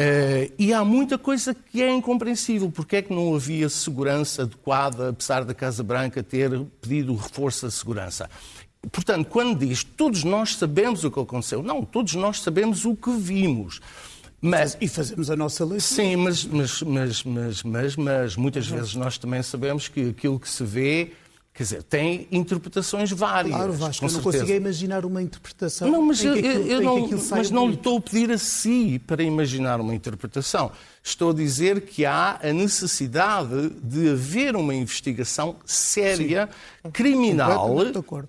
Uh, 0.00 0.50
e 0.58 0.72
há 0.72 0.82
muita 0.82 1.18
coisa 1.18 1.54
que 1.54 1.82
é 1.82 1.92
incompreensível. 1.92 2.70
Porque 2.70 2.96
é 2.96 3.02
que 3.02 3.12
não 3.12 3.34
havia 3.34 3.68
segurança 3.68 4.42
adequada, 4.42 5.10
apesar 5.10 5.44
da 5.44 5.52
Casa 5.52 5.82
Branca 5.82 6.22
ter 6.22 6.58
pedido 6.80 7.14
reforço 7.14 7.66
da 7.66 7.70
segurança? 7.70 8.30
Portanto, 8.90 9.28
quando 9.28 9.58
diz 9.58 9.84
todos 9.84 10.24
nós 10.24 10.56
sabemos 10.56 11.04
o 11.04 11.10
que 11.10 11.20
aconteceu, 11.20 11.62
não, 11.62 11.84
todos 11.84 12.14
nós 12.14 12.40
sabemos 12.40 12.86
o 12.86 12.96
que 12.96 13.10
vimos. 13.10 13.82
Mas, 14.40 14.74
e 14.80 14.88
fazemos 14.88 15.30
a 15.30 15.36
nossa 15.36 15.66
lei. 15.66 15.80
Sim, 15.80 16.16
mas, 16.16 16.46
mas, 16.46 16.80
mas, 16.82 17.22
mas, 17.22 17.62
mas, 17.62 17.96
mas 17.96 18.36
muitas 18.36 18.66
vezes 18.66 18.94
nós 18.94 19.18
também 19.18 19.42
sabemos 19.42 19.86
que 19.86 20.08
aquilo 20.08 20.40
que 20.40 20.48
se 20.48 20.64
vê 20.64 21.12
Quer 21.52 21.64
dizer, 21.64 21.82
tem 21.82 22.28
interpretações 22.30 23.10
várias. 23.10 23.54
Claro, 23.54 23.72
Vasco, 23.72 24.06
eu 24.06 24.12
não 24.12 24.22
consigo 24.22 24.50
imaginar 24.50 25.04
uma 25.04 25.20
interpretação. 25.20 25.90
Não, 25.90 26.00
mas, 26.00 26.24
eu, 26.24 26.32
aquilo, 26.32 26.66
eu 26.66 26.80
não, 26.80 27.08
mas 27.30 27.50
não 27.50 27.66
lhe 27.66 27.74
estou 27.74 27.98
a 27.98 28.00
pedir 28.00 28.30
a 28.30 28.38
si 28.38 29.00
para 29.04 29.22
imaginar 29.22 29.80
uma 29.80 29.94
interpretação. 29.94 30.70
Estou 31.02 31.30
a 31.30 31.34
dizer 31.34 31.82
que 31.82 32.06
há 32.06 32.38
a 32.42 32.52
necessidade 32.52 33.70
de 33.82 34.10
haver 34.10 34.54
uma 34.54 34.74
investigação 34.74 35.56
séria, 35.64 36.48
Sim. 36.82 36.90
criminal, 36.92 37.76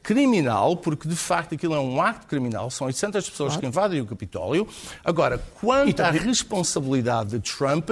criminal, 0.01 0.75
porque 0.77 1.07
de 1.07 1.15
facto 1.15 1.53
aquilo 1.53 1.75
é 1.75 1.79
um 1.79 2.01
acto 2.01 2.27
criminal, 2.27 2.69
são 2.71 2.87
800 2.87 3.29
pessoas 3.29 3.49
claro. 3.49 3.61
que 3.61 3.67
invadem 3.67 4.01
o 4.01 4.05
Capitólio. 4.05 4.67
Agora, 5.05 5.37
quanto 5.59 5.99
à 5.99 6.09
responsabilidade 6.11 7.37
de 7.37 7.39
Trump, 7.39 7.91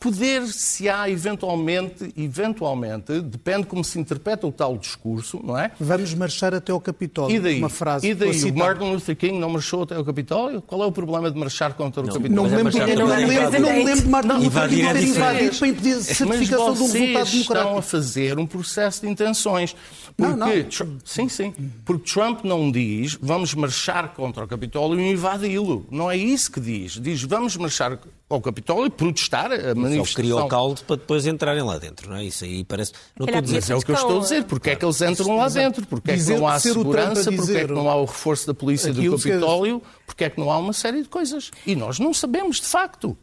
Poder-se-á 0.00 1.10
eventualmente, 1.10 2.10
eventualmente, 2.16 3.20
depende 3.20 3.66
como 3.66 3.84
se 3.84 3.98
interpreta 3.98 4.46
o 4.46 4.50
tal 4.50 4.78
discurso, 4.78 5.38
não 5.44 5.58
é? 5.58 5.72
Vamos 5.78 6.14
marchar 6.14 6.54
até 6.54 6.72
ao 6.72 6.80
Capitólio. 6.80 7.36
E 7.36 7.38
daí? 7.38 7.58
Uma 7.58 7.68
frase. 7.68 8.08
E 8.08 8.14
daí? 8.14 8.42
O 8.44 8.56
Martin 8.56 8.92
Luther 8.92 9.14
King 9.14 9.38
não 9.38 9.50
marchou 9.50 9.82
até 9.82 9.94
ao 9.94 10.02
Capitólio? 10.02 10.62
Qual 10.62 10.82
é 10.82 10.86
o 10.86 10.90
problema 10.90 11.30
de 11.30 11.38
marchar 11.38 11.74
contra 11.74 12.00
o 12.00 12.06
Capitólio? 12.06 12.34
Não 12.34 12.44
me 12.44 12.56
lembro, 12.56 12.72
não, 12.78 12.86
não, 12.86 13.14
lembro, 13.14 13.60
não 13.60 13.72
me 13.74 13.84
lembro 13.84 14.02
de 14.02 14.08
Martin 14.08 14.28
Luther 14.28 14.68
King 14.70 14.92
ter 14.94 15.02
invadido 15.02 15.58
para 15.58 15.68
impedir 15.68 15.92
a 15.92 16.00
certificação 16.00 16.72
de 16.72 16.82
um 16.82 16.86
resultado 16.86 17.30
democrático. 17.30 17.36
estão 17.36 17.76
a 17.76 17.82
fazer 17.82 18.38
um 18.38 18.46
processo 18.46 19.02
de 19.02 19.08
intenções. 19.08 19.76
Porque, 20.16 20.34
não, 20.34 20.48
não. 20.48 20.98
Sim, 21.04 21.28
sim. 21.28 21.52
Porque 21.84 22.10
Trump 22.10 22.42
não 22.42 22.72
diz 22.72 23.18
vamos 23.20 23.54
marchar 23.54 24.14
contra 24.14 24.44
o 24.44 24.48
Capitólio 24.48 24.98
e 24.98 25.10
invadi-lo. 25.10 25.86
Não 25.90 26.10
é 26.10 26.16
isso 26.16 26.50
que 26.50 26.58
diz. 26.58 26.92
Diz 26.92 27.22
vamos 27.22 27.54
marchar 27.58 27.98
ao 28.30 28.40
Capitólio 28.40 28.86
e 28.86 28.90
protestar 28.90 29.46
a 29.52 29.74
manifestação. 29.74 30.04
Só 30.06 30.14
criou 30.14 30.40
o 30.40 30.48
caldo 30.48 30.82
para 30.84 30.96
depois 30.96 31.26
entrarem 31.26 31.62
lá 31.62 31.76
dentro, 31.78 32.08
não 32.08 32.16
é? 32.16 32.24
Isso 32.24 32.44
aí 32.44 32.64
parece... 32.64 32.92
Não 33.18 33.26
estou 33.26 33.38
a 33.38 33.40
dizer... 33.42 33.56
Mas 33.56 33.70
é 33.70 33.74
o 33.74 33.80
que 33.80 33.90
eu 33.90 33.94
estou 33.96 34.18
a 34.18 34.20
dizer. 34.20 34.44
Porque 34.44 34.70
é 34.70 34.76
que 34.76 34.84
eles 34.84 35.02
entram 35.02 35.36
lá 35.36 35.48
dentro? 35.48 35.86
Porque 35.86 36.12
é 36.12 36.16
que 36.16 36.30
não 36.30 36.48
há 36.48 36.58
segurança? 36.58 37.32
Porque 37.32 37.56
é 37.56 37.66
que 37.66 37.72
não 37.72 37.90
há 37.90 37.96
o 37.96 38.04
reforço 38.04 38.46
da 38.46 38.54
polícia 38.54 38.92
do 38.92 39.18
Capitólio? 39.18 39.82
Porque 40.06 40.24
é 40.24 40.30
que 40.30 40.40
não 40.40 40.50
há 40.50 40.58
uma 40.58 40.72
série 40.72 41.02
de 41.02 41.08
coisas? 41.08 41.50
E 41.66 41.74
nós 41.74 41.98
não 41.98 42.14
sabemos, 42.14 42.60
de 42.60 42.66
facto. 42.66 43.18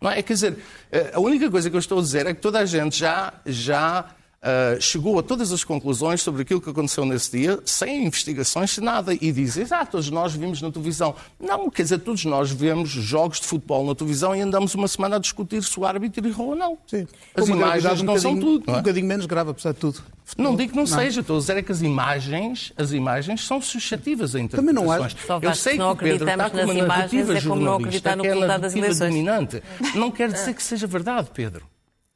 Não 0.00 0.10
é? 0.10 0.22
Quer 0.22 0.32
dizer, 0.34 0.58
eh, 0.92 1.12
a 1.14 1.20
única 1.20 1.50
coisa 1.50 1.68
que 1.68 1.76
eu 1.76 1.80
estou 1.80 1.98
a 1.98 2.02
dizer 2.02 2.26
é 2.26 2.34
que 2.34 2.40
toda 2.40 2.58
a 2.58 2.64
gente 2.64 2.98
já, 2.98 3.32
já 3.44 4.04
Uh, 4.40 4.80
chegou 4.80 5.18
a 5.18 5.22
todas 5.22 5.50
as 5.50 5.64
conclusões 5.64 6.22
sobre 6.22 6.42
aquilo 6.42 6.60
que 6.60 6.70
aconteceu 6.70 7.04
nesse 7.04 7.36
dia, 7.36 7.58
sem 7.64 8.06
investigações, 8.06 8.70
sem 8.70 8.84
nada, 8.84 9.12
e 9.12 9.32
dizem, 9.32 9.66
ah, 9.72 9.84
todos 9.84 10.08
nós 10.10 10.32
vimos 10.32 10.62
na 10.62 10.70
televisão. 10.70 11.12
Não, 11.40 11.68
quer 11.68 11.82
dizer, 11.82 11.98
todos 11.98 12.24
nós 12.24 12.48
vemos 12.52 12.88
jogos 12.88 13.40
de 13.40 13.46
futebol 13.48 13.84
na 13.84 13.96
televisão 13.96 14.36
e 14.36 14.40
andamos 14.40 14.76
uma 14.76 14.86
semana 14.86 15.16
a 15.16 15.18
discutir 15.18 15.62
se 15.64 15.78
o 15.80 15.84
árbitro 15.84 16.24
errou 16.24 16.50
ou 16.50 16.54
não. 16.54 16.78
Sim. 16.86 17.08
As 17.34 17.48
imagens 17.48 18.00
um 18.00 18.04
não 18.04 18.16
são 18.16 18.38
tudo. 18.38 18.64
Não 18.64 18.74
é? 18.74 18.76
Um 18.76 18.80
bocadinho 18.80 19.06
menos 19.06 19.26
grave, 19.26 19.50
apesar 19.50 19.72
de 19.72 19.80
tudo. 19.80 20.04
Não 20.36 20.54
digo 20.54 20.70
que 20.70 20.76
não, 20.76 20.84
não, 20.84 20.98
seja, 20.98 21.20
estou 21.20 21.36
a 21.36 21.40
dizer 21.40 21.56
é 21.56 21.62
que 21.62 21.72
as 21.72 21.80
imagens, 21.80 22.72
as 22.76 22.92
imagens 22.92 23.44
são 23.44 23.60
suscetíveis 23.60 24.36
a 24.36 24.40
interpretações. 24.40 25.14
Também 25.14 25.28
não 25.28 25.40
acho. 25.40 25.46
Eu 25.46 25.54
sei 25.54 25.76
que 25.76 25.82
o 25.82 25.96
Pedro 25.96 26.28
está 26.28 26.50
com 26.50 26.58
uma 26.58 26.74
narrativa 26.74 27.36
é 27.36 27.40
jornalista, 27.40 28.16
que 28.16 28.26
é 28.26 28.32
a 28.32 28.36
narrativa 28.36 28.94
dominante. 28.94 29.62
Não 29.96 30.12
quer 30.12 30.30
dizer 30.30 30.54
que 30.54 30.62
seja 30.62 30.86
verdade, 30.86 31.28
Pedro. 31.34 31.66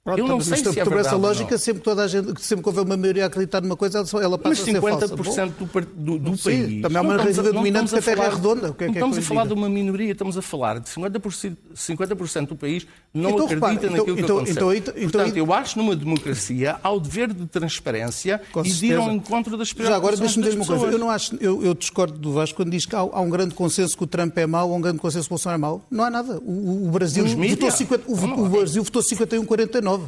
Pronto, 0.04 0.18
eu 0.18 0.26
não 0.26 0.40
sei 0.40 0.56
se 0.56 0.80
é 0.80 0.84
por 0.84 0.98
essa 0.98 1.14
lógica, 1.14 1.56
sempre 1.56 1.80
toda 1.80 2.02
a 2.02 2.08
gente, 2.08 2.42
sempre 2.42 2.64
que 2.64 2.68
houver 2.68 2.82
uma 2.82 2.96
maioria 2.96 3.22
a 3.22 3.26
acreditar 3.28 3.60
numa 3.60 3.76
coisa, 3.76 4.04
ela 4.20 4.36
passa 4.36 4.64
Mas 4.66 4.82
50% 4.82 5.02
a 5.04 5.08
ser 5.08 5.16
falsa. 5.16 5.46
do, 5.46 5.80
do, 5.94 6.18
do 6.18 6.36
Sim, 6.36 6.42
país. 6.42 6.82
Também 6.82 6.98
é 6.98 7.00
uma 7.00 7.16
narrativa 7.16 7.52
dominante 7.52 7.92
que 7.92 7.98
a 7.98 8.02
Terra 8.02 8.24
é 8.24 8.28
redonda. 8.30 8.70
O 8.70 8.74
que 8.74 8.82
é 8.82 8.86
não 8.88 8.92
que 8.94 8.98
é 8.98 9.00
estamos 9.00 9.18
a 9.18 9.22
falar 9.22 9.46
de 9.46 9.52
uma 9.52 9.68
minoria, 9.68 10.10
estamos 10.10 10.36
a 10.36 10.42
falar 10.42 10.80
de 10.80 10.90
50%, 10.90 11.56
50 11.72 12.14
do 12.46 12.56
país 12.56 12.84
não 13.14 13.30
então, 13.30 13.44
acredita 13.44 13.66
repara, 13.66 13.90
naquilo 13.90 14.02
então, 14.02 14.14
que 14.14 14.20
então, 14.22 14.36
aconteceu. 14.38 14.74
Então, 14.74 14.94
Portanto, 14.94 15.36
eu 15.36 15.52
acho 15.52 15.78
numa 15.78 15.94
democracia 15.94 16.76
há 16.82 16.90
o 16.90 16.98
dever 16.98 17.32
de 17.32 17.46
transparência 17.46 18.40
e 18.64 18.70
de 18.70 18.86
ir 18.86 18.96
ao 18.96 19.12
encontro 19.12 19.56
das 19.56 19.72
preocupações 19.72 19.88
Já 19.88 19.96
agora, 19.96 20.16
deixa-me 20.16 20.44
dizer 20.44 20.56
uma 20.56 20.66
coisa. 20.66 20.86
Eu, 20.86 20.98
não 20.98 21.10
acho, 21.10 21.36
eu, 21.36 21.62
eu, 21.62 21.74
discordo 21.74 22.18
do 22.18 22.32
Vasco 22.32 22.56
quando 22.56 22.70
diz 22.70 22.86
que 22.86 22.96
há, 22.96 23.00
há, 23.00 23.20
um 23.20 23.30
grande 23.30 23.54
consenso 23.54 23.96
que 23.96 24.02
o 24.02 24.06
Trump 24.06 24.36
é 24.38 24.46
mau 24.46 24.70
ou 24.70 24.76
um 24.76 24.80
grande 24.80 24.98
consenso 24.98 25.28
que 25.28 25.32
o 25.32 25.36
Bolsonaro 25.36 25.58
é 25.58 25.60
mau. 25.60 25.84
Não 25.90 26.04
há 26.04 26.10
nada. 26.10 26.38
O, 26.38 26.88
o 26.88 26.90
Brasil, 26.90 27.24
votou 27.24 27.70
50, 27.70 28.10
o, 28.10 28.14
o 28.14 28.48
Brasil 28.48 28.82
votou 28.82 29.02
51-49. 29.02 30.01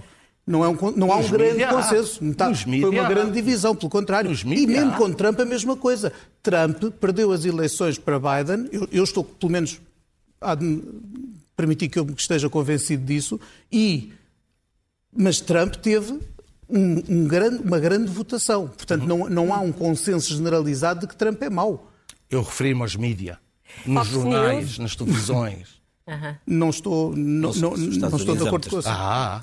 Não, 0.47 0.63
é 0.63 0.69
um, 0.69 0.77
não 0.95 1.11
há 1.11 1.17
um 1.17 1.29
grande 1.29 1.53
mídia, 1.53 1.69
consenso. 1.69 2.23
Está, 2.23 2.55
foi 2.55 2.91
uma 2.91 3.09
grande 3.09 3.33
divisão, 3.33 3.75
pelo 3.75 3.89
contrário. 3.89 4.31
E 4.31 4.67
mesmo 4.67 4.93
com 4.93 5.11
Trump 5.13 5.41
a 5.41 5.45
mesma 5.45 5.75
coisa. 5.77 6.13
Trump 6.43 6.85
perdeu 7.01 7.33
as 7.33 7.47
eleições 7.47 7.99
para 7.99 8.19
Biden. 8.19 8.69
Eu, 8.71 8.87
eu 8.93 9.05
estou, 9.05 9.25
pelo 9.25 9.51
menos, 9.51 9.81
a 10.41 10.55
permitir 11.57 11.89
que 11.89 11.99
eu 11.99 12.07
esteja 12.17 12.51
convencido 12.51 13.05
disso. 13.07 13.41
E, 13.73 14.13
mas 15.17 15.41
Trump 15.41 15.77
teve 15.77 16.21
um, 16.69 17.03
um 17.09 17.27
grande, 17.27 17.63
uma 17.63 17.79
grande 17.79 18.11
votação. 18.11 18.69
Portanto, 18.69 19.03
uhum. 19.03 19.29
não, 19.29 19.31
não 19.31 19.55
há 19.55 19.61
um 19.61 19.73
consenso 19.73 20.35
generalizado 20.35 21.01
de 21.01 21.07
que 21.07 21.17
Trump 21.17 21.41
é 21.43 21.49
mau. 21.49 21.91
Eu 22.29 22.43
referi-me 22.43 22.83
aos 22.83 22.97
mídias, 22.97 23.39
nos 23.87 24.09
jornais, 24.09 24.79
nas 24.79 24.95
televisões. 24.95 25.83
Uhum. 26.07 26.35
Não 26.47 26.71
estou, 26.71 27.17
não, 27.17 27.53
não, 27.55 27.71
não 27.77 28.17
estou 28.17 28.37
de 28.37 28.47
acordo 28.47 28.69
com 28.69 28.79
isso. 28.79 28.89
Ah, 28.91 29.43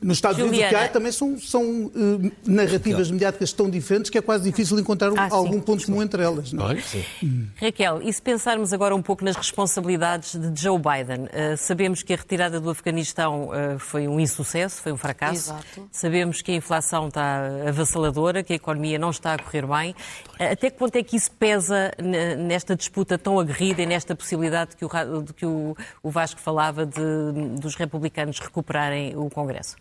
nos 0.00 0.18
Estados 0.18 0.38
Juliana. 0.38 0.56
Unidos 0.56 0.66
o 0.66 0.68
que 0.68 0.84
há 0.84 0.88
também 0.88 1.12
são, 1.12 1.38
são 1.38 1.62
uh, 1.62 2.32
narrativas 2.46 3.10
mediáticas 3.10 3.52
tão 3.52 3.68
diferentes 3.68 4.10
que 4.10 4.18
é 4.18 4.22
quase 4.22 4.44
difícil 4.44 4.78
encontrar 4.78 5.12
ah, 5.16 5.28
algum 5.30 5.54
sim. 5.54 5.60
ponto 5.60 5.84
comum 5.86 6.02
entre 6.02 6.22
elas. 6.22 6.52
Não? 6.52 6.70
É? 6.70 6.82
Hum. 7.22 7.46
Raquel, 7.56 8.00
e 8.02 8.12
se 8.12 8.22
pensarmos 8.22 8.72
agora 8.72 8.94
um 8.94 9.02
pouco 9.02 9.24
nas 9.24 9.36
responsabilidades 9.36 10.34
de 10.34 10.60
Joe 10.60 10.78
Biden? 10.78 11.24
Uh, 11.24 11.56
sabemos 11.56 12.02
que 12.02 12.12
a 12.12 12.16
retirada 12.16 12.60
do 12.60 12.70
Afeganistão 12.70 13.48
uh, 13.48 13.78
foi 13.78 14.08
um 14.08 14.18
insucesso, 14.18 14.80
foi 14.80 14.92
um 14.92 14.96
fracasso. 14.96 15.50
Exato. 15.50 15.88
Sabemos 15.92 16.42
que 16.42 16.52
a 16.52 16.54
inflação 16.54 17.08
está 17.08 17.46
avassaladora, 17.68 18.42
que 18.42 18.52
a 18.52 18.56
economia 18.56 18.98
não 18.98 19.10
está 19.10 19.34
a 19.34 19.38
correr 19.38 19.66
bem. 19.66 19.94
até 20.38 20.70
que 20.70 20.78
ponto 20.78 20.96
é 20.96 21.02
que 21.02 21.16
isso 21.16 21.30
pesa 21.32 21.92
nesta 22.38 22.74
disputa 22.76 23.18
tão 23.18 23.38
aguerrida 23.38 23.82
e 23.82 23.86
nesta 23.86 24.14
possibilidade 24.14 24.76
que 24.76 24.84
o, 24.84 25.22
de 25.22 25.32
que 25.32 25.46
o, 25.46 25.76
o 26.02 26.10
Vasco 26.10 26.40
falava 26.40 26.86
de, 26.86 27.60
dos 27.60 27.74
republicanos 27.74 28.38
recuperarem 28.38 29.16
o 29.16 29.28
Congresso? 29.30 29.73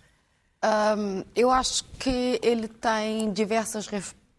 Um, 0.63 1.25
eu 1.35 1.51
acho 1.51 1.83
que 1.99 2.39
ele 2.41 2.69
tem 2.69 3.33
diversas 3.33 3.85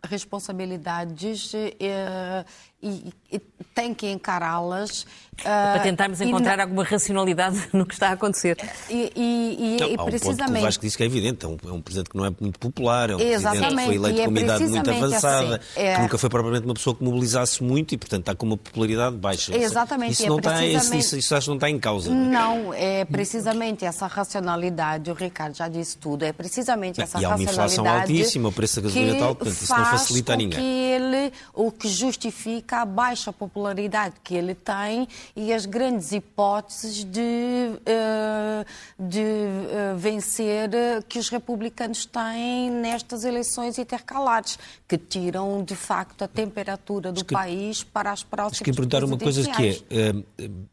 responsabilidades 0.02 1.52
uh, 1.52 2.44
e, 2.84 3.12
e 3.32 3.40
tem 3.74 3.94
que 3.94 4.10
encará-las. 4.10 5.06
Uh, 5.34 5.42
para 5.42 5.80
tentarmos 5.80 6.20
encontrar 6.20 6.60
alguma 6.60 6.84
racionalidade 6.84 7.60
no 7.74 7.84
que 7.84 7.94
está 7.94 8.10
a 8.10 8.12
acontecer. 8.12 8.56
E, 8.88 9.10
e, 9.16 9.76
não, 9.80 9.88
e 9.88 9.96
há 9.96 10.02
um 10.02 10.06
precisamente. 10.06 10.38
Ponto 10.38 10.52
que 10.52 10.58
o 10.58 10.62
Vasco 10.62 10.82
disse 10.82 10.96
que 10.96 11.02
é 11.02 11.06
evidente, 11.06 11.44
é 11.44 11.48
um, 11.48 11.56
é 11.66 11.72
um 11.72 11.80
presidente 11.82 12.10
que 12.10 12.16
não 12.16 12.24
é 12.24 12.32
muito 12.40 12.56
popular, 12.60 13.10
é 13.10 13.16
um 13.16 13.18
Exatamente. 13.20 13.74
presidente 13.74 13.80
que 13.80 13.86
foi 13.86 13.94
eleito 13.96 14.20
é 14.20 14.24
com 14.24 14.30
uma 14.30 14.40
idade 14.40 14.64
muito 14.64 14.90
avançada, 14.90 15.56
assim. 15.56 15.80
é... 15.80 15.94
que 15.96 16.02
nunca 16.02 16.18
foi 16.18 16.30
propriamente 16.30 16.64
uma 16.64 16.74
pessoa 16.74 16.94
que 16.94 17.02
mobilizasse 17.02 17.64
muito 17.64 17.94
e, 17.94 17.98
portanto, 17.98 18.20
está 18.20 18.34
com 18.36 18.46
uma 18.46 18.56
popularidade 18.56 19.16
baixa. 19.16 19.56
Exatamente. 19.56 20.12
Isso, 20.12 20.26
não, 20.28 20.36
está, 20.36 20.64
isso, 20.64 21.16
isso, 21.16 21.34
acho 21.34 21.46
que 21.46 21.48
não 21.48 21.56
está 21.56 21.68
em 21.68 21.80
causa. 21.80 22.14
Não, 22.14 22.16
é? 22.16 22.28
não, 22.28 22.74
é 22.74 23.04
precisamente 23.04 23.84
essa 23.84 24.06
racionalidade, 24.06 25.10
o 25.10 25.14
Ricardo 25.14 25.56
já 25.56 25.66
disse 25.66 25.98
tudo, 25.98 26.24
é 26.24 26.32
precisamente 26.32 27.00
essa 27.00 27.18
e 27.18 27.24
racionalidade. 27.24 27.42
E 27.42 27.48
há 27.48 27.50
uma 27.50 27.64
inflação 27.64 27.88
altíssima, 27.88 28.48
o 28.50 28.52
preço 28.52 28.76
da 28.76 28.82
gasolina 28.82 29.18
tal, 29.18 29.34
portanto, 29.34 29.62
isso 29.62 29.76
não 29.76 29.84
facilita 29.84 30.32
a 30.32 30.36
ninguém. 30.36 30.60
Que 30.60 30.64
ele, 30.64 31.32
o 31.52 31.72
que 31.72 31.88
justifica 31.88 32.73
a 32.80 32.84
baixa 32.84 33.32
popularidade 33.32 34.14
que 34.22 34.34
ele 34.34 34.54
tem 34.54 35.08
e 35.34 35.52
as 35.52 35.66
grandes 35.66 36.12
hipóteses 36.12 37.04
de, 37.04 37.20
uh, 37.20 38.64
de 38.98 39.20
uh, 39.20 39.96
vencer 39.96 40.68
uh, 40.68 41.04
que 41.08 41.18
os 41.18 41.28
republicanos 41.28 42.06
têm 42.06 42.70
nestas 42.70 43.24
eleições 43.24 43.78
intercalares, 43.78 44.58
que 44.88 44.98
tiram 44.98 45.62
de 45.62 45.74
facto 45.74 46.22
a 46.22 46.28
temperatura 46.28 47.12
do 47.12 47.24
que, 47.24 47.34
país 47.34 47.82
para 47.82 48.10
as 48.10 48.22
próximas 48.22 48.60
que 48.60 48.72
perguntar 48.72 49.04
uma 49.04 49.18
coisa 49.18 49.48
que 49.50 49.84
é, 49.90 50.12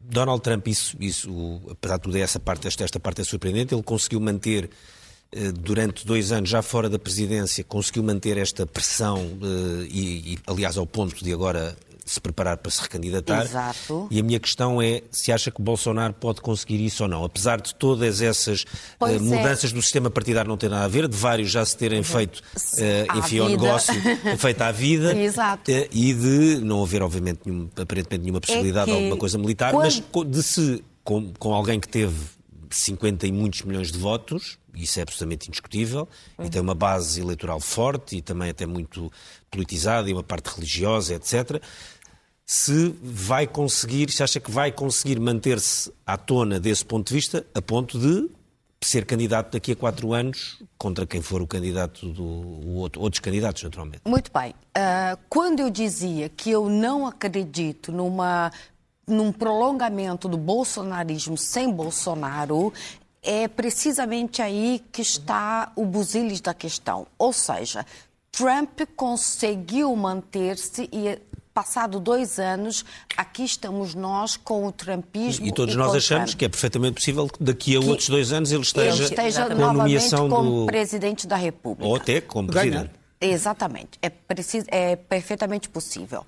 Donald 0.00 0.42
Trump, 0.42 0.66
isso, 0.68 0.96
isso, 1.00 1.60
apesar 1.70 1.96
de 1.96 2.02
tudo, 2.02 2.16
essa 2.16 2.40
parte, 2.40 2.66
esta, 2.66 2.84
esta 2.84 3.00
parte 3.00 3.20
é 3.20 3.24
surpreendente, 3.24 3.74
ele 3.74 3.82
conseguiu 3.82 4.20
manter 4.20 4.70
durante 5.60 6.06
dois 6.06 6.30
anos, 6.30 6.50
já 6.50 6.60
fora 6.60 6.90
da 6.90 6.98
presidência, 6.98 7.64
conseguiu 7.64 8.02
manter 8.02 8.36
esta 8.36 8.66
pressão 8.66 9.18
e, 9.88 10.34
e, 10.34 10.38
aliás, 10.46 10.76
ao 10.76 10.86
ponto 10.86 11.24
de 11.24 11.32
agora 11.32 11.74
se 12.04 12.20
preparar 12.20 12.56
para 12.56 12.70
se 12.70 12.82
recandidatar. 12.82 13.44
Exato. 13.44 14.08
E 14.10 14.18
a 14.18 14.22
minha 14.22 14.40
questão 14.40 14.80
é 14.80 15.02
se 15.10 15.32
acha 15.32 15.50
que 15.50 15.60
Bolsonaro 15.62 16.12
pode 16.14 16.40
conseguir 16.40 16.84
isso 16.84 17.02
ou 17.02 17.08
não. 17.08 17.24
Apesar 17.24 17.60
de 17.60 17.74
todas 17.74 18.20
essas 18.20 18.64
uh, 19.00 19.20
mudanças 19.20 19.70
é. 19.70 19.74
do 19.74 19.82
sistema 19.82 20.10
partidário 20.10 20.48
não 20.48 20.56
ter 20.56 20.68
nada 20.68 20.84
a 20.84 20.88
ver, 20.88 21.08
de 21.08 21.16
vários 21.16 21.50
já 21.50 21.64
se 21.64 21.76
terem 21.76 22.02
feito, 22.02 22.38
uh, 22.38 23.18
enfim, 23.18 23.38
ao 23.38 23.48
negócio, 23.48 23.94
feito 24.38 24.62
à 24.62 24.72
vida, 24.72 25.16
Exato. 25.16 25.70
Uh, 25.70 25.88
e 25.92 26.14
de 26.14 26.64
não 26.64 26.82
haver, 26.82 27.02
obviamente, 27.02 27.40
nenhum, 27.44 27.68
aparentemente 27.76 28.22
nenhuma 28.22 28.40
possibilidade 28.40 28.90
é 28.90 28.94
de 28.94 28.98
alguma 28.98 29.16
coisa 29.16 29.38
militar, 29.38 29.72
quando... 29.72 29.84
mas 29.84 30.02
de 30.26 30.42
se, 30.42 30.84
com, 31.04 31.32
com 31.38 31.54
alguém 31.54 31.78
que 31.78 31.88
teve 31.88 32.16
50 32.70 33.26
e 33.26 33.32
muitos 33.32 33.62
milhões 33.62 33.92
de 33.92 33.98
votos, 33.98 34.58
isso 34.74 34.98
é 34.98 35.02
absolutamente 35.02 35.48
indiscutível, 35.48 36.08
uhum. 36.38 36.46
e 36.46 36.50
tem 36.50 36.60
uma 36.60 36.74
base 36.74 37.20
eleitoral 37.20 37.60
forte 37.60 38.16
e 38.16 38.22
também 38.22 38.50
até 38.50 38.66
muito 38.66 39.10
politizada 39.50 40.08
e 40.08 40.12
uma 40.12 40.22
parte 40.22 40.54
religiosa, 40.54 41.14
etc 41.14 41.62
se 42.44 42.94
vai 43.02 43.46
conseguir, 43.46 44.10
se 44.10 44.22
acha 44.22 44.38
que 44.40 44.50
vai 44.50 44.70
conseguir 44.70 45.18
manter-se 45.18 45.90
à 46.06 46.16
tona 46.16 46.60
desse 46.60 46.84
ponto 46.84 47.08
de 47.08 47.14
vista, 47.14 47.46
a 47.54 47.62
ponto 47.62 47.98
de 47.98 48.28
ser 48.84 49.06
candidato 49.06 49.52
daqui 49.52 49.72
a 49.72 49.76
quatro 49.76 50.12
anos 50.12 50.62
contra 50.76 51.06
quem 51.06 51.22
for 51.22 51.40
o 51.40 51.46
candidato 51.46 52.08
do 52.10 52.22
o 52.22 52.74
outro, 52.74 53.00
outros 53.00 53.20
candidatos, 53.20 53.62
naturalmente. 53.62 54.02
Muito 54.04 54.30
bem. 54.32 54.50
Uh, 54.50 55.18
quando 55.28 55.60
eu 55.60 55.70
dizia 55.70 56.28
que 56.28 56.50
eu 56.50 56.68
não 56.68 57.06
acredito 57.06 57.92
numa 57.92 58.52
num 59.06 59.32
prolongamento 59.32 60.28
do 60.28 60.36
bolsonarismo 60.36 61.36
sem 61.36 61.70
Bolsonaro, 61.70 62.72
é 63.22 63.46
precisamente 63.46 64.42
aí 64.42 64.82
que 64.90 65.00
está 65.00 65.72
o 65.76 65.84
busilis 65.84 66.40
da 66.40 66.52
questão. 66.52 67.06
Ou 67.16 67.32
seja, 67.32 67.86
Trump 68.32 68.80
conseguiu 68.96 69.94
manter-se 69.94 70.88
e 70.92 71.18
passado 71.54 72.00
dois 72.00 72.38
anos, 72.38 72.84
aqui 73.16 73.44
estamos 73.44 73.94
nós 73.94 74.36
com 74.36 74.66
o 74.66 74.72
trumpismo. 74.72 75.46
E, 75.46 75.52
todos 75.52 75.74
e 75.74 75.76
nós 75.76 75.94
achamos 75.94 76.30
Trump. 76.30 76.38
que 76.38 76.44
é 76.46 76.48
perfeitamente 76.48 76.94
possível 76.94 77.28
que 77.28 77.42
daqui 77.42 77.76
a 77.76 77.80
Que 77.80 77.88
outros 77.88 78.08
dois 78.08 78.32
anos 78.32 78.50
ele 78.50 78.62
esteja, 78.62 78.96
ele 78.96 79.04
esteja 79.04 79.46
com 79.46 79.52
a 79.52 79.54
novamente 79.54 79.78
nomeação 79.78 80.28
como 80.28 80.60
do. 80.60 80.66
presidente 80.66 81.26
da 81.26 81.36
República. 81.36 81.86
Ou 81.86 81.96
até 81.96 82.20
como 82.20 82.48
presidente. 82.48 82.90
Exatamente, 83.20 83.98
é, 84.02 84.10
preciso, 84.10 84.66
é 84.68 84.96
perfeitamente 84.96 85.68
possível. 85.68 86.26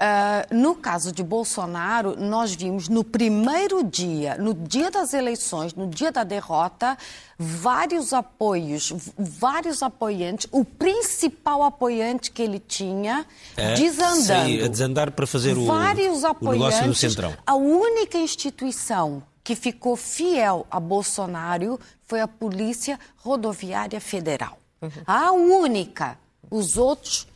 Ah, 0.00 0.46
no 0.52 0.76
caso 0.76 1.10
de 1.10 1.24
Bolsonaro, 1.24 2.14
nós 2.16 2.54
vimos 2.54 2.88
no 2.88 3.02
primeiro 3.02 3.82
dia, 3.82 4.36
no 4.38 4.54
dia 4.54 4.92
das 4.92 5.12
eleições, 5.12 5.74
no 5.74 5.88
dia 5.88 6.12
da 6.12 6.22
derrota, 6.22 6.96
vários 7.36 8.12
apoios, 8.12 8.92
vários 9.18 9.82
apoiantes, 9.82 10.46
o 10.52 10.64
principal 10.64 11.64
apoiante 11.64 12.30
que 12.30 12.40
ele 12.40 12.60
tinha, 12.60 13.26
É, 13.56 13.74
desandando. 13.74 14.22
sair- 14.22 14.62
a 14.64 14.68
desandar 14.68 15.10
para 15.10 15.26
fazer 15.26 15.58
o, 15.58 15.66
Vários 15.66 16.22
o 16.22 16.28
negócio 16.28 16.40
do 16.42 16.56
apoiantes. 16.56 16.98
Centrão. 17.00 17.34
A 17.44 17.56
única 17.56 18.18
instituição 18.18 19.20
que 19.42 19.56
ficou 19.56 19.96
fiel 19.96 20.64
a 20.70 20.78
Bolsonaro 20.78 21.78
foi 22.04 22.20
a 22.20 22.28
Polícia 22.28 23.00
Rodoviária 23.16 24.00
Federal. 24.00 24.58
Uhum. 24.80 24.90
A 25.04 25.32
única. 25.32 26.16
Os 26.50 26.76
outros 26.76 27.26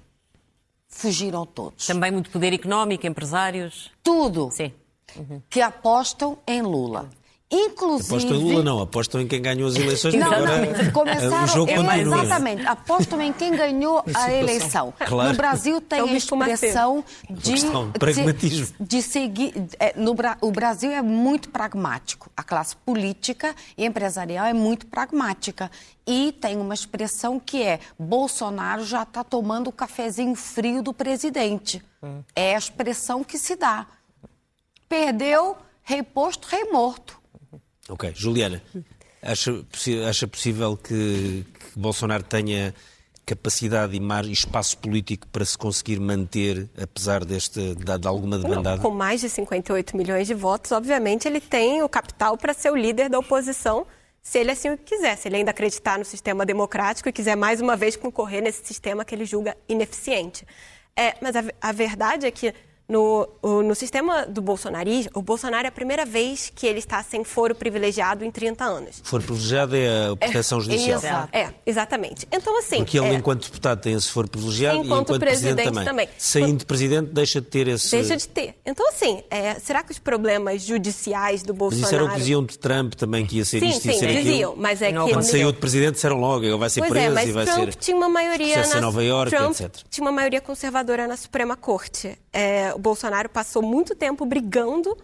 fugiram 0.93 1.45
todos. 1.45 1.87
Também 1.87 2.13
muito 2.13 2.31
poder 2.31 2.53
económico, 2.53 3.07
empresários. 3.07 3.91
Tudo 4.05 4.51
Sim. 4.53 4.73
que 5.51 5.61
apostam 5.61 6.39
em 6.47 6.63
Lula. 6.63 7.11
Inclusive. 7.55 8.15
Apostam 8.15 8.37
em 8.37 8.41
Lula, 8.41 8.63
não, 8.63 8.81
apostam 8.81 9.21
em 9.21 9.29
quem 9.29 9.43
ganhou 9.43 9.69
as 9.69 9.77
eleições. 9.77 10.15
Não, 10.15 10.33
agora, 10.33 10.85
não, 10.85 10.91
começaram 10.91 11.45
o 11.45 11.47
jogo 11.49 11.71
continua. 11.75 12.23
exatamente. 12.23 12.67
Apostam 12.67 13.21
em 13.21 13.31
quem 13.31 13.55
ganhou 13.55 14.03
a 14.15 14.33
eleição. 14.33 14.95
Claro. 14.99 15.31
No 15.31 15.37
Brasil 15.37 15.79
tem 15.79 15.99
É 15.99 16.03
a 16.03 16.13
expressão 16.15 17.05
de, 17.29 17.53
pragmatismo. 17.99 18.75
de, 18.81 18.87
de 18.87 19.03
seguir. 19.03 19.53
é, 19.79 19.93
no, 19.97 20.17
o 20.41 20.51
Brasil 20.51 20.91
é 20.91 21.03
muito 21.03 21.51
pragmático. 21.51 22.31
A 22.35 22.43
classe 22.43 22.75
política 22.75 23.55
e 23.77 23.85
empresarial 23.85 24.47
é 24.47 24.55
muito 24.55 24.87
pragmática. 24.87 25.71
E 26.07 26.33
tem 26.41 26.57
uma 26.57 26.73
expressão 26.73 27.39
que 27.39 27.63
é: 27.63 27.81
Bolsonaro 27.99 28.83
já 28.83 29.03
está 29.03 29.23
tomando 29.23 29.69
o 29.69 29.73
cafezinho 29.73 30.35
frio 30.35 30.83
do 30.83 30.95
presidente. 30.95 31.85
É 32.35 32.55
a 32.55 32.59
expressão 32.59 33.23
que 33.23 33.37
se 33.37 33.57
dá. 33.57 33.87
Perdeu, 34.89 35.57
rei 35.83 36.03
posto, 36.03 36.49
rei 36.49 36.65
morto. 36.73 37.22
Ok, 37.89 38.13
Juliana, 38.15 38.63
acha, 39.23 39.65
acha 40.09 40.29
possível 40.29 40.77
que, 40.77 41.45
que 41.45 41.79
Bolsonaro 41.79 42.23
tenha 42.23 42.75
capacidade 43.25 43.97
e 43.97 44.01
e 44.01 44.33
espaço 44.33 44.77
político 44.79 45.27
para 45.29 45.45
se 45.45 45.57
conseguir 45.57 46.01
manter, 46.01 46.69
apesar 46.81 47.25
deste, 47.25 47.75
de, 47.75 47.99
de 47.99 48.09
alguma 48.09 48.37
Não, 48.37 48.49
debandada? 48.49 48.83
com 48.83 48.91
mais 48.91 49.21
de 49.21 49.29
58 49.29 49.97
milhões 49.97 50.27
de 50.27 50.35
votos, 50.35 50.73
obviamente 50.73 51.27
ele 51.29 51.41
tem 51.41 51.83
o 51.83 51.89
capital 51.89 52.37
para 52.37 52.53
ser 52.53 52.73
o 52.73 52.77
líder 52.77 53.09
da 53.09 53.19
oposição, 53.19 53.87
se 54.21 54.39
ele 54.39 54.51
assim 54.51 54.71
o 54.71 54.79
quiser, 54.79 55.17
se 55.17 55.29
ele 55.29 55.37
ainda 55.37 55.51
acreditar 55.51 55.99
no 55.99 56.05
sistema 56.05 56.45
democrático 56.45 57.09
e 57.09 57.13
quiser 57.13 57.37
mais 57.37 57.61
uma 57.61 57.77
vez 57.77 57.97
concorrer 57.97 58.43
nesse 58.43 58.65
sistema 58.67 59.05
que 59.05 59.15
ele 59.15 59.25
julga 59.25 59.57
ineficiente. 59.69 60.47
É, 60.97 61.15
mas 61.21 61.35
a, 61.37 61.45
a 61.61 61.73
verdade 61.73 62.27
é 62.27 62.31
que 62.31 62.53
no, 62.89 63.29
no 63.63 63.75
sistema 63.75 64.27
do 64.27 64.43
bolsonarismo, 64.43 65.11
o 65.15 65.23
Bolsonaro 65.23 65.65
é 65.67 65.69
a 65.69 65.73
primeira 65.73 66.05
vez 66.05 66.53
que 66.55 66.67
ele 66.67 66.79
está 66.79 67.03
sem 67.03 67.25
foro 67.25 67.55
privilegiado 67.55 68.25
em 68.25 68.31
30 68.31 68.65
anos. 68.65 69.01
For 69.03 69.23
privilegiado 69.23 69.75
é 69.77 70.09
a 70.11 70.17
proteção 70.17 70.61
judicial. 70.61 70.99
exato. 70.99 71.29
É, 71.37 71.49
exatamente. 71.65 72.27
Então, 72.31 72.59
assim. 72.59 72.79
Porque 72.79 72.99
ele, 72.99 73.07
é, 73.09 73.15
enquanto 73.15 73.45
deputado, 73.47 73.81
tem 73.81 73.95
esse 73.95 74.09
foro 74.11 74.29
privilegiado 74.29 74.79
Enquanto 74.79 74.91
e 74.91 75.03
enquanto 75.03 75.21
presidente, 75.21 75.55
presidente 75.55 75.85
também. 75.87 76.07
também. 76.07 76.09
Saindo 76.19 76.67
presidente, 76.67 77.11
deixa 77.13 77.41
de 77.41 77.47
ter 77.47 77.69
esse. 77.69 77.91
Deixa 77.91 78.17
de 78.17 78.29
ter. 78.29 78.55
Então, 78.67 78.89
assim, 78.89 79.23
é, 79.31 79.55
será 79.55 79.83
que 79.83 79.93
os 79.93 79.99
problemas 79.99 80.63
judiciais 80.63 81.43
do 81.43 81.53
Mas 81.55 81.59
Bolsonaro. 81.59 81.87
isso 81.87 81.95
era 81.95 82.05
o 82.05 82.11
que 82.11 82.17
diziam 82.17 82.45
de 82.45 82.59
Trump 82.59 82.95
também, 82.95 83.25
que 83.25 83.37
ia 83.39 83.45
ser 83.45 83.61
Sim, 83.61 83.69
isto 83.69 83.89
e 83.89 83.93
sim, 83.93 83.99
ser 83.99 84.07
aquilo. 84.07 84.23
diziam, 84.25 84.55
mas 84.57 84.83
é 84.83 84.93
Não, 84.93 85.07
que. 85.07 85.13
Quando 85.13 85.25
saiu 85.25 85.47
outro 85.47 85.61
presidente, 85.61 85.95
disseram 85.95 86.19
logo, 86.19 86.45
ele 86.45 86.57
vai 86.59 86.69
ser 86.69 86.81
Pois 86.81 86.91
preso 86.91 87.07
é, 87.07 87.11
mas 87.11 87.29
e 87.29 87.33
vai 87.33 87.45
Trump 87.47 87.65
ser. 87.71 87.75
tinha 87.77 87.97
uma 87.97 88.09
maioria 88.09 88.67
na 88.67 88.79
em 88.79 88.81
Nova 88.81 89.03
Iorque, 89.05 89.37
Trump 89.37 89.53
etc. 89.61 89.77
tinha 89.91 90.05
uma 90.05 90.13
maioria 90.13 90.41
conservadora 90.41 91.07
na 91.07 91.17
Suprema 91.17 91.57
Corte. 91.57 92.19
É, 92.33 92.73
o 92.75 92.79
Bolsonaro 92.83 93.29
passou 93.29 93.63
muito 93.63 93.95
tempo 93.95 94.27
brigando 94.27 94.97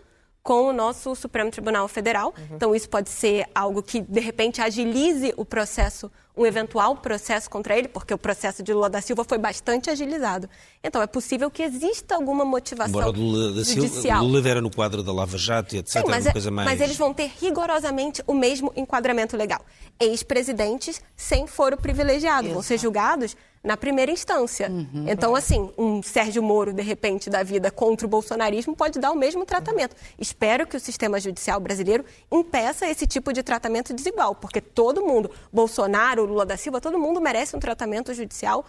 com 0.49 0.69
o 0.69 0.73
nosso 0.73 1.15
Supremo 1.15 1.51
Tribunal 1.51 1.87
Federal. 1.89 2.35
Uhum. 2.37 2.57
Então 2.57 2.75
isso 2.75 2.89
pode 2.89 3.11
ser 3.11 3.47
algo 3.55 3.83
que 3.83 4.01
de 4.01 4.19
repente 4.19 4.63
agilize 4.63 5.35
o 5.37 5.45
processo, 5.45 6.11
um 6.35 6.47
eventual 6.47 6.97
processo 6.97 7.51
contra 7.51 7.77
ele, 7.77 7.87
porque 7.87 8.15
o 8.15 8.19
processo 8.19 8.63
de 8.63 8.73
Lula 8.73 8.89
da 8.89 9.03
Silva 9.03 9.25
foi 9.25 9.37
bastante 9.37 9.91
agilizado. 9.91 10.49
Então 10.83 11.03
é 11.03 11.07
possível 11.07 11.51
que 11.51 11.63
exista 11.63 12.15
alguma 12.15 12.47
motivação 12.47 12.99
Embora 12.99 13.11
o 13.11 13.13
Lula 13.13 13.53
da 13.53 13.63
Silva, 13.63 13.89
judicial. 13.89 14.25
Lula 14.25 14.49
era 14.49 14.63
no 14.63 14.71
quadro 14.71 15.03
da 15.03 15.13
Lava 15.13 15.37
Jato 15.37 15.75
e 15.75 15.81
etc. 15.81 16.01
Sim, 16.01 16.09
mas, 16.09 16.25
uma 16.25 16.31
é- 16.31 16.33
coisa 16.33 16.51
mais. 16.51 16.69
mas 16.71 16.81
eles 16.81 16.97
vão 16.97 17.13
ter 17.13 17.31
rigorosamente 17.39 18.23
o 18.27 18.33
mesmo 18.33 18.73
enquadramento 18.75 19.37
legal. 19.37 19.61
Ex-presidentes 20.01 20.99
sem 21.15 21.47
foro 21.47 21.77
privilegiado 21.77 22.49
vão 22.49 22.63
ser 22.63 22.79
julgados 22.79 23.37
na 23.69 23.77
primeira 23.77 24.11
instância. 24.11 24.71
Uhum. 24.71 25.05
Então, 25.07 25.37
assim, 25.37 25.71
um 25.77 26.03
Sérgio 26.03 26.43
Moro, 26.43 26.73
de 26.73 26.81
repente, 26.81 27.29
da 27.29 27.43
vida 27.43 27.71
contra 27.71 28.07
o 28.07 28.09
bolsonarismo 28.09 28.75
pode 28.75 28.99
dar 28.99 29.13
o 29.13 29.15
mesmo 29.15 29.45
tratamento. 29.45 29.95
Espero 30.19 30.67
que 30.67 30.75
o 30.75 30.81
sistema 30.81 31.21
judicial 31.21 31.61
brasileiro 31.61 32.03
impeça 32.33 32.89
esse 32.89 33.07
tipo 33.07 33.31
de 33.31 33.43
tratamento 33.43 33.93
desigual, 33.93 34.35
porque 34.35 34.59
todo 34.59 35.05
mundo, 35.05 35.31
Bolsonaro, 35.53 36.25
Lula 36.25 36.47
da 36.47 36.57
Silva, 36.57 36.81
todo 36.81 36.99
mundo 36.99 37.21
merece 37.21 37.55
um 37.55 37.61
tratamento 37.61 38.15
judicial 38.15 38.65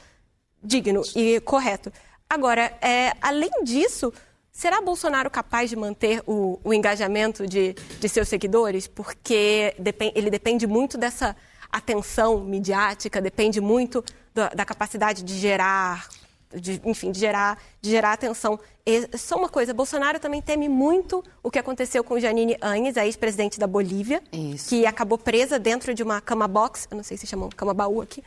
digno 0.61 1.01
e 1.15 1.39
correto. 1.39 1.93
Agora, 2.29 2.63
é, 2.81 3.13
além 3.21 3.63
disso, 3.63 4.11
será 4.51 4.81
Bolsonaro 4.81 5.31
capaz 5.31 5.69
de 5.69 5.77
manter 5.77 6.21
o, 6.27 6.59
o 6.61 6.73
engajamento 6.73 7.47
de, 7.47 7.73
de 8.01 8.09
seus 8.09 8.27
seguidores? 8.27 8.85
Porque 8.85 9.73
ele 10.13 10.29
depende 10.29 10.67
muito 10.67 10.97
dessa 10.97 11.37
atenção 11.71 12.39
midiática, 12.39 13.21
depende 13.21 13.61
muito 13.61 14.03
da, 14.33 14.49
da 14.49 14.65
capacidade 14.65 15.23
de 15.23 15.37
gerar, 15.37 16.07
de, 16.53 16.81
enfim, 16.83 17.11
de 17.11 17.19
gerar, 17.19 17.57
de 17.81 17.89
gerar 17.89 18.13
atenção. 18.13 18.59
E 18.85 19.17
só 19.17 19.35
uma 19.37 19.49
coisa, 19.49 19.73
Bolsonaro 19.73 20.19
também 20.19 20.41
teme 20.41 20.67
muito 20.67 21.23
o 21.43 21.51
que 21.51 21.59
aconteceu 21.59 22.03
com 22.03 22.19
Janine 22.19 22.57
Áñez, 22.59 22.97
a 22.97 23.05
ex-presidente 23.05 23.59
da 23.59 23.67
Bolívia, 23.67 24.21
Isso. 24.31 24.69
que 24.69 24.85
acabou 24.85 25.17
presa 25.17 25.59
dentro 25.59 25.93
de 25.93 26.01
uma 26.01 26.19
cama 26.19 26.47
box, 26.47 26.87
eu 26.89 26.97
não 26.97 27.03
sei 27.03 27.17
se 27.17 27.27
chamam 27.27 27.49
cama 27.49 27.73
baú 27.73 28.01
aqui, 28.01 28.23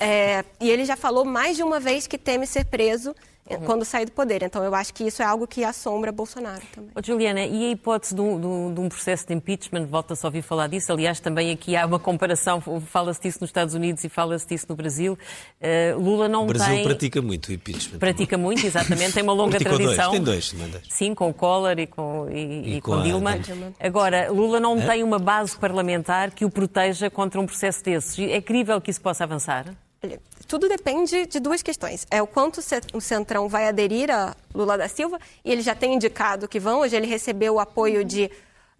é, 0.00 0.44
e 0.60 0.70
ele 0.70 0.84
já 0.84 0.96
falou 0.96 1.24
mais 1.24 1.56
de 1.56 1.62
uma 1.62 1.78
vez 1.78 2.06
que 2.06 2.18
teme 2.18 2.46
ser 2.46 2.64
preso 2.64 3.14
eh, 3.48 3.56
quando 3.58 3.84
sair 3.84 4.06
do 4.06 4.12
poder. 4.12 4.42
Então 4.42 4.62
eu 4.64 4.74
acho 4.74 4.92
que 4.94 5.04
isso 5.04 5.22
é 5.22 5.24
algo 5.24 5.46
que 5.46 5.64
assombra 5.64 6.10
Bolsonaro 6.12 6.62
também. 6.74 6.90
Ô, 6.94 7.00
Juliana, 7.04 7.40
e 7.44 7.66
a 7.66 7.70
hipótese 7.70 8.14
de 8.14 8.20
um, 8.20 8.72
de 8.74 8.80
um- 8.80 8.88
processo 8.88 9.26
de 9.26 9.34
impeachment? 9.34 9.86
Volta-se 9.86 10.24
a 10.24 10.28
ouvir 10.28 10.42
falar 10.42 10.68
disso. 10.68 10.90
Aliás, 10.92 11.20
também 11.20 11.50
aqui 11.52 11.76
há 11.76 11.84
uma 11.86 11.98
comparação, 11.98 12.60
fala-se 12.86 13.20
disso 13.20 13.38
nos 13.40 13.50
Estados 13.50 13.74
Unidos 13.74 14.02
e 14.04 14.08
fala-se 14.08 14.46
disso 14.46 14.66
no 14.68 14.74
Brasil. 14.76 15.18
Eh, 15.60 15.94
Lula 15.98 16.28
não 16.28 16.44
O 16.44 16.46
Brasil 16.46 16.74
tem... 16.76 16.84
pratica 16.84 17.20
muito 17.22 17.48
o 17.48 17.52
impeachment. 17.52 17.98
Pratica 17.98 18.38
muito, 18.38 18.64
exatamente, 18.66 19.12
tem 19.14 19.22
uma 19.22 19.32
longa 19.32 19.50
Praticou 19.58 19.76
dois, 19.78 19.90
tradição. 19.96 20.12
tem 20.12 20.22
dois, 20.22 20.52
não 20.52 20.64
é 20.64 20.68
dois? 20.68 20.84
Sim, 20.88 21.14
com 21.14 21.28
o 21.28 21.34
Collor 21.34 21.78
e 21.78 21.86
com, 21.86 22.28
e, 22.30 22.36
E 22.38 22.76
e 22.76 22.80
com 22.80 22.92
com 22.92 22.98
a- 22.98 23.02
Dilma. 23.02 23.38
Dilma. 23.38 23.72
Agora, 23.78 24.30
Lula 24.30 24.58
não 24.60 24.80
tem 24.80 25.02
uma 25.02 25.18
base 25.18 25.56
parlamentar 25.56 26.30
que 26.30 26.44
o 26.44 26.50
proteja 26.50 27.10
contra 27.10 27.40
um 27.40 27.46
processo 27.46 27.82
desses. 27.84 28.18
É 28.18 28.40
crível 28.40 28.80
que 28.80 28.90
isso 28.90 29.00
possa 29.00 29.24
avançar? 29.24 29.66
Olha, 30.02 30.20
tudo 30.46 30.68
depende 30.68 31.26
de 31.26 31.40
duas 31.40 31.62
questões. 31.62 32.06
É 32.10 32.22
o 32.22 32.26
quanto 32.26 32.60
o 32.94 33.00
Centrão 33.00 33.48
vai 33.48 33.68
aderir 33.68 34.10
a 34.10 34.34
Lula 34.54 34.78
da 34.78 34.88
Silva, 34.88 35.18
e 35.44 35.50
ele 35.50 35.62
já 35.62 35.74
tem 35.74 35.94
indicado 35.94 36.48
que 36.48 36.60
vão. 36.60 36.80
Hoje 36.80 36.96
ele 36.96 37.06
recebeu 37.06 37.54
o 37.54 37.60
apoio 37.60 38.04
de. 38.04 38.30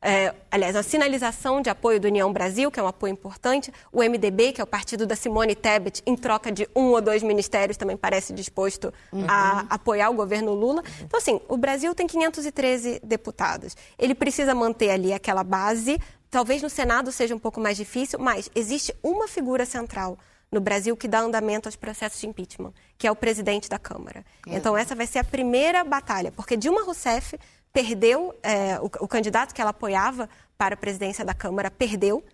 é, 0.00 0.34
aliás, 0.50 0.76
a 0.76 0.82
sinalização 0.82 1.60
de 1.60 1.68
apoio 1.68 1.98
do 1.98 2.06
União 2.06 2.32
Brasil, 2.32 2.70
que 2.70 2.78
é 2.78 2.82
um 2.82 2.86
apoio 2.86 3.12
importante, 3.12 3.72
o 3.92 4.00
MDB, 4.02 4.52
que 4.52 4.60
é 4.60 4.64
o 4.64 4.66
partido 4.66 5.06
da 5.06 5.16
Simone 5.16 5.54
Tebet, 5.54 6.02
em 6.06 6.14
troca 6.14 6.52
de 6.52 6.68
um 6.74 6.90
ou 6.90 7.00
dois 7.00 7.22
ministérios, 7.22 7.76
também 7.76 7.96
parece 7.96 8.32
disposto 8.32 8.92
a 9.26 9.66
apoiar 9.68 10.10
o 10.10 10.14
governo 10.14 10.54
Lula. 10.54 10.82
Então, 11.02 11.18
assim, 11.18 11.40
o 11.48 11.56
Brasil 11.56 11.94
tem 11.94 12.06
513 12.06 13.00
deputados. 13.02 13.76
Ele 13.98 14.14
precisa 14.14 14.54
manter 14.54 14.90
ali 14.90 15.12
aquela 15.12 15.42
base. 15.42 15.98
Talvez 16.30 16.62
no 16.62 16.70
Senado 16.70 17.10
seja 17.10 17.34
um 17.34 17.38
pouco 17.38 17.60
mais 17.60 17.76
difícil, 17.76 18.18
mas 18.18 18.50
existe 18.54 18.94
uma 19.02 19.26
figura 19.26 19.64
central 19.64 20.18
no 20.50 20.60
Brasil 20.60 20.96
que 20.96 21.08
dá 21.08 21.20
andamento 21.20 21.68
aos 21.68 21.76
processos 21.76 22.20
de 22.20 22.26
impeachment, 22.26 22.72
que 22.96 23.06
é 23.06 23.10
o 23.10 23.16
presidente 23.16 23.68
da 23.68 23.78
Câmara. 23.78 24.24
Então, 24.46 24.76
essa 24.76 24.94
vai 24.94 25.06
ser 25.06 25.18
a 25.18 25.24
primeira 25.24 25.82
batalha, 25.84 26.30
porque 26.32 26.56
Dilma 26.56 26.82
Rousseff 26.84 27.38
perdeu, 27.72 28.34
é, 28.42 28.78
o, 28.80 28.86
o 29.04 29.08
candidato 29.08 29.54
que 29.54 29.60
ela 29.60 29.70
apoiava 29.70 30.28
para 30.56 30.74
a 30.74 30.76
presidência 30.78 31.24
da 31.24 31.34
Câmara 31.34 31.70
perdeu, 31.70 32.24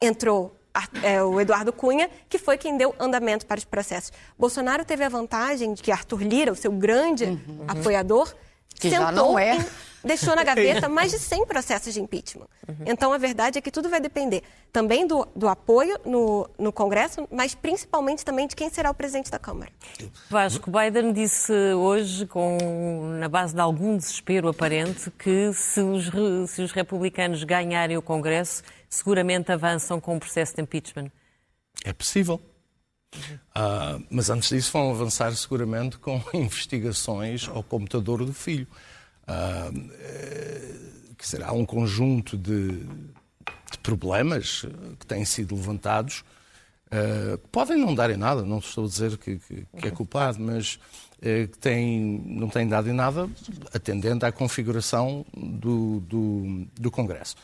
entrou 0.00 0.56
é, 1.02 1.22
o 1.22 1.40
Eduardo 1.40 1.72
Cunha, 1.72 2.08
que 2.28 2.38
foi 2.38 2.56
quem 2.56 2.76
deu 2.76 2.94
andamento 2.98 3.46
para 3.46 3.58
os 3.58 3.64
processos. 3.64 4.12
Bolsonaro 4.38 4.84
teve 4.84 5.04
a 5.04 5.08
vantagem 5.08 5.74
de 5.74 5.82
que 5.82 5.90
Arthur 5.90 6.22
Lira, 6.22 6.52
o 6.52 6.56
seu 6.56 6.70
grande 6.72 7.38
apoiador, 7.66 8.34
Que 8.74 8.90
já 8.90 9.06
sentou 9.08 9.32
não 9.32 9.38
é. 9.38 9.56
em- 9.56 9.64
deixou 10.06 10.34
na 10.34 10.42
gaveta 10.44 10.88
mais 10.88 11.10
de 11.10 11.18
100 11.18 11.46
processos 11.46 11.92
de 11.92 12.00
impeachment. 12.00 12.46
Uhum. 12.68 12.76
Então, 12.86 13.12
a 13.12 13.18
verdade 13.18 13.58
é 13.58 13.60
que 13.60 13.70
tudo 13.70 13.88
vai 13.88 14.00
depender 14.00 14.42
também 14.72 15.06
do, 15.06 15.26
do 15.34 15.48
apoio 15.48 15.98
no, 16.04 16.48
no 16.58 16.72
Congresso, 16.72 17.26
mas 17.30 17.54
principalmente 17.54 18.24
também 18.24 18.46
de 18.46 18.54
quem 18.54 18.68
será 18.70 18.90
o 18.90 18.94
presidente 18.94 19.30
da 19.30 19.38
Câmara. 19.38 19.70
Vasco, 20.28 20.70
Biden 20.70 21.12
disse 21.12 21.52
hoje, 21.74 22.26
com, 22.26 22.58
na 23.18 23.28
base 23.28 23.54
de 23.54 23.60
algum 23.60 23.96
desespero 23.96 24.48
aparente, 24.48 25.10
que 25.10 25.52
se 25.52 25.80
os, 25.80 26.10
se 26.50 26.62
os 26.62 26.72
republicanos 26.72 27.42
ganharem 27.44 27.96
o 27.96 28.02
Congresso, 28.02 28.62
seguramente 28.88 29.50
avançam 29.50 30.00
com 30.00 30.16
o 30.16 30.20
processo 30.20 30.54
de 30.54 30.62
impeachment. 30.62 31.10
É 31.84 31.92
possível. 31.92 32.40
Uh, 33.16 34.04
mas 34.10 34.28
antes 34.28 34.50
disso 34.50 34.72
vão 34.72 34.90
avançar 34.90 35.34
seguramente 35.34 35.98
com 35.98 36.20
investigações 36.34 37.48
ao 37.48 37.62
computador 37.62 38.24
do 38.24 38.32
filho. 38.32 38.66
Uh, 39.28 39.88
quer 41.16 41.24
dizer, 41.24 41.42
há 41.42 41.52
um 41.52 41.64
conjunto 41.64 42.36
de, 42.36 42.78
de, 42.78 43.78
problemas 43.82 44.64
que 45.00 45.06
têm 45.06 45.24
sido 45.24 45.54
levantados 45.54 46.24
uh, 46.86 47.36
que 47.38 47.48
podem 47.48 47.76
não 47.76 47.94
dar 47.94 48.10
em 48.10 48.16
nada, 48.16 48.42
não 48.42 48.58
estou 48.58 48.84
a 48.84 48.88
dizer 48.88 49.16
que, 49.16 49.38
que, 49.38 49.66
que 49.78 49.88
é 49.88 49.90
culpado, 49.90 50.38
mas 50.40 50.78
que 51.18 51.58
têm, 51.58 52.22
não 52.26 52.46
têm 52.46 52.68
dado 52.68 52.90
em 52.90 52.92
nada 52.92 53.28
atendendo 53.72 54.26
à 54.26 54.30
configuração 54.30 55.24
do, 55.34 55.98
do, 56.00 56.66
do 56.78 56.90
Congresso. 56.90 57.34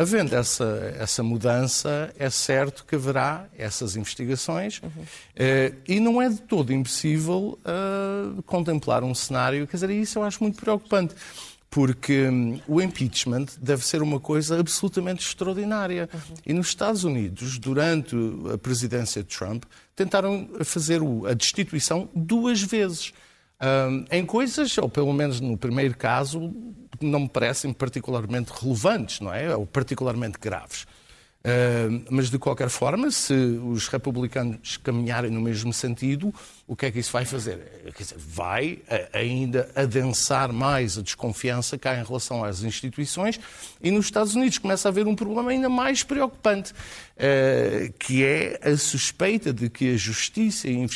Havendo 0.00 0.34
essa, 0.34 0.94
essa 0.98 1.22
mudança, 1.22 2.10
é 2.18 2.30
certo 2.30 2.86
que 2.86 2.94
haverá 2.94 3.46
essas 3.54 3.96
investigações 3.96 4.80
uhum. 4.82 5.04
eh, 5.36 5.74
e 5.86 6.00
não 6.00 6.22
é 6.22 6.30
de 6.30 6.40
todo 6.40 6.72
impossível 6.72 7.58
uh, 7.60 8.42
contemplar 8.44 9.04
um 9.04 9.14
cenário, 9.14 9.66
quer 9.66 9.76
dizer, 9.76 9.90
isso 9.90 10.18
eu 10.18 10.22
acho 10.22 10.42
muito 10.42 10.58
preocupante, 10.58 11.14
porque 11.68 12.26
um, 12.28 12.58
o 12.66 12.80
impeachment 12.80 13.44
deve 13.60 13.86
ser 13.86 14.00
uma 14.00 14.18
coisa 14.18 14.58
absolutamente 14.58 15.22
extraordinária. 15.22 16.08
Uhum. 16.10 16.34
E 16.46 16.52
nos 16.54 16.68
Estados 16.68 17.04
Unidos, 17.04 17.58
durante 17.58 18.16
a 18.54 18.56
presidência 18.56 19.22
de 19.22 19.28
Trump, 19.28 19.64
tentaram 19.94 20.48
fazer 20.64 21.02
a 21.28 21.34
destituição 21.34 22.08
duas 22.14 22.62
vezes. 22.62 23.12
Em 24.10 24.24
coisas, 24.24 24.76
ou 24.78 24.88
pelo 24.88 25.12
menos 25.12 25.40
no 25.40 25.56
primeiro 25.56 25.96
caso, 25.96 26.52
não 27.00 27.20
me 27.20 27.28
parecem 27.28 27.72
particularmente 27.72 28.52
relevantes, 28.52 29.20
não 29.20 29.32
é? 29.32 29.54
Ou 29.54 29.66
particularmente 29.66 30.38
graves. 30.40 30.86
Uh, 31.42 32.04
mas, 32.10 32.28
de 32.28 32.38
qualquer 32.38 32.68
forma, 32.68 33.10
se 33.10 33.32
os 33.32 33.88
republicanos 33.88 34.76
caminharem 34.76 35.30
no 35.30 35.40
mesmo 35.40 35.72
sentido, 35.72 36.34
o 36.68 36.76
que 36.76 36.84
é 36.84 36.90
que 36.90 36.98
isso 36.98 37.10
vai 37.10 37.24
fazer? 37.24 37.82
Dizer, 37.96 38.16
vai 38.18 38.78
ainda 39.10 39.70
adensar 39.74 40.52
mais 40.52 40.98
a 40.98 41.02
desconfiança 41.02 41.78
cá 41.78 41.98
em 41.98 42.04
relação 42.04 42.44
às 42.44 42.62
instituições 42.62 43.40
e 43.82 43.90
nos 43.90 44.04
Estados 44.04 44.34
Unidos 44.34 44.58
começa 44.58 44.86
a 44.86 44.90
haver 44.90 45.06
um 45.06 45.16
problema 45.16 45.50
ainda 45.50 45.70
mais 45.70 46.02
preocupante, 46.02 46.72
uh, 46.72 47.92
que 47.98 48.22
é 48.22 48.60
a 48.62 48.76
suspeita 48.76 49.50
de 49.50 49.70
que 49.70 49.94
a 49.94 49.96
justiça 49.96 50.68
e 50.68 50.76
a 50.76 50.86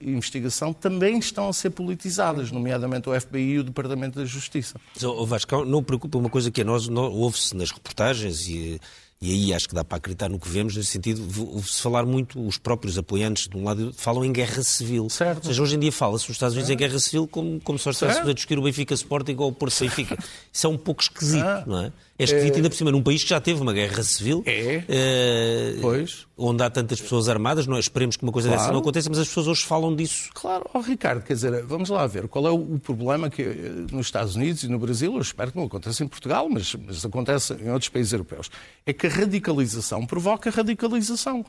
investigação 0.00 0.72
também 0.72 1.18
estão 1.18 1.46
a 1.46 1.52
ser 1.52 1.70
politizadas, 1.70 2.50
nomeadamente 2.50 3.06
o 3.06 3.20
FBI 3.20 3.52
e 3.52 3.58
o 3.58 3.64
Departamento 3.64 4.18
da 4.18 4.24
Justiça. 4.24 4.80
O 5.02 5.26
Vasco, 5.26 5.62
não 5.66 5.82
preocupa 5.82 6.16
uma 6.16 6.30
coisa 6.30 6.50
que 6.50 6.62
a 6.62 6.64
nós, 6.64 6.88
nós 6.88 7.12
ouve-se 7.12 7.54
nas 7.54 7.70
reportagens 7.70 8.48
e 8.48 8.80
e 9.22 9.32
aí 9.32 9.52
acho 9.52 9.68
que 9.68 9.74
dá 9.74 9.84
para 9.84 9.98
acreditar 9.98 10.30
no 10.30 10.38
que 10.38 10.48
vemos, 10.48 10.74
nesse 10.74 10.92
sentido, 10.92 11.22
se 11.62 11.82
falar 11.82 12.06
muito, 12.06 12.40
os 12.42 12.56
próprios 12.56 12.96
apoiantes, 12.96 13.48
de 13.48 13.56
um 13.56 13.64
lado, 13.64 13.92
falam 13.94 14.24
em 14.24 14.32
guerra 14.32 14.62
civil. 14.62 15.10
Certo. 15.10 15.44
Ou 15.44 15.44
seja, 15.44 15.62
hoje 15.62 15.76
em 15.76 15.78
dia 15.78 15.92
fala-se 15.92 16.26
nos 16.26 16.36
Estados 16.36 16.54
Unidos 16.54 16.70
em 16.70 16.76
guerra 16.76 16.98
civil 16.98 17.28
como, 17.28 17.60
como 17.60 17.78
se 17.78 17.86
estivesse 17.90 18.20
a 18.20 18.32
discutir 18.32 18.58
o 18.58 18.62
Benfica 18.62 18.94
Sporting 18.94 19.36
ou 19.38 19.48
o 19.48 19.52
Porto 19.52 19.78
Benfica. 19.78 20.16
Isso 20.50 20.66
é 20.66 20.70
um 20.70 20.78
pouco 20.78 21.02
esquisito, 21.02 21.44
ah. 21.44 21.64
não 21.66 21.82
é? 21.82 21.92
É 22.20 22.24
esquisito, 22.24 22.54
é... 22.54 22.56
ainda 22.56 22.70
por 22.70 22.76
cima, 22.76 22.90
num 22.90 23.02
país 23.02 23.22
que 23.22 23.30
já 23.30 23.40
teve 23.40 23.60
uma 23.60 23.72
guerra 23.72 24.02
civil. 24.02 24.42
É. 24.46 24.84
é... 24.88 25.76
Pois. 25.80 26.26
Onde 26.36 26.62
há 26.62 26.70
tantas 26.70 27.00
pessoas 27.00 27.28
armadas. 27.28 27.66
Não, 27.66 27.76
é? 27.76 27.80
esperemos 27.80 28.16
que 28.16 28.22
uma 28.22 28.32
coisa 28.32 28.48
claro. 28.48 28.62
dessa 28.62 28.72
não 28.72 28.80
aconteça, 28.80 29.08
mas 29.08 29.18
as 29.18 29.28
pessoas 29.28 29.48
hoje 29.48 29.62
falam 29.64 29.94
disso. 29.94 30.30
Claro. 30.34 30.64
Oh, 30.72 30.80
Ricardo, 30.80 31.22
quer 31.22 31.34
dizer, 31.34 31.64
vamos 31.64 31.88
lá 31.88 32.06
ver. 32.06 32.28
Qual 32.28 32.46
é 32.46 32.50
o 32.50 32.78
problema 32.78 33.30
que 33.30 33.42
eh, 33.42 33.72
nos 33.90 34.06
Estados 34.06 34.36
Unidos 34.36 34.62
e 34.62 34.68
no 34.68 34.78
Brasil, 34.78 35.14
eu 35.14 35.20
espero 35.20 35.50
que 35.50 35.58
não 35.58 35.64
aconteça 35.64 36.04
em 36.04 36.08
Portugal, 36.08 36.48
mas, 36.50 36.74
mas 36.74 37.04
acontece 37.04 37.54
em 37.54 37.70
outros 37.70 37.88
países 37.88 38.12
europeus, 38.12 38.50
é 38.84 38.92
que 38.92 39.06
a 39.06 39.10
radicalização 39.10 40.06
provoca 40.06 40.50
radicalização. 40.50 41.44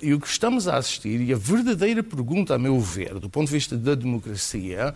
E 0.00 0.14
o 0.14 0.20
que 0.20 0.28
estamos 0.28 0.68
a 0.68 0.76
assistir, 0.76 1.20
e 1.20 1.32
a 1.32 1.36
verdadeira 1.36 2.02
pergunta, 2.02 2.54
a 2.54 2.58
meu 2.58 2.78
ver, 2.80 3.18
do 3.18 3.28
ponto 3.28 3.46
de 3.46 3.52
vista 3.52 3.76
da 3.76 3.94
democracia, 3.94 4.94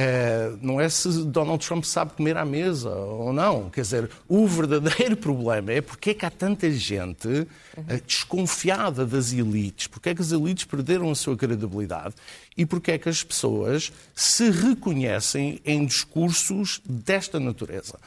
é, 0.00 0.52
não 0.62 0.80
é 0.80 0.88
se 0.88 1.24
Donald 1.24 1.66
Trump 1.66 1.82
sabe 1.82 2.12
comer 2.12 2.36
à 2.36 2.44
mesa 2.44 2.88
ou 2.88 3.32
não. 3.32 3.68
Quer 3.68 3.80
dizer, 3.80 4.10
o 4.28 4.46
verdadeiro 4.46 5.16
problema 5.18 5.72
é 5.72 5.80
porque 5.80 6.10
é 6.10 6.14
que 6.14 6.24
há 6.24 6.30
tanta 6.30 6.70
gente 6.70 7.48
é, 7.88 7.96
desconfiada 8.06 9.04
das 9.04 9.32
elites, 9.32 9.88
porque 9.88 10.10
é 10.10 10.14
que 10.14 10.22
as 10.22 10.30
elites 10.30 10.64
perderam 10.66 11.10
a 11.10 11.16
sua 11.16 11.36
credibilidade 11.36 12.14
e 12.56 12.64
porque 12.64 12.92
é 12.92 12.98
que 12.98 13.08
as 13.08 13.24
pessoas 13.24 13.92
se 14.14 14.48
reconhecem 14.50 15.60
em 15.64 15.84
discursos 15.84 16.80
desta 16.88 17.40
natureza. 17.40 17.98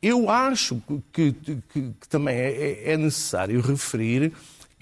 Eu 0.00 0.30
acho 0.30 0.80
que, 1.12 1.32
que, 1.32 1.58
que 1.72 2.08
também 2.08 2.36
é, 2.36 2.92
é 2.92 2.96
necessário 2.96 3.60
referir 3.60 4.32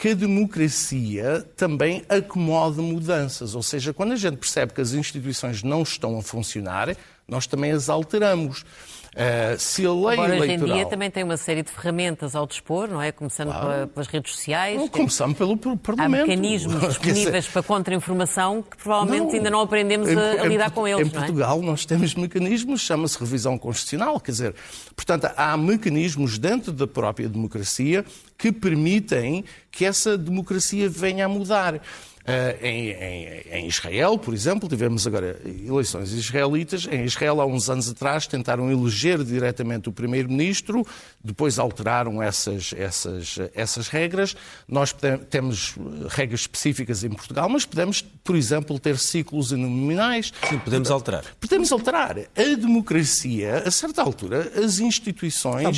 que 0.02 0.08
a 0.08 0.14
democracia 0.14 1.46
também 1.56 2.02
acomoda 2.08 2.82
mudanças. 2.82 3.54
Ou 3.54 3.62
seja, 3.62 3.94
quando 3.94 4.10
a 4.10 4.16
gente 4.16 4.36
percebe 4.36 4.72
que 4.72 4.80
as 4.80 4.94
instituições 4.94 5.62
não 5.62 5.84
estão 5.84 6.18
a 6.18 6.22
funcionar, 6.22 6.96
nós 7.26 7.46
também 7.46 7.70
as 7.72 7.88
alteramos. 7.88 8.64
Uh, 9.12 9.58
se 9.58 9.84
a 9.84 9.92
lei 9.92 10.14
Agora, 10.14 10.36
eleitoral... 10.36 10.40
hoje 10.40 10.52
em 10.52 10.64
dia 10.64 10.86
também 10.86 11.10
tem 11.10 11.22
uma 11.22 11.36
série 11.36 11.62
de 11.62 11.70
ferramentas 11.70 12.34
ao 12.34 12.46
dispor, 12.46 12.88
não 12.88 13.02
é? 13.02 13.12
Começando 13.12 13.50
claro. 13.50 13.88
pelas 13.88 14.06
redes 14.06 14.32
sociais. 14.32 14.78
Não, 14.78 14.88
começando 14.88 15.34
pelo 15.34 15.58
Parlamento. 15.76 16.22
Há 16.22 16.26
mecanismos 16.26 16.80
disponíveis 16.88 17.46
para 17.46 17.62
contra-informação 17.62 18.62
que 18.62 18.74
provavelmente 18.78 19.26
não, 19.26 19.34
ainda 19.34 19.50
não 19.50 19.60
aprendemos 19.60 20.08
em, 20.08 20.16
a, 20.16 20.42
a 20.42 20.46
lidar 20.46 20.70
com 20.70 20.88
eles, 20.88 21.06
Em 21.06 21.10
é? 21.10 21.12
Portugal 21.12 21.60
nós 21.60 21.84
temos 21.84 22.14
mecanismos, 22.14 22.80
chama-se 22.80 23.18
revisão 23.18 23.58
constitucional, 23.58 24.18
quer 24.18 24.30
dizer, 24.30 24.54
portanto, 24.96 25.28
há 25.36 25.58
mecanismos 25.58 26.38
dentro 26.38 26.72
da 26.72 26.86
própria 26.86 27.28
democracia 27.28 28.06
que 28.38 28.50
permitem 28.50 29.44
que 29.70 29.84
essa 29.84 30.16
democracia 30.16 30.88
venha 30.88 31.26
a 31.26 31.28
mudar. 31.28 31.82
Uh, 32.22 32.64
em, 32.64 32.90
em, 32.90 33.42
em, 33.50 33.66
Israel, 33.66 34.16
por 34.16 34.32
exemplo, 34.32 34.68
tivemos 34.68 35.08
agora 35.08 35.40
eleições 35.44 36.12
israelitas. 36.12 36.86
Em 36.86 37.04
Israel, 37.04 37.40
há 37.40 37.46
uns 37.46 37.68
anos 37.68 37.88
atrás, 37.88 38.28
tentaram 38.28 38.70
eleger 38.70 39.24
diretamente 39.24 39.88
o 39.88 39.92
primeiro-ministro, 39.92 40.86
depois 41.22 41.58
alteraram 41.58 42.22
essas, 42.22 42.72
essas, 42.76 43.38
essas 43.54 43.88
regras. 43.88 44.36
Nós 44.68 44.94
temos 45.28 45.74
regras 46.10 46.42
específicas 46.42 47.02
em 47.02 47.10
Portugal, 47.10 47.48
mas 47.48 47.64
podemos, 47.64 48.02
por 48.22 48.36
exemplo, 48.36 48.78
ter 48.78 48.98
ciclos 48.98 49.50
uninominais. 49.50 50.32
Sim, 50.48 50.58
podemos 50.60 50.92
alterar. 50.92 51.24
Podemos 51.40 51.72
alterar. 51.72 52.18
A 52.18 52.56
democracia, 52.56 53.64
a 53.66 53.70
certa 53.72 54.00
altura, 54.00 54.52
as 54.62 54.78
instituições 54.78 55.76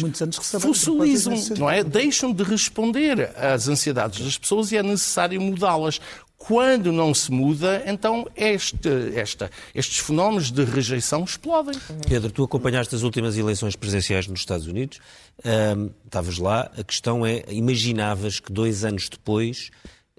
fossilizam, 0.61 1.35
não 1.59 1.71
é? 1.71 1.83
Deixam 1.83 2.35
de 2.35 2.43
responder 2.43 3.31
às 3.35 3.67
ansiedades 3.67 4.23
das 4.23 4.37
pessoas 4.37 4.73
e 4.73 4.77
é 4.77 4.83
necessário 4.83 5.41
mudá-las. 5.41 6.01
Quando 6.47 6.93
não 6.93 7.15
se 7.15 7.33
muda, 7.33 7.83
então 7.87 8.29
este, 8.37 8.89
esta, 9.15 9.51
estes 9.75 10.01
fenómenos 10.01 10.51
de 10.51 10.63
rejeição 10.63 11.25
explodem. 11.25 11.75
Pedro, 12.07 12.31
tu 12.31 12.45
acompanhaste 12.45 12.95
as 12.95 13.03
últimas 13.03 13.39
eleições 13.39 13.75
presidenciais 13.75 14.27
nos 14.27 14.41
Estados 14.41 14.67
Unidos, 14.67 15.01
um, 15.43 15.91
estavas 16.05 16.37
lá, 16.37 16.71
a 16.77 16.85
questão 16.85 17.25
é, 17.25 17.45
imaginavas 17.49 18.41
que 18.41 18.53
dois 18.53 18.85
anos 18.85 19.09
depois 19.09 19.71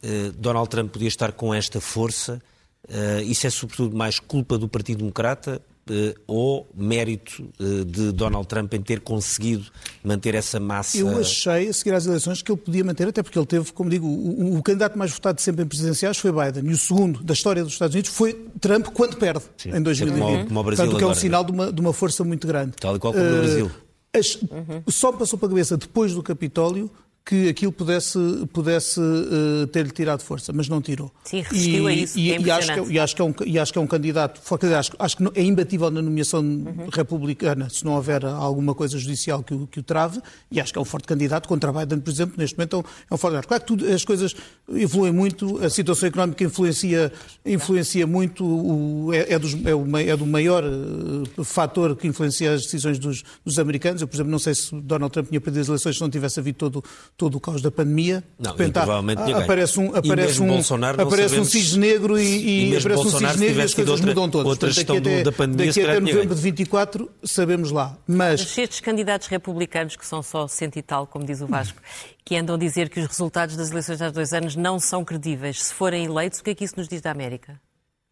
uh, 0.03 0.31
Donald 0.31 0.67
Trump 0.67 0.91
podia 0.91 1.07
estar 1.07 1.31
com 1.31 1.53
esta 1.53 1.79
força? 1.79 2.41
Uh, 2.89 3.21
isso 3.21 3.45
é 3.45 3.51
sobretudo 3.51 3.95
mais 3.95 4.19
culpa 4.19 4.57
do 4.57 4.67
Partido 4.67 4.99
Democrata 4.99 5.61
uh, 5.89 6.21
ou 6.27 6.67
mérito 6.75 7.49
uh, 7.59 7.85
de 7.85 8.11
Donald 8.11 8.47
Trump 8.47 8.73
em 8.73 8.81
ter 8.81 9.01
conseguido 9.01 9.65
manter 10.03 10.35
essa 10.35 10.59
massa? 10.59 10.97
Eu 10.97 11.17
achei, 11.19 11.69
a 11.69 11.73
seguir 11.73 11.93
às 11.93 12.05
eleições, 12.05 12.41
que 12.41 12.51
ele 12.51 12.59
podia 12.59 12.83
manter, 12.83 13.07
até 13.07 13.21
porque 13.21 13.37
ele 13.37 13.45
teve, 13.45 13.71
como 13.71 13.89
digo, 13.89 14.07
o, 14.07 14.57
o 14.57 14.63
candidato 14.63 14.97
mais 14.97 15.11
votado 15.11 15.41
sempre 15.41 15.63
em 15.63 15.67
presidenciais 15.67 16.17
foi 16.17 16.31
Biden, 16.31 16.69
e 16.69 16.73
o 16.73 16.77
segundo 16.77 17.23
da 17.23 17.33
história 17.33 17.63
dos 17.63 17.73
Estados 17.73 17.93
Unidos 17.93 18.11
foi 18.11 18.33
Trump 18.59 18.87
quando 18.87 19.17
perde, 19.17 19.43
Sim, 19.57 19.75
em 19.75 19.81
2020. 19.81 20.21
Como, 20.21 20.45
como 20.47 20.59
o 20.59 20.63
Brasil 20.63 20.85
Portanto, 20.85 20.97
que 20.97 21.03
é 21.03 21.07
um 21.07 21.09
agora, 21.09 21.21
sinal 21.21 21.43
de 21.43 21.51
uma, 21.51 21.71
de 21.71 21.81
uma 21.81 21.93
força 21.93 22.23
muito 22.23 22.47
grande. 22.47 22.73
Tal 22.79 22.95
e 22.95 22.99
qual 22.99 23.13
como 23.13 23.25
uh, 23.25 23.29
no 23.29 23.37
Brasil. 23.37 23.71
As, 24.13 24.35
uhum. 24.35 24.83
Só 24.87 25.11
me 25.11 25.17
passou 25.17 25.37
pela 25.37 25.49
cabeça, 25.49 25.75
depois 25.75 26.13
do 26.13 26.23
Capitólio, 26.23 26.89
que 27.25 27.49
aquilo 27.49 27.71
pudesse, 27.71 28.19
pudesse 28.53 28.99
uh, 28.99 29.65
ter-lhe 29.71 29.89
tirado 29.89 30.21
força, 30.21 30.53
mas 30.53 30.69
não 30.69 30.79
tirou. 30.79 31.11
Sim, 31.23 31.41
resistiu 31.41 31.89
e, 31.89 31.91
a 31.91 31.95
isso. 31.95 32.19
E, 32.19 32.31
é 32.31 32.39
e, 32.39 32.51
acho 32.51 32.71
que, 32.71 32.79
é, 32.79 32.85
e, 32.87 32.99
acho 32.99 33.15
que 33.15 33.21
é 33.21 33.25
um, 33.25 33.33
e 33.47 33.59
acho 33.59 33.73
que 33.73 33.79
é 33.79 33.81
um 33.81 33.87
candidato, 33.87 34.41
acho, 34.77 34.91
acho 34.99 35.17
que 35.17 35.23
é 35.33 35.41
imbatível 35.41 35.89
na 35.89 36.03
nomeação 36.03 36.41
uhum. 36.41 36.87
republicana, 36.93 37.67
se 37.67 37.83
não 37.83 37.95
houver 37.95 38.23
alguma 38.23 38.75
coisa 38.75 38.99
judicial 38.99 39.41
que 39.41 39.55
o, 39.55 39.65
que 39.65 39.79
o 39.79 39.83
trave, 39.83 40.21
e 40.51 40.61
acho 40.61 40.71
que 40.71 40.77
é 40.77 40.81
um 40.81 40.85
forte 40.85 41.07
candidato 41.07 41.47
contra 41.49 41.73
Biden, 41.73 41.99
por 41.99 42.11
exemplo, 42.11 42.35
neste 42.37 42.55
momento 42.55 42.75
é 42.75 42.79
um, 42.79 42.83
é 43.09 43.15
um 43.15 43.17
forte 43.17 43.33
candidato. 43.33 43.47
Claro 43.47 43.61
que 43.63 43.67
tudo, 43.67 43.91
as 43.91 44.05
coisas 44.05 44.35
evoluem 44.69 45.11
muito, 45.11 45.63
a 45.65 45.69
situação 45.69 46.07
económica 46.07 46.43
influencia, 46.43 47.11
influencia 47.43 48.05
muito, 48.05 48.45
o, 48.45 49.11
é, 49.11 49.33
é, 49.33 49.39
dos, 49.39 49.55
é, 49.65 49.73
o, 49.73 49.97
é 49.97 50.15
do 50.15 50.27
maior 50.27 50.63
uh, 50.63 51.43
fator 51.43 51.95
que 51.95 52.07
influencia 52.07 52.53
as 52.53 52.61
decisões 52.61 52.99
dos, 52.99 53.23
dos 53.43 53.57
americanos. 53.57 54.03
Eu, 54.03 54.07
por 54.07 54.15
exemplo, 54.15 54.31
não 54.31 54.39
sei 54.39 54.53
se 54.53 54.75
Donald 54.75 55.11
Trump 55.11 55.29
tinha 55.29 55.41
perdido 55.41 55.61
as 55.61 55.67
eleições 55.69 55.95
se 55.95 56.01
não 56.01 56.09
tivesse 56.09 56.39
havido 56.39 56.57
todo 56.57 56.83
todo 57.17 57.35
o 57.35 57.39
caos 57.39 57.61
da 57.61 57.71
pandemia. 57.71 58.23
Não, 58.37 58.51
de 58.51 58.57
repente, 58.57 58.73
provavelmente 58.73 59.21
há, 59.21 59.37
aparece 59.37 59.79
um, 59.79 59.95
aparece 59.95 60.41
um, 60.41 60.59
aparece 60.99 61.39
um 61.39 61.45
cisne 61.45 61.79
negro 61.79 62.19
e, 62.19 62.71
e, 62.71 62.77
aparece 62.77 63.07
um 63.07 63.09
cisne 63.09 63.37
negro 63.37 63.61
e 63.61 63.63
as 63.63 63.73
coisas 63.73 63.91
outra, 63.93 64.07
mudam 64.07 64.29
todas. 64.29 64.47
Outra 64.47 64.67
Portanto, 64.67 64.87
daqui 64.87 64.97
até, 64.97 65.23
da 65.23 65.31
pandemia, 65.31 65.65
daqui 65.67 65.81
até 65.81 65.99
novembro 65.99 66.35
de 66.35 66.41
24 66.41 67.11
sabemos 67.23 67.71
lá. 67.71 67.97
Mas... 68.05 68.41
Mas 68.41 68.57
estes 68.57 68.79
candidatos 68.81 69.27
republicanos, 69.27 69.95
que 69.95 70.05
são 70.05 70.21
só 70.21 70.47
cento 70.47 70.77
e 70.77 70.81
tal, 70.81 71.07
como 71.07 71.25
diz 71.25 71.41
o 71.41 71.47
Vasco, 71.47 71.81
que 72.23 72.35
andam 72.35 72.55
a 72.55 72.59
dizer 72.59 72.89
que 72.89 72.99
os 72.99 73.07
resultados 73.07 73.55
das 73.55 73.71
eleições 73.71 74.01
há 74.01 74.09
dois 74.09 74.33
anos 74.33 74.55
não 74.55 74.79
são 74.79 75.05
credíveis, 75.05 75.63
se 75.63 75.73
forem 75.73 76.05
eleitos, 76.05 76.39
o 76.39 76.43
que 76.43 76.49
é 76.49 76.55
que 76.55 76.65
isso 76.65 76.75
nos 76.77 76.87
diz 76.87 77.01
da 77.01 77.11
América? 77.11 77.59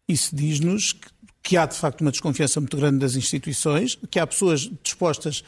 Isso 0.08 0.34
diz-nos 0.34 0.92
que, 0.92 1.08
que 1.42 1.56
há, 1.56 1.66
de 1.66 1.76
facto, 1.76 2.00
uma 2.00 2.10
desconfiança 2.10 2.60
muito 2.60 2.76
grande 2.76 2.98
das 2.98 3.16
instituições, 3.16 3.98
que 4.10 4.18
há 4.18 4.26
pessoas 4.26 4.70
dispostas 4.82 5.42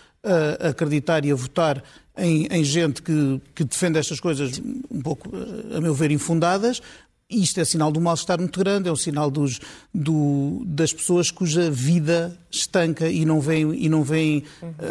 a 0.61 0.69
acreditar 0.69 1.25
e 1.25 1.31
a 1.31 1.35
votar 1.35 1.83
em, 2.17 2.47
em 2.51 2.65
gente 2.65 3.03
que, 3.03 3.41
que, 3.55 3.65
defende 3.65 3.99
estas 3.99 4.21
coisas 4.21 4.61
um 4.91 5.01
pouco, 5.03 5.31
a 5.75 5.81
meu 5.81 5.95
ver, 5.95 6.11
infundadas. 6.11 6.81
Isto 7.29 7.61
é 7.61 7.65
sinal 7.65 7.91
de 7.91 7.99
um 7.99 8.03
mal-estar 8.03 8.39
muito 8.39 8.59
grande, 8.59 8.89
é 8.89 8.93
um 8.93 8.97
sinal 8.97 9.31
dos, 9.31 9.59
do, 9.93 10.63
das 10.65 10.93
pessoas 10.93 11.31
cuja 11.31 11.69
vida 11.71 12.39
estanca 12.51 13.11
e 13.11 13.25
não 13.25 13.41
vêm 13.41 13.75
e 13.75 13.89
não 13.89 14.05
vem 14.05 14.45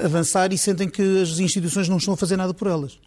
avançar 0.03 0.51
e 0.51 0.57
sentem 0.57 0.89
que 0.89 1.21
as 1.21 1.39
instituições 1.39 1.87
não 1.87 1.95
estão 1.95 2.13
a 2.13 2.17
fazer 2.17 2.35
nada 2.35 2.53
por 2.53 2.67
elas. 2.67 2.99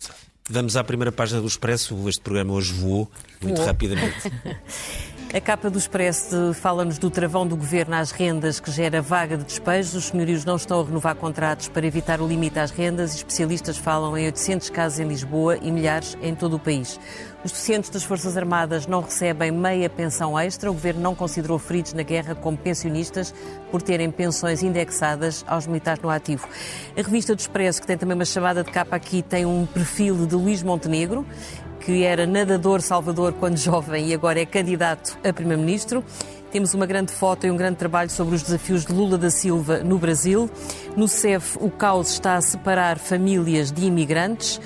Vamos 0.49 0.77
à 0.77 0.83
primeira 0.83 1.13
página 1.13 1.43
do 1.43 1.47
Expresso. 1.47 2.09
Este 2.09 2.23
programa 2.23 2.55
hoje 2.55 2.73
voou 2.73 3.11
muito 3.43 3.57
voou. 3.57 3.67
rapidamente. 3.67 4.33
A 5.35 5.41
capa 5.43 5.69
do 5.69 5.77
Expresso 5.77 6.55
fala-nos 6.55 6.97
do 6.97 7.11
travão 7.11 7.47
do 7.47 7.55
governo 7.55 7.95
às 7.95 8.11
rendas 8.11 8.59
que 8.61 8.71
gera 8.71 9.03
vaga 9.03 9.37
de 9.37 9.45
despejos. 9.45 9.95
Os 9.95 10.07
senhorios 10.07 10.43
não 10.43 10.57
estão 10.57 10.81
a 10.81 10.85
renovar 10.85 11.15
contratos 11.17 11.69
para 11.69 11.87
evitar 11.87 12.23
o 12.23 12.27
limite 12.27 12.59
às 12.59 12.71
rendas. 12.71 13.15
Especialistas 13.15 13.77
falam 13.77 14.17
em 14.17 14.25
800 14.25 14.71
casos 14.71 15.01
em 15.01 15.07
Lisboa 15.07 15.59
e 15.59 15.71
milhares 15.71 16.17
em 16.23 16.35
todo 16.35 16.57
o 16.57 16.59
país. 16.59 16.99
Os 17.45 17.53
docentes 17.53 17.91
das 17.91 18.05
Forças 18.05 18.39
Armadas 18.39 18.87
não 18.87 19.03
recebem 19.03 19.53
meia 19.53 19.91
pensão 19.91 20.37
extra. 20.39 20.71
O 20.71 20.75
governo 20.75 21.03
não 21.03 21.15
considerou 21.15 21.59
feridos 21.59 21.93
na 21.93 22.03
guerra 22.03 22.35
como 22.35 22.57
pensionistas 22.57 23.35
por 23.71 23.83
terem 23.83 24.11
pensões 24.11 24.63
indexadas 24.63 25.45
aos 25.47 25.67
militares 25.67 26.03
no 26.03 26.09
ativo. 26.09 26.49
A 26.97 27.03
revista 27.03 27.35
do 27.35 27.39
Expresso, 27.39 27.83
que 27.83 27.87
tem 27.87 27.99
também 27.99 28.15
uma 28.15 28.25
chamada 28.25 28.65
de 28.65 28.71
capa 28.71 28.97
aqui, 28.97 29.21
tem 29.21 29.45
um 29.45 29.67
perfil 29.67 30.27
de 30.27 30.35
Luís 30.35 30.63
Montenegro 30.63 31.27
que 31.81 32.05
era 32.05 32.27
nadador 32.27 32.81
Salvador 32.81 33.33
quando 33.35 33.57
jovem 33.57 34.09
e 34.09 34.15
agora 34.15 34.41
é 34.41 34.47
candidato 34.47 35.19
a 35.25 35.33
Primeiro-Ministro. 35.33 36.05
Temos 36.51 36.73
uma 36.73 36.87
grande 36.87 37.13
foto 37.13 37.47
e 37.47 37.51
um 37.51 37.57
grande 37.57 37.77
trabalho 37.77 38.09
sobre 38.09 38.35
os 38.35 38.43
desafios 38.43 38.85
de 38.85 38.93
Lula 38.93 39.19
da 39.19 39.31
Silva 39.31 39.79
no 39.79 39.99
Brasil. 39.99 40.51
No 40.97 41.07
CEF, 41.07 41.59
o 41.61 41.71
caos 41.71 42.11
está 42.11 42.37
a 42.37 42.41
separar 42.41 42.99
famílias 42.99 43.71
de 43.71 43.85
imigrantes. 43.85 44.59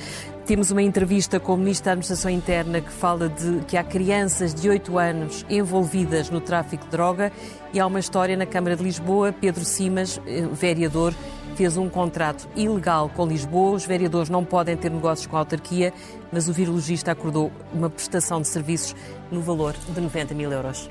Temos 0.47 0.71
uma 0.71 0.83
entrevista 0.83 1.39
com 1.39 1.55
o 1.55 1.57
Ministro 1.57 1.87
da 1.87 1.93
Administração 1.93 2.31
Interna 2.31 2.81
que 2.81 2.91
fala 2.91 3.29
de 3.29 3.65
que 3.67 3.77
há 3.77 3.85
crianças 3.85 4.53
de 4.53 4.69
8 4.69 4.99
anos 4.99 5.47
envolvidas 5.49 6.31
no 6.31 6.41
tráfico 6.41 6.85
de 6.85 6.91
droga 6.91 7.33
e 7.73 7.79
há 7.79 7.87
uma 7.87 8.01
história 8.01 8.37
na 8.37 8.45
Câmara 8.45 8.77
de 8.77 8.83
Lisboa. 8.83 9.33
Pedro 9.33 9.65
Simas, 9.65 10.21
eh, 10.27 10.47
vereador, 10.53 11.15
fez 11.57 11.77
um 11.77 11.89
contrato 11.89 12.49
ilegal 12.57 13.09
com 13.09 13.27
Lisboa. 13.27 13.77
Os 13.77 13.87
vereadores 13.87 14.29
não 14.29 14.45
podem 14.45 14.77
ter 14.77 14.91
negócios 14.91 15.27
com 15.27 15.37
a 15.37 15.41
autarquia, 15.41 15.93
mas 16.31 16.49
o 16.49 16.53
virologista 16.53 17.13
acordou 17.13 17.53
uma 17.73 17.91
prestação 17.91 18.41
de 18.41 18.49
serviços 18.49 18.95
no 19.31 19.41
valor 19.41 19.75
de 19.95 20.01
90 20.01 20.35
mil 20.35 20.51
euros. 20.51 20.91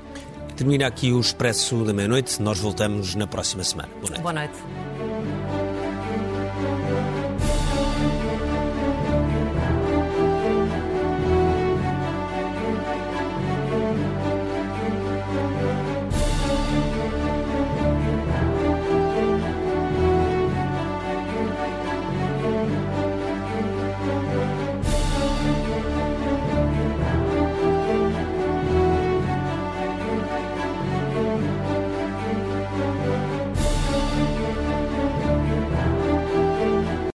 Termina 0.56 0.86
aqui 0.86 1.12
o 1.12 1.20
Expresso 1.20 1.84
da 1.84 1.92
Meia-Noite. 1.92 2.40
Nós 2.40 2.58
voltamos 2.58 3.14
na 3.14 3.26
próxima 3.26 3.64
semana. 3.64 3.88
Boa 4.00 4.10
noite. 4.10 4.22
Boa 4.22 4.32
noite. 4.32 5.41